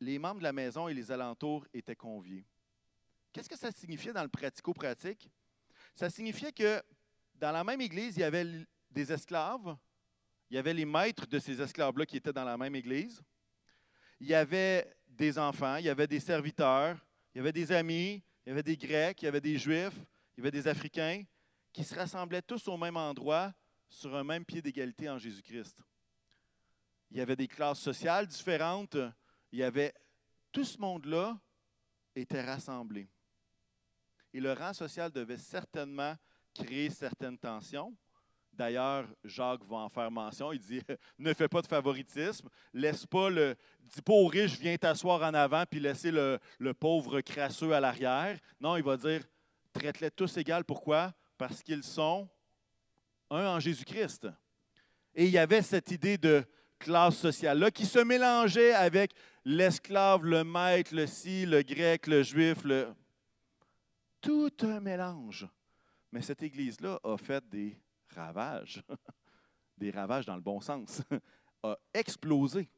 les 0.00 0.18
membres 0.18 0.38
de 0.38 0.44
la 0.44 0.52
maison 0.52 0.88
et 0.88 0.94
les 0.94 1.10
alentours 1.10 1.66
étaient 1.72 1.96
conviés. 1.96 2.44
Qu'est-ce 3.32 3.48
que 3.48 3.58
ça 3.58 3.70
signifiait 3.70 4.12
dans 4.12 4.22
le 4.22 4.28
pratico-pratique? 4.28 5.30
Ça 5.94 6.10
signifiait 6.10 6.52
que 6.52 6.82
dans 7.34 7.52
la 7.52 7.64
même 7.64 7.80
église, 7.80 8.16
il 8.16 8.20
y 8.20 8.24
avait 8.24 8.66
des 8.90 9.12
esclaves, 9.12 9.76
il 10.50 10.56
y 10.56 10.58
avait 10.58 10.74
les 10.74 10.84
maîtres 10.84 11.26
de 11.26 11.38
ces 11.38 11.60
esclaves-là 11.60 12.06
qui 12.06 12.16
étaient 12.16 12.32
dans 12.32 12.44
la 12.44 12.56
même 12.56 12.74
église, 12.74 13.22
il 14.20 14.28
y 14.28 14.34
avait 14.34 14.96
des 15.06 15.38
enfants, 15.38 15.76
il 15.76 15.84
y 15.84 15.88
avait 15.88 16.06
des 16.06 16.20
serviteurs, 16.20 16.96
il 17.34 17.38
y 17.38 17.40
avait 17.40 17.52
des 17.52 17.70
amis, 17.70 18.22
il 18.44 18.48
y 18.48 18.52
avait 18.52 18.62
des 18.62 18.76
Grecs, 18.76 19.20
il 19.22 19.26
y 19.26 19.28
avait 19.28 19.40
des 19.40 19.58
Juifs, 19.58 19.98
il 20.36 20.38
y 20.38 20.40
avait 20.40 20.50
des 20.50 20.66
Africains, 20.66 21.22
qui 21.72 21.84
se 21.84 21.94
rassemblaient 21.94 22.42
tous 22.42 22.66
au 22.68 22.76
même 22.76 22.96
endroit, 22.96 23.52
sur 23.88 24.14
un 24.16 24.24
même 24.24 24.44
pied 24.44 24.60
d'égalité 24.60 25.08
en 25.08 25.18
Jésus-Christ. 25.18 25.82
Il 27.10 27.16
y 27.16 27.20
avait 27.20 27.36
des 27.36 27.48
classes 27.48 27.80
sociales 27.80 28.26
différentes. 28.26 28.96
Il 29.52 29.58
y 29.58 29.62
avait 29.62 29.94
tout 30.52 30.64
ce 30.64 30.78
monde-là 30.78 31.38
était 32.14 32.42
rassemblé. 32.42 33.08
Et 34.32 34.40
le 34.40 34.52
rang 34.52 34.72
social 34.72 35.10
devait 35.10 35.38
certainement 35.38 36.14
créer 36.54 36.90
certaines 36.90 37.38
tensions. 37.38 37.96
D'ailleurs, 38.52 39.06
Jacques 39.22 39.64
va 39.64 39.76
en 39.76 39.88
faire 39.88 40.10
mention. 40.10 40.52
Il 40.52 40.58
dit 40.58 40.82
Ne 41.18 41.32
fais 41.32 41.48
pas 41.48 41.62
de 41.62 41.66
favoritisme, 41.66 42.48
laisse 42.72 43.06
pas 43.06 43.30
le. 43.30 43.56
Dis 43.80 44.02
riches, 44.06 44.58
viens 44.58 44.76
t'asseoir 44.76 45.22
en 45.22 45.32
avant, 45.32 45.64
puis 45.64 45.80
laisser 45.80 46.10
le, 46.10 46.38
le 46.58 46.74
pauvre 46.74 47.20
crasseux 47.20 47.72
à 47.72 47.80
l'arrière. 47.80 48.38
Non, 48.60 48.76
il 48.76 48.82
va 48.82 48.96
dire 48.96 49.22
Traite-les 49.72 50.10
tous 50.10 50.36
égales. 50.36 50.64
Pourquoi? 50.64 51.14
Parce 51.36 51.62
qu'ils 51.62 51.84
sont 51.84 52.28
un 53.30 53.46
en 53.46 53.60
Jésus-Christ. 53.60 54.28
Et 55.14 55.26
il 55.26 55.30
y 55.30 55.38
avait 55.38 55.62
cette 55.62 55.90
idée 55.90 56.18
de 56.18 56.44
classe 56.78 57.16
sociale-là 57.16 57.70
qui 57.70 57.86
se 57.86 57.98
mélangeait 57.98 58.72
avec 58.72 59.12
l'esclave, 59.44 60.24
le 60.24 60.44
maître, 60.44 60.94
le 60.94 61.06
ci, 61.06 61.46
le 61.46 61.62
grec, 61.62 62.06
le 62.06 62.22
juif, 62.22 62.64
le... 62.64 62.88
tout 64.20 64.52
un 64.62 64.80
mélange. 64.80 65.48
Mais 66.12 66.22
cette 66.22 66.42
Église-là 66.42 66.98
a 67.02 67.16
fait 67.16 67.46
des 67.48 67.78
ravages, 68.14 68.82
des 69.78 69.90
ravages 69.90 70.26
dans 70.26 70.36
le 70.36 70.40
bon 70.40 70.60
sens, 70.60 71.02
a 71.62 71.76
explosé. 71.92 72.68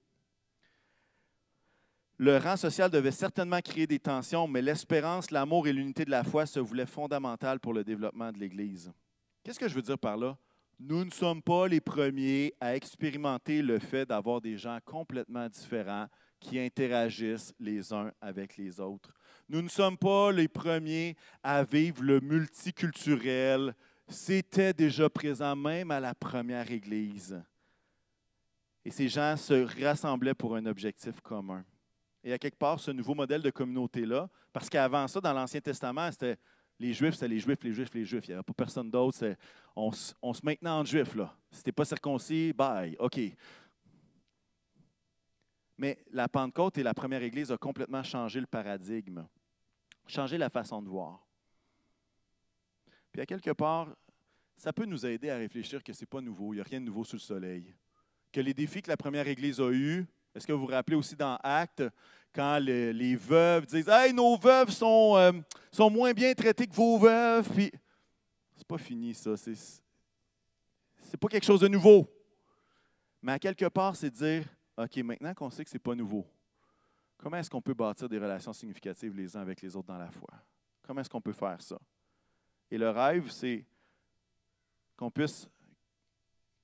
Le 2.18 2.36
rang 2.36 2.57
social 2.57 2.90
devait 2.90 3.12
certainement 3.12 3.61
créer 3.61 3.86
des 3.86 3.98
tensions, 3.98 4.46
mais 4.46 4.61
l'espérance, 4.61 5.30
l'amour 5.30 5.66
et 5.66 5.72
l'unité 5.72 6.05
de 6.05 6.11
la 6.11 6.22
foi 6.22 6.44
se 6.44 6.61
voulaient 6.61 6.84
fondamentales 6.84 7.61
pour 7.61 7.72
le 7.72 7.82
développement 7.82 8.30
de 8.30 8.38
l'Église. 8.38 8.92
Qu'est-ce 9.42 9.59
que 9.59 9.68
je 9.68 9.74
veux 9.74 9.80
dire 9.80 9.98
par 9.98 10.18
là? 10.18 10.36
Nous 10.83 11.05
ne 11.05 11.11
sommes 11.11 11.43
pas 11.43 11.68
les 11.68 11.83
premiers 11.83 12.55
à 12.59 12.74
expérimenter 12.74 13.61
le 13.61 13.78
fait 13.78 14.07
d'avoir 14.07 14.41
des 14.41 14.57
gens 14.57 14.78
complètement 14.83 15.47
différents 15.47 16.07
qui 16.41 16.59
interagissent 16.59 17.53
les 17.61 17.93
uns 17.93 18.11
avec 18.18 18.57
les 18.57 18.81
autres. 18.81 19.12
Nous 19.51 19.61
ne 19.61 19.68
sommes 19.68 19.99
pas 19.99 20.33
les 20.33 20.49
premiers 20.49 21.16
à 21.43 21.62
vivre 21.64 22.03
le 22.03 22.20
multiculturel. 22.20 23.74
C'était 24.09 24.72
déjà 24.72 25.11
présent 25.11 25.55
même 25.55 25.91
à 25.91 26.01
la 26.01 26.14
première 26.14 26.70
Église. 26.70 27.39
Et 28.83 28.91
ces 28.91 29.11
gens 29.11 29.37
se 29.37 29.85
rassemblaient 29.85 30.33
pour 30.33 30.57
un 30.57 30.64
objectif 30.64 31.20
commun. 31.20 31.62
Et 32.24 32.33
à 32.33 32.39
quelque 32.39 32.59
part, 32.59 32.81
ce 32.81 32.91
nouveau 32.91 33.14
modèle 33.14 33.43
de 33.43 33.51
communauté-là, 33.51 34.31
parce 34.51 34.70
qu'avant 34.70 35.07
ça, 35.09 35.20
dans 35.20 35.35
l'Ancien 35.35 35.61
Testament, 35.61 36.11
c'était 36.11 36.39
les 36.81 36.95
Juifs, 36.95 37.14
c'est 37.14 37.28
les 37.28 37.39
Juifs, 37.39 37.62
les 37.62 37.74
Juifs, 37.74 37.93
les 37.93 38.05
Juifs. 38.07 38.24
Il 38.26 38.31
n'y 38.31 38.35
avait 38.35 38.43
pas 38.43 38.55
personne 38.55 38.91
d'autre. 38.91 39.37
On, 39.76 39.91
on, 40.22 40.33
se 40.33 40.41
maintenait 40.43 40.70
en 40.70 40.83
Juif. 40.83 41.14
Là. 41.14 41.37
Si 41.51 41.62
tu 41.62 41.72
pas 41.72 41.85
circoncis, 41.85 42.55
bye, 42.55 42.97
OK. 42.99 43.20
Mais 45.76 46.03
la 46.11 46.26
Pentecôte 46.26 46.78
et 46.78 46.83
la 46.83 46.95
première 46.95 47.22
Église 47.22 47.53
ont 47.53 47.59
complètement 47.59 48.03
changé 48.03 48.41
le 48.41 48.47
paradigme, 48.47 49.26
changé 50.07 50.39
la 50.39 50.49
façon 50.49 50.81
de 50.81 50.89
voir. 50.89 51.26
Puis 53.12 53.20
à 53.20 53.26
quelque 53.26 53.51
part, 53.51 53.95
ça 54.57 54.72
peut 54.72 54.87
nous 54.87 55.05
aider 55.05 55.28
à 55.28 55.37
réfléchir 55.37 55.83
que 55.83 55.93
ce 55.93 56.01
n'est 56.01 56.07
pas 56.07 56.22
nouveau, 56.22 56.55
il 56.55 56.57
n'y 56.57 56.61
a 56.62 56.64
rien 56.64 56.81
de 56.81 56.87
nouveau 56.87 57.05
sous 57.05 57.16
le 57.16 57.20
soleil. 57.20 57.74
Que 58.33 58.41
les 58.41 58.55
défis 58.55 58.81
que 58.81 58.89
la 58.89 58.97
première 58.97 59.28
Église 59.28 59.61
a 59.61 59.70
eus, 59.70 60.07
est-ce 60.35 60.47
que 60.47 60.53
vous 60.53 60.61
vous 60.61 60.66
rappelez 60.66 60.97
aussi 60.97 61.16
dans 61.16 61.37
Actes, 61.43 61.83
quand 62.33 62.59
les 62.59 63.16
veuves 63.16 63.66
disent 63.66 63.89
Hey, 63.89 64.12
nos 64.12 64.37
veuves 64.37 64.70
sont, 64.70 65.16
euh, 65.16 65.33
sont 65.72 65.91
moins 65.91 66.12
bien 66.12 66.33
traitées 66.35 66.66
que 66.66 66.74
vos 66.74 66.99
veuves. 66.99 67.49
Puis, 67.51 67.70
c'est 68.57 68.66
pas 68.66 68.78
fini, 68.78 69.14
ça. 69.14 69.37
C'est, 69.37 69.55
c'est 69.55 71.16
pas 71.16 71.28
quelque 71.28 71.47
chose 71.47 71.61
de 71.61 71.68
nouveau. 71.68 72.07
Mais 73.22 73.33
à 73.33 73.39
quelque 73.39 73.66
part, 73.66 73.97
c'est 73.97 74.11
dire 74.11 74.45
OK, 74.76 74.97
maintenant 74.99 75.35
qu'on 75.35 75.51
sait 75.51 75.64
que 75.64 75.70
ce 75.70 75.76
n'est 75.76 75.81
pas 75.81 75.95
nouveau, 75.95 76.26
comment 77.18 77.37
est-ce 77.37 77.51
qu'on 77.51 77.61
peut 77.61 77.74
bâtir 77.74 78.09
des 78.09 78.18
relations 78.18 78.53
significatives 78.53 79.14
les 79.14 79.37
uns 79.37 79.41
avec 79.41 79.61
les 79.61 79.76
autres 79.76 79.89
dans 79.89 79.99
la 79.99 80.11
foi? 80.11 80.31
Comment 80.83 81.01
est-ce 81.01 81.11
qu'on 81.11 81.20
peut 81.20 81.33
faire 81.33 81.61
ça? 81.61 81.78
Et 82.70 82.78
le 82.78 82.89
rêve, 82.89 83.31
c'est 83.31 83.66
qu'on 84.97 85.11
puisse, 85.11 85.49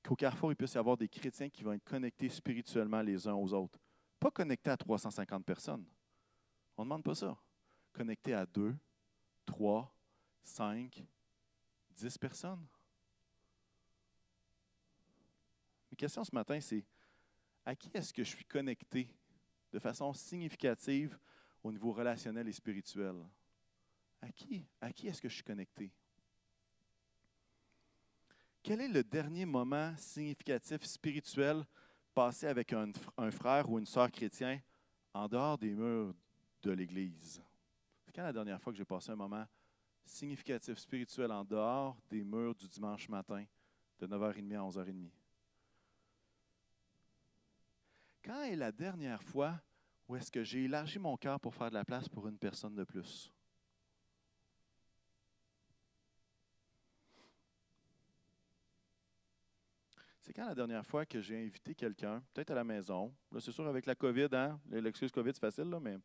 qu'au 0.07 0.17
carrefour, 0.17 0.53
il 0.53 0.57
puisse 0.57 0.75
y 0.75 0.79
avoir 0.79 0.97
des 0.97 1.09
chrétiens 1.09 1.49
qui 1.51 1.65
vont 1.65 1.73
être 1.73 1.85
connectés 1.85 2.29
spirituellement 2.29 3.03
les 3.03 3.27
uns 3.27 3.35
aux 3.35 3.53
autres. 3.53 3.79
Pas 4.21 4.31
connecté 4.31 4.71
à 4.71 4.77
350 4.77 5.45
personnes. 5.45 5.85
On 6.77 6.83
ne 6.83 6.87
demande 6.87 7.03
pas 7.03 7.15
ça. 7.15 7.37
Connecté 7.93 8.33
à 8.33 8.47
2, 8.47 8.77
3, 9.45 9.95
5, 10.43 11.05
10 11.91 12.19
personnes. 12.19 12.67
Ma 15.91 15.97
question 15.97 16.23
ce 16.25 16.35
matin, 16.35 16.61
c'est 16.61 16.85
à 17.65 17.75
qui 17.75 17.91
est-ce 17.93 18.13
que 18.13 18.23
je 18.23 18.29
suis 18.29 18.45
connecté 18.45 19.09
de 19.73 19.79
façon 19.79 20.13
significative 20.13 21.19
au 21.63 21.73
niveau 21.73 21.93
relationnel 21.93 22.47
et 22.47 22.53
spirituel? 22.53 23.17
À 24.21 24.31
qui, 24.31 24.67
à 24.81 24.93
qui 24.93 25.09
est-ce 25.09 25.21
que 25.21 25.29
je 25.29 25.35
suis 25.35 25.45
connecté? 25.45 25.93
Quel 28.67 28.81
est 28.81 28.89
le 28.89 29.05
dernier 29.05 29.47
moment 29.47 29.95
significatif 29.97 30.83
spirituel 30.83 31.65
passer 32.13 32.49
avec 32.49 32.73
un, 32.73 32.91
frère 33.31 33.71
ou 33.71 33.79
une 33.79 33.87
sœur 33.87 34.11
chrétien 34.11 34.61
en 35.15 35.29
dehors 35.29 35.57
des 35.57 35.73
murs 35.73 36.13
de 36.65 36.73
l'Église? 36.73 37.41
C'est 38.05 38.13
quand 38.13 38.25
la 38.25 38.33
dernière 38.33 38.61
fois 38.61 38.73
que 38.73 38.77
j'ai 38.77 38.85
passé 38.85 39.13
un 39.13 39.15
moment 39.15 39.47
significatif 40.05 40.79
spirituel 40.79 41.31
en 41.31 41.45
dehors 41.45 41.97
des 42.11 42.25
murs 42.25 42.57
du 42.57 42.67
dimanche 42.67 43.09
matin 43.09 43.45
de 44.01 44.07
9h30 44.09 44.57
à 44.57 44.59
11h30? 44.59 45.11
Quand 48.25 48.43
est 48.43 48.57
la 48.57 48.73
dernière 48.73 49.23
fois 49.23 49.61
où 50.09 50.17
est-ce 50.17 50.33
que 50.33 50.43
j'ai 50.43 50.65
élargi 50.65 50.99
mon 50.99 51.17
cœur 51.17 51.39
pour 51.39 51.55
faire 51.55 51.69
de 51.69 51.75
la 51.75 51.85
place 51.85 52.09
pour 52.09 52.27
une 52.27 52.37
personne 52.37 52.75
de 52.75 52.83
plus? 52.83 53.33
C'est 60.27 60.33
quand 60.33 60.49
la 60.49 60.57
dernière 60.57 60.85
fois 60.85 61.07
que 61.07 61.21
j'ai 61.21 61.41
invité 61.41 61.73
quelqu'un, 61.73 62.21
peut-être 62.35 62.51
à 62.51 62.57
la 62.57 62.65
maison, 62.65 63.15
là 63.31 63.41
c'est 63.41 63.53
sûr 63.53 63.65
avec 63.69 63.87
la 63.87 63.95
COVID, 63.95 64.27
hein, 64.33 64.59
l'excuse 64.69 65.13
COVID 65.13 65.31
c'est 65.33 65.39
facile, 65.39 65.71
là, 65.71 65.79
mais 65.79 65.99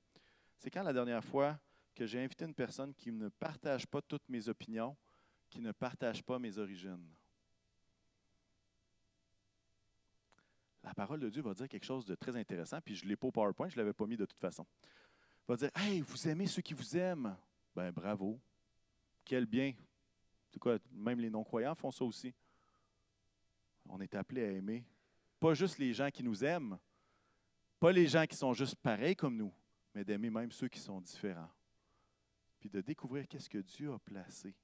c'est 0.55 0.69
quand 0.69 0.84
la 0.84 0.93
dernière 0.93 1.24
fois 1.24 1.59
que 1.95 2.05
j'ai 2.05 2.24
invité 2.24 2.45
une 2.45 2.53
personne 2.53 2.93
qui 2.93 3.11
ne 3.11 3.30
partage 3.30 3.88
pas 3.88 3.99
toutes 3.99 4.30
mes 4.30 4.47
opinions, 4.47 4.95
qui 5.49 5.59
ne 5.59 5.72
partage 5.72 6.22
pas 6.24 6.38
mes 6.38 6.55
origines? 6.59 7.03
La 10.84 10.93
parole 10.93 11.19
de 11.19 11.30
Dieu 11.32 11.41
va 11.41 11.55
dire 11.55 11.67
quelque 11.67 11.86
chose 11.86 12.05
de 12.05 12.13
très 12.13 12.36
intéressant, 12.38 12.80
puis 12.80 12.93
je 12.93 13.03
ne 13.05 13.09
l'ai 13.09 13.15
pas 13.15 13.26
au 13.26 13.32
PowerPoint, 13.32 13.69
je 13.69 13.76
ne 13.76 13.82
l'avais 13.82 13.93
pas 13.93 14.05
mis 14.05 14.17
de 14.17 14.26
toute 14.26 14.39
façon. 14.39 14.67
Il 15.47 15.47
va 15.47 15.55
dire 15.55 15.72
Hey, 15.74 16.01
vous 16.01 16.28
aimez 16.28 16.45
ceux 16.45 16.61
qui 16.61 16.76
vous 16.76 16.95
aiment? 16.95 17.36
Ben 17.76 17.89
bravo. 17.89 18.39
Quel 19.26 19.47
bien. 19.47 19.74
C'est 20.51 20.59
quoi, 20.59 20.78
même 20.91 21.19
les 21.19 21.32
non-croyants 21.32 21.74
font 21.74 21.89
ça 21.89 22.05
aussi 22.05 22.36
on 23.92 24.00
est 24.00 24.16
appelé 24.16 24.44
à 24.44 24.52
aimer. 24.52 24.86
Pas 25.39 25.54
juste 25.54 25.78
les 25.78 25.94
gens 25.94 26.10
qui 26.10 26.24
nous 26.24 26.44
aiment, 26.44 26.78
pas 27.80 27.92
les 27.92 28.08
gens 28.08 28.26
qui 28.26 28.36
sont 28.36 28.54
juste 28.54 28.76
pareils 28.76 29.16
comme 29.16 29.36
nous, 29.36 29.54
mais 29.94 30.04
d'aimer 30.04 30.30
même 30.30 30.52
ceux 30.52 30.68
qui 30.68 30.80
sont 30.80 31.02
différents. 31.02 31.50
Puis 32.60 32.70
de 32.70 32.82
découvrir 32.82 33.28
qu'est-ce 33.28 33.50
que 33.50 33.58
Dieu 33.58 33.92
a 33.92 34.00
placé, 34.00 34.56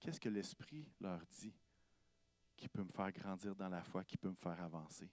qu'est-ce 0.00 0.20
que 0.20 0.28
l'Esprit 0.28 0.88
leur 1.00 1.20
dit, 1.26 1.54
qui 2.56 2.68
peut 2.68 2.82
me 2.82 2.88
faire 2.88 3.12
grandir 3.12 3.54
dans 3.54 3.68
la 3.68 3.82
foi, 3.82 4.04
qui 4.04 4.16
peut 4.16 4.30
me 4.30 4.36
faire 4.36 4.60
avancer. 4.62 5.10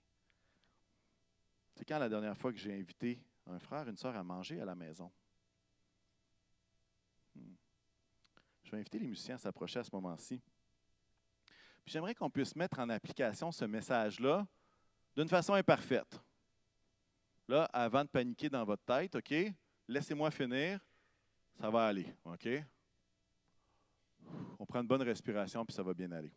C'est 1.76 1.86
quand 1.86 1.99
la 1.99 2.10
dernière 2.10 2.38
fois 2.38 2.52
que 2.52 2.60
j'ai 2.60 2.74
invité 2.74 3.20
un 3.47 3.60
frère, 3.60 3.88
une 3.89 3.97
soeur 3.97 4.16
à 4.16 4.24
manger 4.24 4.62
à 4.62 4.66
la 4.66 4.76
maison? 4.76 5.12
Hmm. 7.36 7.56
Je 8.64 8.72
vais 8.72 8.78
inviter 8.78 8.99
les 8.99 9.08
musiciens 9.08 9.36
à 9.36 9.39
s'approcher 9.39 9.80
à 9.80 9.84
ce 9.84 9.89
moment-ci 9.93 10.41
j'aimerais 11.86 12.15
qu'on 12.15 12.29
puisse 12.29 12.55
mettre 12.55 12.79
en 12.79 12.89
application 12.89 13.51
ce 13.51 13.65
message-là 13.65 14.47
d'une 15.15 15.27
façon 15.27 15.53
imparfaite. 15.53 16.21
Là, 17.47 17.65
avant 17.73 18.03
de 18.03 18.09
paniquer 18.09 18.49
dans 18.49 18.63
votre 18.63 18.84
tête, 18.84 19.15
OK, 19.15 19.34
laissez-moi 19.88 20.32
finir, 20.32 20.79
ça 21.59 21.69
va 21.69 21.88
aller, 21.88 22.07
OK? 22.25 22.47
On 24.57 24.65
prend 24.65 24.82
une 24.82 24.88
bonne 24.88 25.01
respiration, 25.01 25.65
puis 25.65 25.75
ça 25.75 25.84
va 25.84 25.93
bien 25.93 26.11
aller. 26.11 26.34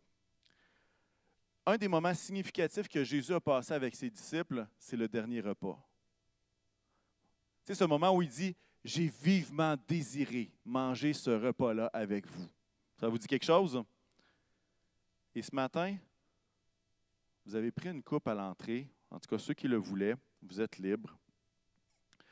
Un 1.65 1.77
des 1.77 1.87
moments 1.87 2.13
significatifs 2.13 2.87
que 2.87 3.03
Jésus 3.03 3.33
a 3.33 3.39
passé 3.39 3.73
avec 3.73 3.95
ses 3.95 4.09
disciples, 4.09 4.67
c'est 4.77 4.97
le 4.97 5.07
dernier 5.07 5.41
repas. 5.41 5.79
C'est 7.63 7.73
ce 7.73 7.83
moment 7.85 8.13
où 8.13 8.21
il 8.21 8.29
dit 8.29 8.55
J'ai 8.83 9.07
vivement 9.07 9.75
désiré 9.87 10.51
manger 10.63 11.13
ce 11.13 11.31
repas-là 11.31 11.89
avec 11.93 12.27
vous. 12.27 12.47
Ça 12.99 13.07
vous 13.07 13.17
dit 13.17 13.27
quelque 13.27 13.45
chose? 13.45 13.83
Et 15.35 15.41
ce 15.41 15.53
matin, 15.53 15.97
vous 17.45 17.55
avez 17.55 17.69
pris 17.69 17.89
une 17.89 18.01
coupe 18.01 18.25
à 18.29 18.33
l'entrée. 18.33 18.87
En 19.11 19.19
tout 19.19 19.27
cas, 19.27 19.37
ceux 19.37 19.53
qui 19.53 19.67
le 19.67 19.75
voulaient, 19.75 20.15
vous 20.41 20.61
êtes 20.61 20.77
libres. 20.77 21.17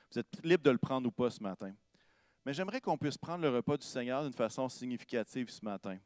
Vous 0.09 0.19
êtes 0.19 0.45
libres 0.45 0.63
de 0.63 0.71
le 0.71 0.77
prendre 0.77 1.07
ou 1.07 1.11
pas 1.11 1.29
ce 1.29 1.43
matin. 1.43 1.73
Mais 2.45 2.53
j'aimerais 2.53 2.79
qu'on 2.79 2.97
puisse 2.97 3.17
prendre 3.17 3.41
le 3.41 3.49
repas 3.49 3.75
du 3.75 3.85
Seigneur 3.85 4.23
d'une 4.23 4.33
façon 4.33 4.69
significative 4.69 5.49
ce 5.49 5.63
matin. 5.65 5.97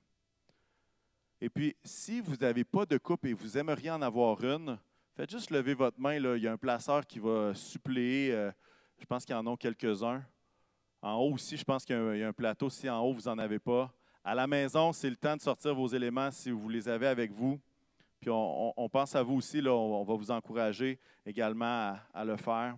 Et 1.40 1.50
puis, 1.50 1.76
si 1.84 2.20
vous 2.20 2.36
n'avez 2.36 2.64
pas 2.64 2.86
de 2.88 2.98
coupe 2.98 3.26
et 3.26 3.34
vous 3.34 3.58
aimeriez 3.60 3.92
en 3.92 4.02
avoir 4.02 4.44
une, 4.44 4.80
faites 5.16 5.30
juste 5.30 5.52
lever 5.52 5.76
votre 5.76 6.00
main. 6.00 6.20
Là. 6.20 6.36
Il 6.36 6.44
y 6.44 6.48
a 6.48 6.52
un 6.52 6.58
placeur 6.58 7.06
qui 7.06 7.20
va 7.20 7.54
suppléer. 7.54 8.32
Euh, 8.32 8.52
je 8.98 9.06
pense 9.06 9.24
qu'il 9.24 9.36
y 9.36 9.38
en 9.38 9.46
a 9.46 9.56
quelques-uns. 9.56 10.24
En 11.02 11.14
haut 11.18 11.34
aussi, 11.34 11.58
je 11.58 11.64
pense 11.64 11.86
qu'il 11.86 11.96
y, 11.96 12.24
a 12.24 12.28
un 12.28 12.34
plateau. 12.34 12.72
Si 12.72 12.90
en 12.90 13.02
haut, 13.02 13.14
vous 13.14 13.30
n'en 13.30 13.38
avez 13.38 13.60
pas. 13.60 13.94
À 14.28 14.36
la 14.36 14.46
maison, 14.46 14.92
c'est 14.92 15.10
le 15.10 15.16
temps 15.16 15.38
de 15.38 15.42
sortir 15.42 15.74
vos 15.74 15.88
éléments 15.88 16.32
si 16.32 16.52
vous 16.52 16.68
les 16.68 16.90
avez 16.90 17.08
avec 17.08 17.32
vous. 17.32 17.58
Puis 18.20 18.30
on, 18.30 18.90
pense 18.92 19.16
à 19.16 19.24
vous 19.24 19.36
aussi, 19.36 19.62
là, 19.62 19.72
on, 19.72 20.04
va 20.04 20.16
vous 20.16 20.32
encourager 20.32 21.00
également 21.26 21.96
à, 22.14 22.26
le 22.26 22.36
faire. 22.36 22.76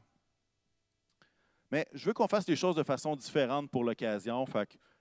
Mais 1.71 1.87
je 1.91 2.05
veux 2.05 2.13
qu'on 2.13 2.27
fasse 2.27 2.47
les 2.47 2.55
choses 2.55 2.75
de 2.75 2.83
façon 2.83 3.15
différente 3.15 3.71
pour 3.71 3.83
l'occasion. 3.83 4.45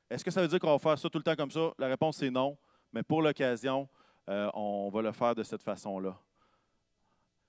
Est-ce 0.08 0.24
que 0.24 0.30
ça 0.30 0.40
veut 0.40 0.48
dire 0.48 0.58
qu'on 0.58 0.72
va 0.72 0.78
faire 0.78 0.98
ça 0.98 1.10
tout 1.10 1.18
le 1.18 1.22
temps 1.22 1.36
comme 1.36 1.50
ça? 1.50 1.70
La 1.76 1.88
réponse 1.88 2.22
est 2.22 2.30
non. 2.30 2.56
Mais 2.94 3.02
pour 3.02 3.20
l'occasion, 3.20 3.86
euh, 4.30 4.50
on 4.54 4.88
va 4.88 5.02
le 5.02 5.12
faire 5.12 5.34
de 5.34 5.42
cette 5.42 5.62
façon-là. 5.62 6.18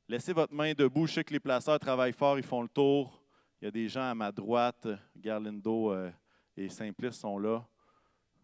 Laissez 0.10 0.34
votre 0.34 0.54
main 0.54 0.74
debout. 0.74 1.08
Je 1.08 1.14
sais 1.14 1.24
que 1.24 1.32
les 1.32 1.40
placeurs 1.40 1.80
travaillent 1.80 2.12
fort, 2.12 2.38
ils 2.38 2.44
font 2.44 2.64
le 2.64 2.68
tour. 2.68 3.24
Il 3.62 3.66
y 3.66 3.68
a 3.70 3.72
des 3.72 3.88
gens 3.88 4.12
à 4.12 4.14
ma 4.14 4.30
droite. 4.30 4.90
Garlindo 5.16 5.94
euh, 5.94 6.12
et 6.58 6.68
Simplice 6.68 7.16
sont 7.16 7.40
là. 7.40 7.66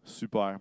Super. 0.06 0.60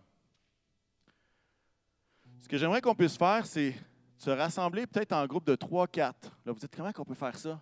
Ce 2.41 2.49
que 2.49 2.57
j'aimerais 2.57 2.81
qu'on 2.81 2.95
puisse 2.95 3.17
faire, 3.17 3.47
c'est 3.47 3.75
se 4.17 4.31
rassembler 4.31 4.87
peut-être 4.87 5.13
en 5.13 5.27
groupe 5.27 5.45
de 5.45 5.55
3-4. 5.55 6.01
Là, 6.01 6.13
vous 6.47 6.59
dites 6.59 6.75
comment 6.75 6.91
on 6.97 7.05
peut 7.05 7.15
faire 7.15 7.37
ça? 7.37 7.61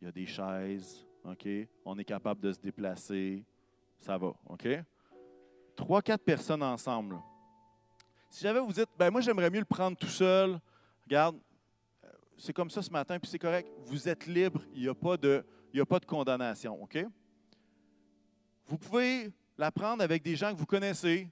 Il 0.00 0.04
y 0.06 0.08
a 0.08 0.12
des 0.12 0.26
chaises, 0.26 1.04
OK? 1.24 1.48
On 1.84 1.98
est 1.98 2.04
capable 2.04 2.40
de 2.40 2.52
se 2.52 2.58
déplacer. 2.58 3.44
Ça 3.98 4.16
va, 4.16 4.32
OK? 4.48 4.66
3-4 5.76 6.18
personnes 6.18 6.62
ensemble. 6.62 7.18
Si 8.30 8.42
j'avais 8.42 8.60
vous 8.60 8.72
dites, 8.72 8.88
ben 8.96 9.10
moi 9.10 9.20
j'aimerais 9.20 9.50
mieux 9.50 9.58
le 9.58 9.64
prendre 9.64 9.96
tout 9.96 10.06
seul, 10.06 10.60
regarde, 11.04 11.36
euh, 12.04 12.08
c'est 12.38 12.52
comme 12.52 12.70
ça 12.70 12.80
ce 12.80 12.90
matin, 12.90 13.18
puis 13.18 13.28
c'est 13.28 13.38
correct, 13.38 13.68
vous 13.86 14.08
êtes 14.08 14.26
libre, 14.26 14.62
il 14.72 14.82
n'y 14.82 14.88
a, 14.88 14.94
pas 14.94 15.16
de, 15.16 15.44
a 15.76 15.84
pas 15.84 15.98
de 15.98 16.06
condamnation, 16.06 16.80
OK? 16.80 17.04
Vous 18.66 18.78
pouvez 18.78 19.32
la 19.60 19.70
prendre 19.70 20.02
avec 20.02 20.22
des 20.22 20.36
gens 20.36 20.54
que 20.54 20.58
vous 20.58 20.64
connaissez 20.64 21.28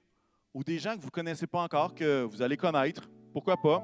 ou 0.53 0.63
des 0.63 0.77
gens 0.77 0.95
que 0.95 0.99
vous 0.99 1.07
ne 1.07 1.11
connaissez 1.11 1.47
pas 1.47 1.63
encore, 1.63 1.95
que 1.95 2.21
vous 2.21 2.43
allez 2.43 2.57
connaître. 2.57 3.09
Pourquoi 3.33 3.57
pas? 3.57 3.83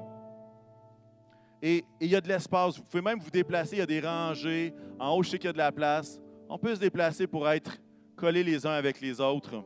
Et 1.60 1.84
il 2.00 2.08
y 2.08 2.14
a 2.14 2.20
de 2.20 2.28
l'espace. 2.28 2.76
Vous 2.76 2.84
pouvez 2.84 3.02
même 3.02 3.18
vous 3.18 3.30
déplacer. 3.30 3.76
Il 3.76 3.78
y 3.80 3.82
a 3.82 3.86
des 3.86 4.00
rangées. 4.00 4.72
En 5.00 5.16
haut, 5.16 5.22
je 5.24 5.30
sais 5.30 5.38
qu'il 5.38 5.48
y 5.48 5.50
a 5.50 5.52
de 5.52 5.58
la 5.58 5.72
place. 5.72 6.20
On 6.48 6.58
peut 6.58 6.72
se 6.76 6.80
déplacer 6.80 7.26
pour 7.26 7.48
être 7.48 7.76
collés 8.14 8.44
les 8.44 8.64
uns 8.64 8.70
avec 8.70 9.00
les 9.00 9.20
autres. 9.20 9.64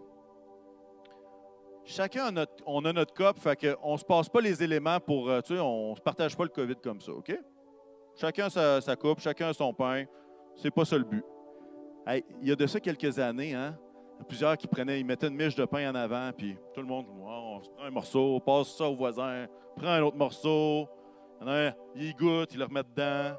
Chacun 1.84 2.26
a 2.26 2.30
notre, 2.30 2.52
on 2.64 2.82
a 2.86 2.92
notre 2.92 3.12
cop, 3.12 3.38
fait 3.38 3.56
qu'on 3.56 3.92
ne 3.92 3.98
se 3.98 4.04
passe 4.04 4.30
pas 4.30 4.40
les 4.40 4.62
éléments 4.62 5.00
pour, 5.00 5.28
euh, 5.28 5.40
tu 5.40 5.54
sais, 5.54 5.60
on 5.60 5.90
ne 5.90 5.96
se 5.96 6.00
partage 6.00 6.36
pas 6.36 6.44
le 6.44 6.50
COVID 6.50 6.76
comme 6.82 7.00
ça, 7.00 7.12
OK? 7.12 7.36
Chacun 8.16 8.48
sa, 8.48 8.80
sa 8.80 8.96
coupe, 8.96 9.20
chacun 9.20 9.52
son 9.52 9.74
pain. 9.74 10.04
C'est 10.56 10.70
pas 10.70 10.84
ça 10.84 10.96
le 10.96 11.04
but. 11.04 11.24
il 12.40 12.48
y 12.48 12.52
a 12.52 12.56
de 12.56 12.66
ça 12.66 12.80
quelques 12.80 13.18
années, 13.18 13.54
hein? 13.54 13.76
Plusieurs 14.28 14.56
qui 14.56 14.66
prenaient, 14.66 15.00
ils 15.00 15.06
mettaient 15.06 15.28
une 15.28 15.36
miche 15.36 15.56
de 15.56 15.64
pain 15.64 15.90
en 15.90 15.94
avant, 15.94 16.30
puis 16.36 16.56
tout 16.74 16.80
le 16.80 16.86
monde, 16.86 17.06
on 17.20 17.62
se 17.62 17.70
prend 17.70 17.84
un 17.84 17.90
morceau, 17.90 18.36
on 18.36 18.40
passe 18.40 18.76
ça 18.76 18.84
au 18.84 18.94
voisin, 18.94 19.46
prend 19.76 19.88
un 19.88 20.02
autre 20.02 20.16
morceau. 20.16 20.88
Il 21.40 21.46
y 21.46 21.50
en 21.50 21.52
a 21.52 21.68
un, 21.68 21.72
il 21.96 22.14
goûte, 22.14 22.50
il 22.52 22.58
le 22.58 22.64
remet 22.66 22.82
dedans. 22.82 23.36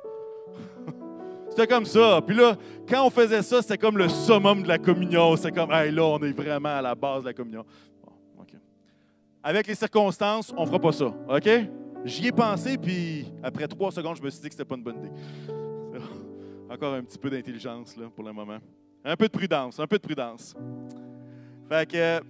c'était 1.50 1.68
comme 1.68 1.86
ça. 1.86 2.22
Puis 2.26 2.36
là, 2.36 2.56
quand 2.90 3.06
on 3.06 3.10
faisait 3.10 3.42
ça, 3.42 3.62
c'était 3.62 3.78
comme 3.78 3.98
le 3.98 4.10
summum 4.10 4.64
de 4.64 4.68
la 4.68 4.80
communion. 4.80 5.36
C'est 5.36 5.52
comme, 5.52 5.72
hey, 5.72 5.92
là, 5.92 6.04
on 6.04 6.20
est 6.20 6.32
vraiment 6.32 6.70
à 6.70 6.82
la 6.82 6.96
base 6.96 7.22
de 7.22 7.28
la 7.28 7.34
communion. 7.34 7.66
Avec 9.44 9.66
les 9.66 9.76
circonstances, 9.76 10.54
on 10.56 10.66
fera 10.68 10.80
pas 10.80 10.92
ça. 10.92 11.06
OK? 11.06 11.50
J'y 12.06 12.28
ai 12.28 12.32
pensé, 12.32 12.78
puis 12.78 13.26
après 13.42 13.68
trois 13.68 13.92
secondes, 13.92 14.16
je 14.16 14.22
me 14.22 14.30
suis 14.30 14.42
dit 14.42 14.48
que 14.48 14.54
c'était 14.54 14.66
pas 14.66 14.76
une 14.76 14.84
bonne 14.84 14.98
idée. 14.98 15.12
Encore 16.70 16.94
un 16.94 17.04
petit 17.04 17.18
peu 17.18 17.30
d'intelligence 17.30 17.98
là, 17.98 18.08
pour 18.14 18.24
le 18.24 18.34
moment. 18.34 18.60
Un 19.04 19.16
peu 19.16 19.28
de 19.28 19.32
prudence, 19.32 19.80
un 19.80 19.88
peu 19.88 19.98
de 19.98 20.04
prudence. 20.04 20.56
Fait 21.68 21.90
que, 21.90 22.22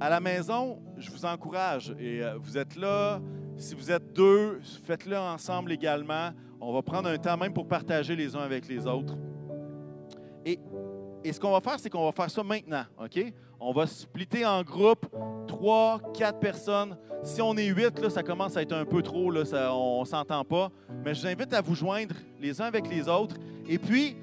à 0.00 0.10
la 0.10 0.18
maison, 0.20 0.80
je 0.96 1.10
vous 1.10 1.24
encourage. 1.24 1.94
Et 1.98 2.22
euh, 2.22 2.36
vous 2.38 2.58
êtes 2.58 2.76
là. 2.76 3.20
Si 3.56 3.74
vous 3.74 3.90
êtes 3.90 4.12
deux, 4.12 4.60
faites-le 4.84 5.16
ensemble 5.16 5.72
également. 5.72 6.30
On 6.60 6.72
va 6.72 6.82
prendre 6.82 7.08
un 7.08 7.18
temps 7.18 7.36
même 7.36 7.52
pour 7.52 7.68
partager 7.68 8.16
les 8.16 8.34
uns 8.34 8.40
avec 8.40 8.66
les 8.68 8.86
autres. 8.86 9.16
Et, 10.44 10.58
et 11.22 11.32
ce 11.32 11.38
qu'on 11.38 11.52
va 11.52 11.60
faire, 11.60 11.78
c'est 11.78 11.90
qu'on 11.90 12.04
va 12.04 12.12
faire 12.12 12.30
ça 12.30 12.42
maintenant. 12.42 12.84
OK? 13.00 13.32
On 13.60 13.72
va 13.72 13.86
splitter 13.86 14.46
en 14.46 14.62
groupe, 14.62 15.06
trois, 15.46 16.00
quatre 16.14 16.38
personnes. 16.38 16.96
Si 17.22 17.42
on 17.42 17.56
est 17.56 17.66
huit, 17.66 18.08
ça 18.08 18.22
commence 18.22 18.56
à 18.56 18.62
être 18.62 18.72
un 18.72 18.84
peu 18.84 19.02
trop, 19.02 19.32
on 19.32 20.00
ne 20.00 20.04
s'entend 20.04 20.44
pas. 20.44 20.70
Mais 21.04 21.14
je 21.14 21.20
vous 21.20 21.26
invite 21.26 21.52
à 21.52 21.60
vous 21.60 21.74
joindre 21.74 22.14
les 22.40 22.60
uns 22.60 22.66
avec 22.66 22.88
les 22.88 23.08
autres. 23.08 23.36
Et 23.68 23.78
puis, 23.78 24.16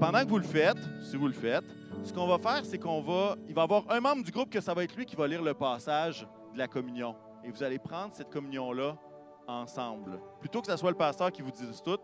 pendant 0.00 0.20
que 0.24 0.28
vous 0.28 0.38
le 0.38 0.44
faites, 0.44 0.78
si 1.02 1.16
vous 1.16 1.26
le 1.26 1.32
faites, 1.32 1.64
ce 2.02 2.12
qu'on 2.12 2.26
va 2.26 2.38
faire, 2.38 2.64
c'est 2.64 2.78
qu'on 2.78 3.00
va, 3.00 3.36
il 3.48 3.54
va 3.54 3.62
y 3.62 3.64
avoir 3.64 3.84
un 3.90 4.00
membre 4.00 4.24
du 4.24 4.30
groupe 4.30 4.50
que 4.50 4.60
ça 4.60 4.74
va 4.74 4.84
être 4.84 4.96
lui 4.96 5.06
qui 5.06 5.16
va 5.16 5.26
lire 5.26 5.42
le 5.42 5.54
passage 5.54 6.26
de 6.52 6.58
la 6.58 6.68
communion. 6.68 7.14
Et 7.42 7.50
vous 7.50 7.62
allez 7.62 7.78
prendre 7.78 8.12
cette 8.12 8.30
communion-là 8.30 8.96
ensemble. 9.46 10.20
Plutôt 10.40 10.60
que 10.60 10.70
ce 10.70 10.76
soit 10.76 10.90
le 10.90 10.96
pasteur 10.96 11.30
qui 11.30 11.42
vous 11.42 11.50
dise 11.50 11.82
tout, 11.82 11.98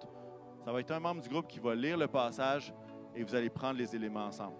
ça 0.64 0.72
va 0.72 0.80
être 0.80 0.90
un 0.90 1.00
membre 1.00 1.22
du 1.22 1.28
groupe 1.28 1.46
qui 1.48 1.58
va 1.58 1.74
lire 1.74 1.96
le 1.96 2.06
passage 2.06 2.72
et 3.14 3.22
vous 3.22 3.34
allez 3.34 3.50
prendre 3.50 3.78
les 3.78 3.94
éléments 3.94 4.26
ensemble. 4.26 4.56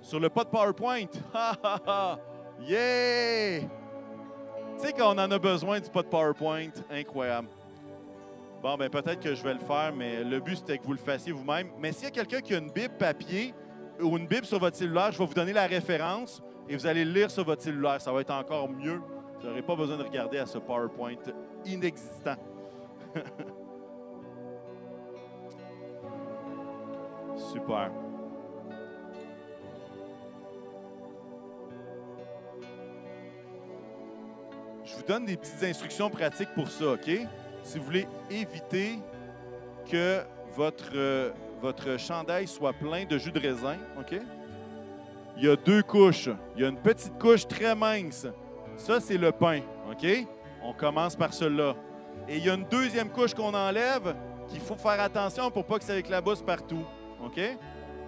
Sur 0.00 0.18
le 0.20 0.30
pas 0.30 0.44
de 0.44 0.48
PowerPoint, 0.48 1.10
yeah! 2.60 3.60
Tu 3.60 4.86
sais 4.86 4.92
qu'on 4.92 5.18
en 5.18 5.30
a 5.30 5.38
besoin 5.38 5.80
du 5.80 5.90
pas 5.90 6.02
de 6.02 6.08
PowerPoint, 6.08 6.70
incroyable. 6.90 7.48
Bon, 8.62 8.76
ben 8.76 8.90
peut-être 8.90 9.20
que 9.20 9.34
je 9.34 9.42
vais 9.42 9.54
le 9.54 9.60
faire, 9.60 9.94
mais 9.96 10.22
le 10.22 10.38
but, 10.38 10.56
c'était 10.56 10.76
que 10.76 10.84
vous 10.84 10.92
le 10.92 10.98
fassiez 10.98 11.32
vous-même. 11.32 11.70
Mais 11.78 11.92
s'il 11.92 12.04
y 12.04 12.08
a 12.08 12.10
quelqu'un 12.10 12.40
qui 12.40 12.54
a 12.54 12.58
une 12.58 12.70
Bible 12.70 12.94
papier 12.98 13.54
ou 13.98 14.18
une 14.18 14.26
Bible 14.26 14.44
sur 14.44 14.58
votre 14.58 14.76
cellulaire, 14.76 15.12
je 15.12 15.18
vais 15.18 15.24
vous 15.24 15.32
donner 15.32 15.54
la 15.54 15.66
référence 15.66 16.42
et 16.68 16.76
vous 16.76 16.86
allez 16.86 17.06
le 17.06 17.12
lire 17.12 17.30
sur 17.30 17.42
votre 17.44 17.62
cellulaire. 17.62 18.02
Ça 18.02 18.12
va 18.12 18.20
être 18.20 18.32
encore 18.32 18.68
mieux. 18.68 19.00
Vous 19.40 19.46
n'aurez 19.46 19.62
pas 19.62 19.74
besoin 19.74 19.96
de 19.96 20.02
regarder 20.02 20.36
à 20.36 20.44
ce 20.44 20.58
PowerPoint 20.58 21.14
inexistant. 21.64 22.36
Super. 27.52 27.90
Je 34.84 34.96
vous 34.96 35.02
donne 35.02 35.24
des 35.24 35.38
petites 35.38 35.62
instructions 35.62 36.10
pratiques 36.10 36.52
pour 36.54 36.68
ça, 36.68 36.92
OK? 36.92 37.08
Si 37.62 37.78
vous 37.78 37.84
voulez 37.84 38.06
éviter 38.30 38.98
que 39.90 40.20
votre, 40.54 40.90
euh, 40.94 41.30
votre 41.60 41.98
chandail 41.98 42.46
soit 42.46 42.72
plein 42.72 43.04
de 43.04 43.18
jus 43.18 43.32
de 43.32 43.40
raisin, 43.40 43.76
OK? 43.98 44.20
Il 45.36 45.44
y 45.44 45.48
a 45.48 45.56
deux 45.56 45.82
couches. 45.82 46.28
Il 46.56 46.62
y 46.62 46.64
a 46.64 46.68
une 46.68 46.80
petite 46.80 47.18
couche 47.18 47.46
très 47.46 47.74
mince. 47.74 48.26
Ça, 48.76 49.00
c'est 49.00 49.18
le 49.18 49.32
pain, 49.32 49.60
OK? 49.90 50.06
On 50.62 50.72
commence 50.72 51.16
par 51.16 51.32
cela. 51.32 51.74
Et 52.28 52.36
il 52.36 52.44
y 52.44 52.50
a 52.50 52.54
une 52.54 52.66
deuxième 52.66 53.10
couche 53.10 53.34
qu'on 53.34 53.54
enlève 53.54 54.14
qu'il 54.48 54.60
faut 54.60 54.76
faire 54.76 55.00
attention 55.00 55.50
pour 55.50 55.64
pas 55.64 55.78
que 55.78 55.84
ça 55.84 55.96
éclabousse 55.96 56.42
partout? 56.42 56.84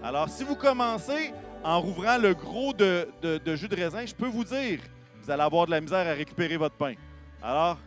Alors, 0.03 0.29
si 0.29 0.43
vous 0.43 0.57
commencez 0.57 1.33
en 1.63 1.81
rouvrant 1.81 2.19
le 2.19 2.35
gros 2.35 2.73
de, 2.73 3.09
de 3.23 3.57
jus 3.57 3.69
de 3.69 3.77
raisin, 3.77 4.05
je 4.05 4.15
peux 4.15 4.27
vous 4.27 4.45
dire, 4.45 4.81
vous 5.23 5.31
allez 5.31 5.43
avoir 5.43 5.67
de 5.67 5.71
la 5.71 5.81
misère 5.81 6.07
à 6.09 6.13
récupérer 6.13 6.57
votre 6.57 6.75
pain. 6.75 6.95
Alors, 7.43 7.79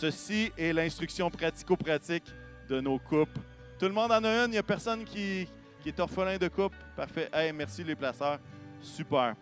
Ceci 0.00 0.52
est 0.56 0.72
l'instruction 0.72 1.28
pratico-pratique 1.28 2.22
de 2.68 2.80
nos 2.80 3.00
coupes. 3.00 3.36
Tout 3.80 3.86
le 3.86 3.92
monde 3.92 4.12
en 4.12 4.22
a 4.22 4.44
une? 4.44 4.50
Il 4.50 4.52
n'y 4.52 4.58
a 4.58 4.62
personne 4.62 5.02
qui, 5.04 5.48
est 5.84 5.98
orphelin 5.98 6.38
de 6.38 6.46
coupe. 6.46 6.72
Parfait. 6.96 7.28
Hey, 7.32 7.52
merci 7.52 7.82
les 7.82 7.96
placeurs. 7.96 8.38
Super. 8.80 9.34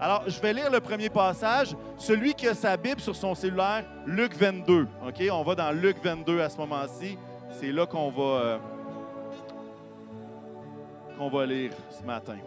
Alors, 0.00 0.24
je 0.26 0.40
vais 0.40 0.52
lire 0.52 0.72
le 0.72 0.80
premier 0.80 1.08
passage. 1.08 1.76
Celui 1.98 2.34
qui 2.34 2.48
a 2.48 2.54
sa 2.54 2.76
Bible 2.76 3.00
sur 3.00 3.14
son 3.14 3.36
cellulaire, 3.36 3.84
Luc 4.06 4.34
22. 4.34 4.88
OK? 5.06 5.22
On 5.30 5.44
va 5.44 5.54
dans 5.54 5.70
Luc 5.70 5.98
22 6.02 6.40
à 6.40 6.48
ce 6.48 6.56
moment-ci. 6.56 7.16
C'est 7.52 7.70
là 7.70 7.86
qu'on 7.86 8.10
va, 8.10 8.22
euh, 8.22 8.58
qu'on 11.16 11.28
va 11.28 11.46
lire 11.46 11.70
ce 11.96 12.04
matin. 12.04 12.38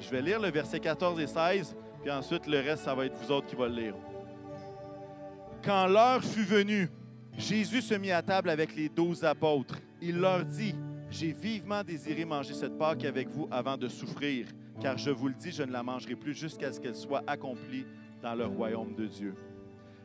Je 0.00 0.10
vais 0.10 0.20
lire 0.20 0.40
le 0.40 0.50
verset 0.50 0.80
14 0.80 1.20
et 1.20 1.28
16, 1.28 1.76
puis 2.00 2.10
ensuite 2.10 2.48
le 2.48 2.58
reste, 2.58 2.82
ça 2.82 2.92
va 2.92 3.06
être 3.06 3.16
vous 3.22 3.30
autres 3.30 3.46
qui 3.46 3.54
va 3.54 3.68
le 3.68 3.74
lire. 3.74 3.94
Quand 5.64 5.86
l'heure 5.86 6.24
fut 6.24 6.42
venue, 6.42 6.88
Jésus 7.38 7.82
se 7.82 7.94
mit 7.94 8.10
à 8.10 8.20
table 8.20 8.50
avec 8.50 8.74
les 8.74 8.88
douze 8.88 9.22
apôtres. 9.22 9.78
Il 10.00 10.18
leur 10.18 10.44
dit, 10.44 10.74
J'ai 11.08 11.32
vivement 11.32 11.84
désiré 11.84 12.24
manger 12.24 12.52
cette 12.52 12.76
Pâque 12.76 13.04
avec 13.04 13.28
vous 13.28 13.46
avant 13.50 13.76
de 13.76 13.86
souffrir, 13.86 14.48
car 14.80 14.98
je 14.98 15.10
vous 15.10 15.28
le 15.28 15.34
dis, 15.34 15.52
je 15.52 15.62
ne 15.62 15.70
la 15.70 15.84
mangerai 15.84 16.16
plus 16.16 16.34
jusqu'à 16.34 16.72
ce 16.72 16.80
qu'elle 16.80 16.96
soit 16.96 17.22
accomplie 17.28 17.86
dans 18.20 18.34
le 18.34 18.46
royaume 18.46 18.94
de 18.94 19.06
Dieu. 19.06 19.34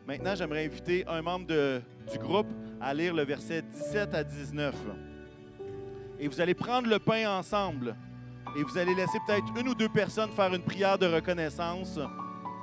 Maintenant, 0.05 0.35
j'aimerais 0.35 0.65
inviter 0.65 1.05
un 1.07 1.21
membre 1.21 1.81
du 2.11 2.19
groupe 2.19 2.47
à 2.79 2.93
lire 2.93 3.15
le 3.15 3.23
verset 3.23 3.63
17 3.63 4.13
à 4.13 4.23
19. 4.23 4.75
Et 6.19 6.27
vous 6.27 6.39
allez 6.39 6.53
prendre 6.53 6.87
le 6.87 6.99
pain 6.99 7.29
ensemble 7.29 7.95
et 8.55 8.63
vous 8.63 8.77
allez 8.77 8.93
laisser 8.93 9.17
peut-être 9.25 9.47
une 9.59 9.69
ou 9.69 9.75
deux 9.75 9.89
personnes 9.89 10.31
faire 10.31 10.53
une 10.53 10.63
prière 10.63 10.97
de 10.97 11.07
reconnaissance 11.07 11.99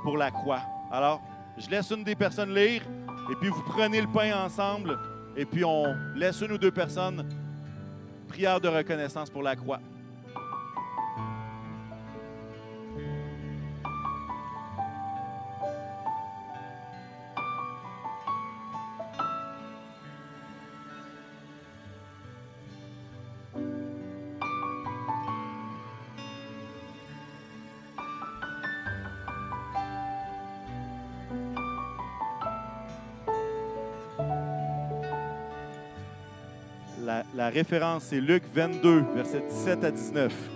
pour 0.02 0.16
la 0.16 0.30
croix. 0.30 0.62
Alors, 0.90 1.20
je 1.58 1.68
laisse 1.70 1.90
une 1.90 2.04
des 2.04 2.14
personnes 2.14 2.54
lire, 2.54 2.82
et 3.30 3.36
puis 3.40 3.48
vous 3.48 3.62
prenez 3.62 4.00
le 4.00 4.08
pain 4.08 4.44
ensemble, 4.44 4.98
et 5.36 5.44
puis 5.44 5.64
on 5.64 5.94
laisse 6.14 6.40
une 6.40 6.52
ou 6.52 6.58
deux 6.58 6.72
personnes 6.72 7.26
prière 8.28 8.60
de 8.60 8.68
reconnaissance 8.68 9.30
pour 9.30 9.42
la 9.42 9.54
croix. 9.54 9.80
Référence, 37.54 38.06
c'est 38.10 38.20
Luc 38.20 38.42
22, 38.52 39.04
versets 39.14 39.44
17 39.48 39.84
à 39.84 39.90
19. 39.92 40.53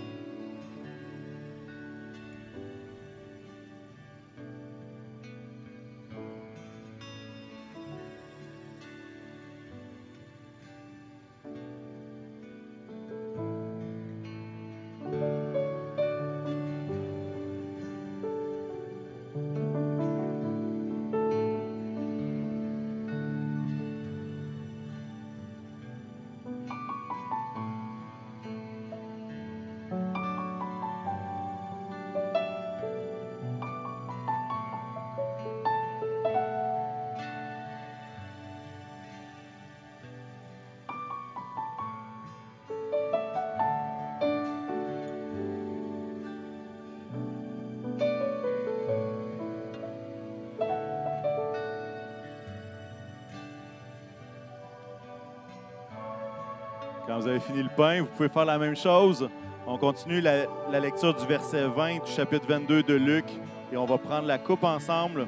Vous 57.52 58.06
pouvez 58.16 58.28
faire 58.28 58.44
la 58.44 58.58
même 58.58 58.76
chose. 58.76 59.28
On 59.66 59.78
continue 59.78 60.20
la, 60.20 60.46
la 60.70 60.80
lecture 60.80 61.14
du 61.14 61.26
verset 61.26 61.66
20 61.66 62.04
du 62.04 62.10
chapitre 62.10 62.46
22 62.48 62.82
de 62.82 62.94
Luc 62.94 63.24
et 63.72 63.76
on 63.76 63.84
va 63.84 63.98
prendre 63.98 64.26
la 64.26 64.38
coupe 64.38 64.64
ensemble 64.64 65.26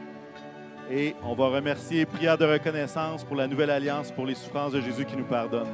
et 0.90 1.14
on 1.22 1.34
va 1.34 1.48
remercier 1.48 2.04
prière 2.06 2.36
de 2.36 2.44
reconnaissance 2.44 3.24
pour 3.24 3.36
la 3.36 3.46
nouvelle 3.46 3.70
alliance, 3.70 4.10
pour 4.10 4.26
les 4.26 4.34
souffrances 4.34 4.72
de 4.72 4.80
Jésus 4.80 5.04
qui 5.04 5.16
nous 5.16 5.24
pardonne. 5.24 5.68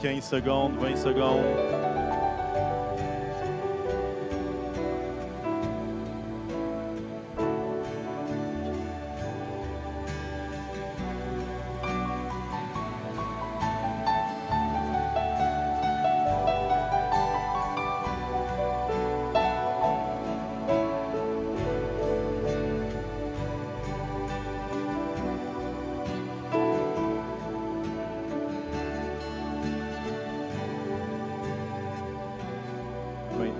15 0.00 0.22
secondes, 0.22 0.78
20 0.78 0.96
secondes. 0.96 1.79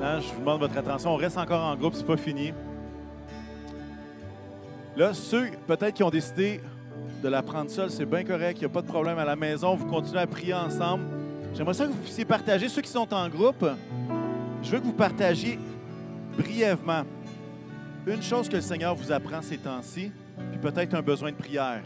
Je 0.02 0.32
vous 0.32 0.40
demande 0.40 0.60
votre 0.60 0.78
attention. 0.78 1.12
On 1.12 1.16
reste 1.16 1.36
encore 1.36 1.62
en 1.62 1.76
groupe, 1.76 1.92
c'est 1.94 2.06
pas 2.06 2.16
fini. 2.16 2.54
Là, 4.96 5.12
ceux 5.12 5.50
peut-être 5.66 5.92
qui 5.92 6.02
ont 6.02 6.10
décidé 6.10 6.62
de 7.22 7.28
la 7.28 7.42
prendre 7.42 7.70
seule, 7.70 7.90
c'est 7.90 8.06
bien 8.06 8.24
correct, 8.24 8.56
il 8.56 8.60
n'y 8.60 8.66
a 8.66 8.70
pas 8.70 8.80
de 8.80 8.86
problème 8.86 9.18
à 9.18 9.26
la 9.26 9.36
maison. 9.36 9.74
Vous 9.76 9.84
continuez 9.84 10.20
à 10.20 10.26
prier 10.26 10.54
ensemble. 10.54 11.04
J'aimerais 11.54 11.74
ça 11.74 11.84
que 11.84 11.90
vous 11.90 11.98
puissiez 11.98 12.24
partager. 12.24 12.68
Ceux 12.70 12.80
qui 12.80 12.90
sont 12.90 13.12
en 13.12 13.28
groupe, 13.28 13.66
je 14.62 14.70
veux 14.70 14.78
que 14.78 14.84
vous 14.84 14.94
partagiez 14.94 15.58
brièvement 16.38 17.02
une 18.06 18.22
chose 18.22 18.48
que 18.48 18.56
le 18.56 18.62
Seigneur 18.62 18.94
vous 18.94 19.12
apprend 19.12 19.42
ces 19.42 19.58
temps-ci, 19.58 20.10
puis 20.50 20.60
peut-être 20.62 20.94
un 20.94 21.02
besoin 21.02 21.30
de 21.30 21.36
prière. 21.36 21.82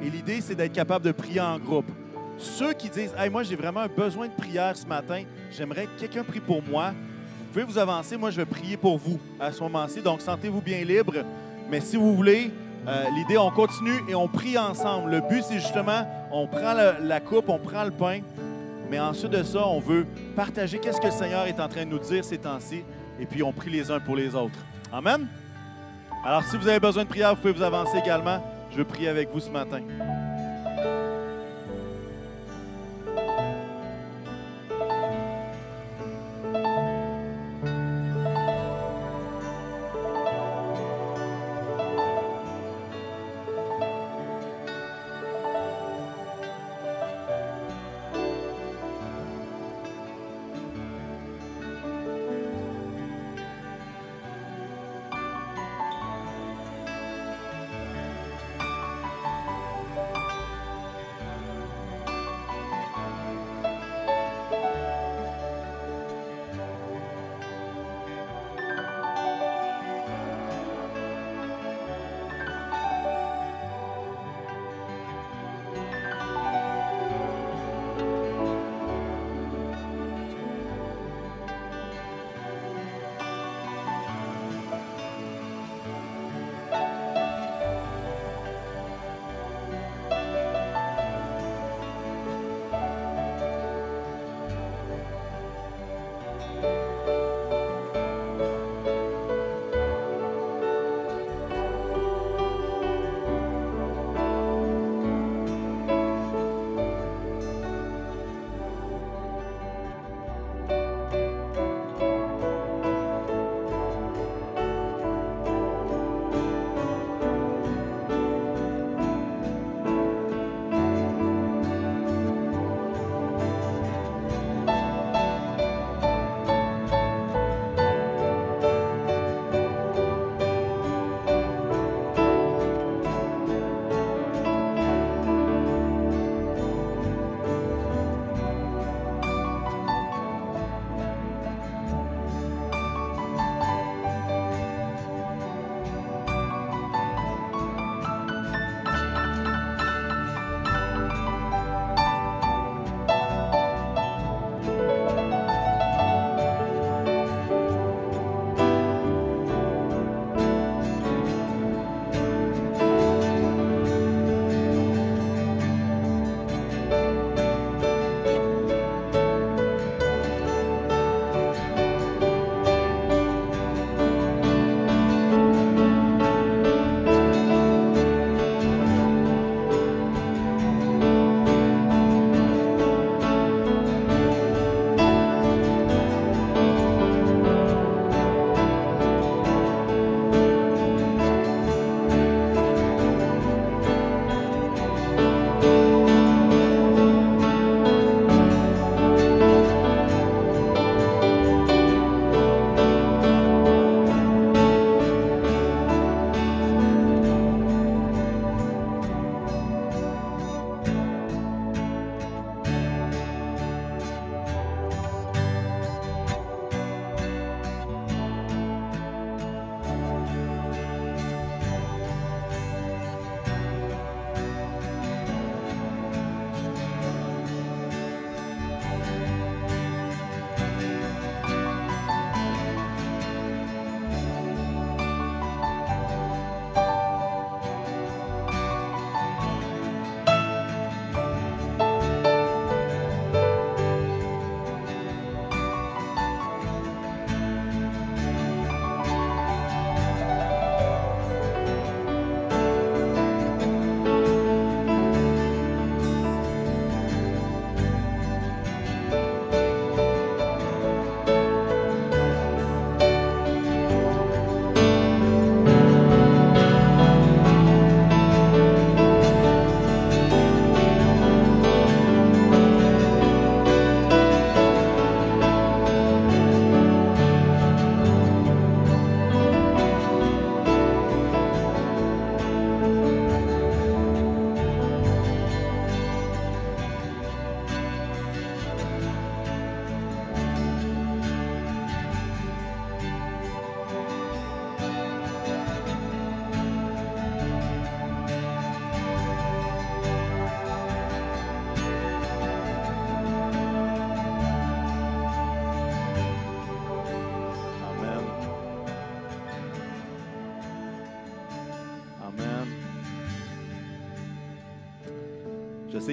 Et 0.00 0.08
l'idée, 0.10 0.40
c'est 0.40 0.54
d'être 0.54 0.72
capable 0.72 1.04
de 1.04 1.12
prier 1.12 1.40
en 1.40 1.58
groupe. 1.58 1.90
Ceux 2.38 2.72
qui 2.72 2.88
disent 2.88 3.14
Hey, 3.18 3.30
moi, 3.30 3.42
j'ai 3.42 3.56
vraiment 3.56 3.80
un 3.80 3.88
besoin 3.88 4.28
de 4.28 4.34
prière 4.34 4.76
ce 4.76 4.86
matin, 4.86 5.24
j'aimerais 5.50 5.86
que 5.86 6.00
quelqu'un 6.00 6.22
prie 6.22 6.40
pour 6.40 6.62
moi. 6.62 6.92
Vous 7.52 7.60
pouvez 7.60 7.70
vous 7.70 7.78
avancer, 7.78 8.16
moi, 8.16 8.30
je 8.30 8.38
vais 8.38 8.46
prier 8.46 8.78
pour 8.78 8.96
vous 8.96 9.20
à 9.38 9.52
ce 9.52 9.60
moment-ci. 9.60 10.00
Donc, 10.00 10.22
sentez-vous 10.22 10.62
bien 10.62 10.82
libre. 10.86 11.16
Mais 11.68 11.82
si 11.82 11.98
vous 11.98 12.16
voulez, 12.16 12.50
euh, 12.88 13.04
l'idée, 13.14 13.36
on 13.36 13.50
continue 13.50 14.02
et 14.08 14.14
on 14.14 14.26
prie 14.26 14.56
ensemble. 14.56 15.10
Le 15.10 15.20
but, 15.20 15.42
c'est 15.42 15.58
justement, 15.58 16.08
on 16.30 16.46
prend 16.46 16.72
la 16.72 17.20
coupe, 17.20 17.50
on 17.50 17.58
prend 17.58 17.84
le 17.84 17.90
pain, 17.90 18.20
mais 18.90 18.98
ensuite 18.98 19.32
de 19.32 19.42
ça, 19.42 19.66
on 19.66 19.80
veut 19.80 20.06
partager 20.34 20.78
qu'est-ce 20.78 20.98
que 20.98 21.08
le 21.08 21.12
Seigneur 21.12 21.46
est 21.46 21.60
en 21.60 21.68
train 21.68 21.84
de 21.84 21.90
nous 21.90 21.98
dire 21.98 22.24
ces 22.24 22.38
temps-ci, 22.38 22.84
et 23.20 23.26
puis 23.26 23.42
on 23.42 23.52
prie 23.52 23.68
les 23.68 23.90
uns 23.90 24.00
pour 24.00 24.16
les 24.16 24.34
autres. 24.34 24.58
Amen? 24.90 25.26
Alors, 26.24 26.44
si 26.44 26.56
vous 26.56 26.66
avez 26.66 26.80
besoin 26.80 27.04
de 27.04 27.08
prière, 27.10 27.34
vous 27.34 27.42
pouvez 27.42 27.52
vous 27.52 27.62
avancer 27.62 27.98
également. 27.98 28.42
Je 28.74 28.82
prier 28.82 29.08
avec 29.08 29.28
vous 29.30 29.40
ce 29.40 29.50
matin. 29.50 29.80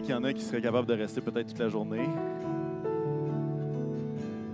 Qu'il 0.09 0.15
y 0.15 0.19
en 0.19 0.23
a 0.23 0.33
qui 0.33 0.41
seraient 0.41 0.59
capables 0.59 0.87
de 0.87 0.95
rester 0.95 1.21
peut-être 1.21 1.49
toute 1.49 1.59
la 1.59 1.69
journée. 1.69 2.09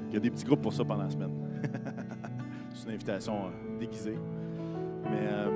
Il 0.10 0.14
y 0.14 0.18
a 0.18 0.20
des 0.20 0.30
petits 0.30 0.44
groupes 0.44 0.62
pour 0.62 0.74
ça 0.74 0.84
pendant 0.84 1.04
la 1.04 1.10
semaine. 1.10 1.32
C'est 2.74 2.88
une 2.88 2.96
invitation 2.96 3.46
euh, 3.46 3.80
déguisée. 3.80 4.18
Mais 5.06 5.30
euh, 5.32 5.50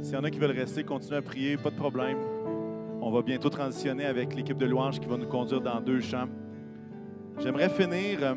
s'il 0.00 0.14
y 0.14 0.16
en 0.16 0.22
a 0.22 0.30
qui 0.30 0.38
veulent 0.38 0.56
rester, 0.56 0.84
continuez 0.84 1.16
à 1.16 1.22
prier, 1.22 1.56
pas 1.56 1.70
de 1.70 1.74
problème. 1.74 2.18
On 3.00 3.10
va 3.10 3.20
bientôt 3.22 3.50
transitionner 3.50 4.04
avec 4.04 4.32
l'équipe 4.36 4.58
de 4.58 4.66
louanges 4.66 5.00
qui 5.00 5.08
va 5.08 5.16
nous 5.16 5.26
conduire 5.26 5.60
dans 5.60 5.80
deux 5.80 6.00
chants. 6.00 6.28
J'aimerais 7.40 7.68
finir 7.68 8.18
euh, 8.22 8.36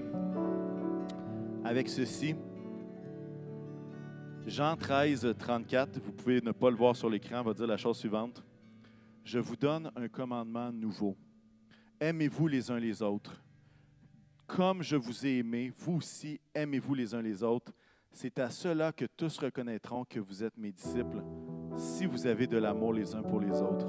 avec 1.64 1.88
ceci. 1.88 2.34
Jean 4.48 4.76
13, 4.76 5.36
34, 5.38 6.00
vous 6.04 6.14
pouvez 6.14 6.42
ne 6.42 6.52
pas 6.52 6.72
le 6.72 6.76
voir 6.76 6.96
sur 6.96 7.12
l'écran, 7.12 7.44
va 7.44 7.54
dire 7.54 7.68
la 7.68 7.78
chose 7.78 7.98
suivante. 7.98 8.44
Je 9.32 9.38
vous 9.38 9.56
donne 9.56 9.92
un 9.96 10.08
commandement 10.08 10.72
nouveau. 10.72 11.16
Aimez-vous 12.00 12.48
les 12.48 12.72
uns 12.72 12.80
les 12.80 13.04
autres. 13.04 13.44
Comme 14.48 14.82
je 14.82 14.96
vous 14.96 15.24
ai 15.24 15.38
aimé, 15.38 15.72
vous 15.78 15.98
aussi 15.98 16.42
aimez-vous 16.56 16.96
les 16.96 17.14
uns 17.14 17.22
les 17.22 17.44
autres. 17.44 17.72
C'est 18.12 18.40
à 18.40 18.50
cela 18.50 18.92
que 18.92 19.06
tous 19.06 19.38
reconnaîtront 19.38 20.04
que 20.04 20.20
vous 20.20 20.44
êtes 20.44 20.58
mes 20.58 20.72
disciples, 20.72 21.22
si 21.78 22.08
vous 22.08 22.26
avez 22.26 22.48
de 22.48 22.58
l'amour 22.58 22.92
les 22.92 23.14
uns 23.14 23.22
pour 23.22 23.40
les 23.40 23.52
autres. 23.62 23.86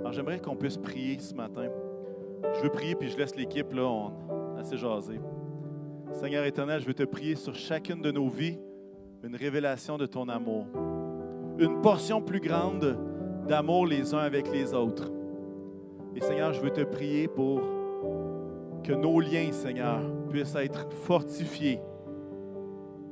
Alors 0.00 0.12
j'aimerais 0.12 0.38
qu'on 0.38 0.54
puisse 0.54 0.76
prier 0.76 1.18
ce 1.18 1.34
matin. 1.34 1.70
Je 2.54 2.60
veux 2.60 2.70
prier, 2.70 2.94
puis 2.94 3.08
je 3.08 3.16
laisse 3.16 3.36
l'équipe 3.36 3.72
là, 3.72 3.86
on 3.86 4.58
assez 4.58 4.76
jasé. 4.76 5.18
Seigneur 6.12 6.44
éternel, 6.44 6.82
je 6.82 6.86
veux 6.86 6.92
te 6.92 7.04
prier 7.04 7.36
sur 7.36 7.54
chacune 7.54 8.02
de 8.02 8.10
nos 8.10 8.28
vies 8.28 8.58
une 9.24 9.34
révélation 9.34 9.96
de 9.96 10.04
ton 10.04 10.28
amour, 10.28 10.66
une 11.58 11.80
portion 11.80 12.20
plus 12.20 12.40
grande 12.40 13.07
d'amour 13.48 13.86
les 13.86 14.14
uns 14.14 14.18
avec 14.18 14.52
les 14.52 14.74
autres. 14.74 15.10
Et 16.14 16.20
Seigneur, 16.20 16.52
je 16.52 16.60
veux 16.60 16.70
te 16.70 16.82
prier 16.82 17.28
pour 17.28 17.62
que 18.84 18.92
nos 18.92 19.20
liens, 19.20 19.50
Seigneur, 19.52 20.00
puissent 20.28 20.54
être 20.54 20.86
fortifiés. 20.92 21.80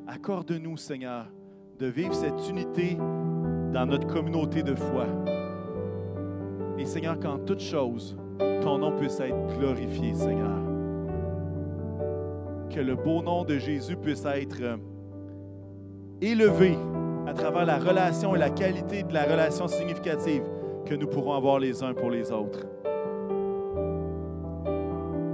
Accorde-nous, 0.07 0.77
Seigneur, 0.77 1.27
de 1.79 1.87
vivre 1.87 2.15
cette 2.15 2.49
unité 2.49 2.97
dans 3.73 3.87
notre 3.87 4.07
communauté 4.07 4.63
de 4.63 4.75
foi. 4.75 5.07
Et 6.79 6.85
Seigneur, 6.85 7.19
qu'en 7.19 7.39
toute 7.39 7.61
chose, 7.61 8.17
ton 8.63 8.79
nom 8.79 8.97
puisse 8.97 9.19
être 9.21 9.59
glorifié, 9.59 10.15
Seigneur. 10.15 10.61
Que 12.71 12.81
le 12.81 12.95
beau 12.95 13.23
nom 13.23 13.45
de 13.45 13.59
Jésus 13.59 13.97
puisse 13.97 14.25
être 14.27 14.59
euh, 14.61 14.77
élevé 16.21 16.77
travers 17.37 17.65
la 17.65 17.79
relation 17.79 18.35
et 18.35 18.39
la 18.39 18.51
qualité 18.51 19.03
de 19.03 19.13
la 19.13 19.25
relation 19.25 19.69
significative 19.69 20.43
que 20.85 20.95
nous 20.95 21.07
pourrons 21.07 21.35
avoir 21.35 21.59
les 21.59 21.83
uns 21.83 21.95
pour 21.95 22.11
les 22.11 22.33
autres. 22.33 22.67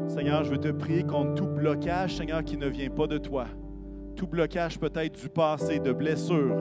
Seigneur, 0.08 0.44
je 0.44 0.50
veux 0.50 0.58
te 0.58 0.68
prier 0.68 1.04
contre 1.04 1.34
tout 1.34 1.46
blocage, 1.46 2.16
Seigneur, 2.16 2.44
qui 2.44 2.56
ne 2.56 2.66
vient 2.66 2.90
pas 2.90 3.06
de 3.06 3.18
toi. 3.18 3.46
Tout 4.16 4.26
blocage 4.26 4.78
peut-être 4.78 5.18
du 5.18 5.28
passé, 5.28 5.78
de 5.78 5.92
blessures. 5.92 6.56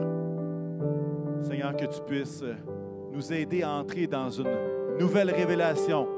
Seigneur, 1.42 1.76
que 1.76 1.84
tu 1.84 2.00
puisses 2.06 2.44
nous 3.12 3.32
aider 3.32 3.62
à 3.62 3.72
entrer 3.72 4.06
dans 4.06 4.30
une 4.30 4.48
nouvelle 4.98 5.30
révélation 5.30 6.08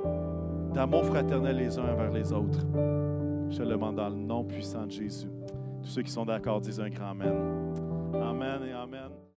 d'amour 0.73 1.05
fraternel 1.07 1.57
les 1.57 1.79
uns 1.79 1.93
envers 1.93 2.13
les 2.13 2.33
autres. 2.33 2.61
Je 3.51 3.59
te 3.59 3.63
le 3.63 3.71
demande 3.71 3.97
dans 3.97 4.09
le 4.09 4.17
nom 4.17 4.45
puissant 4.45 4.87
de 4.87 4.93
Jésus. 4.93 5.29
Tous 5.83 5.89
ceux 5.89 6.03
qui 6.03 6.11
sont 6.11 6.25
d'accord 6.25 6.61
disent 6.61 6.81
un 6.81 6.89
grand 6.89 7.11
Amen. 7.11 7.35
Amen 8.15 8.61
et 8.69 8.73
Amen. 8.73 9.14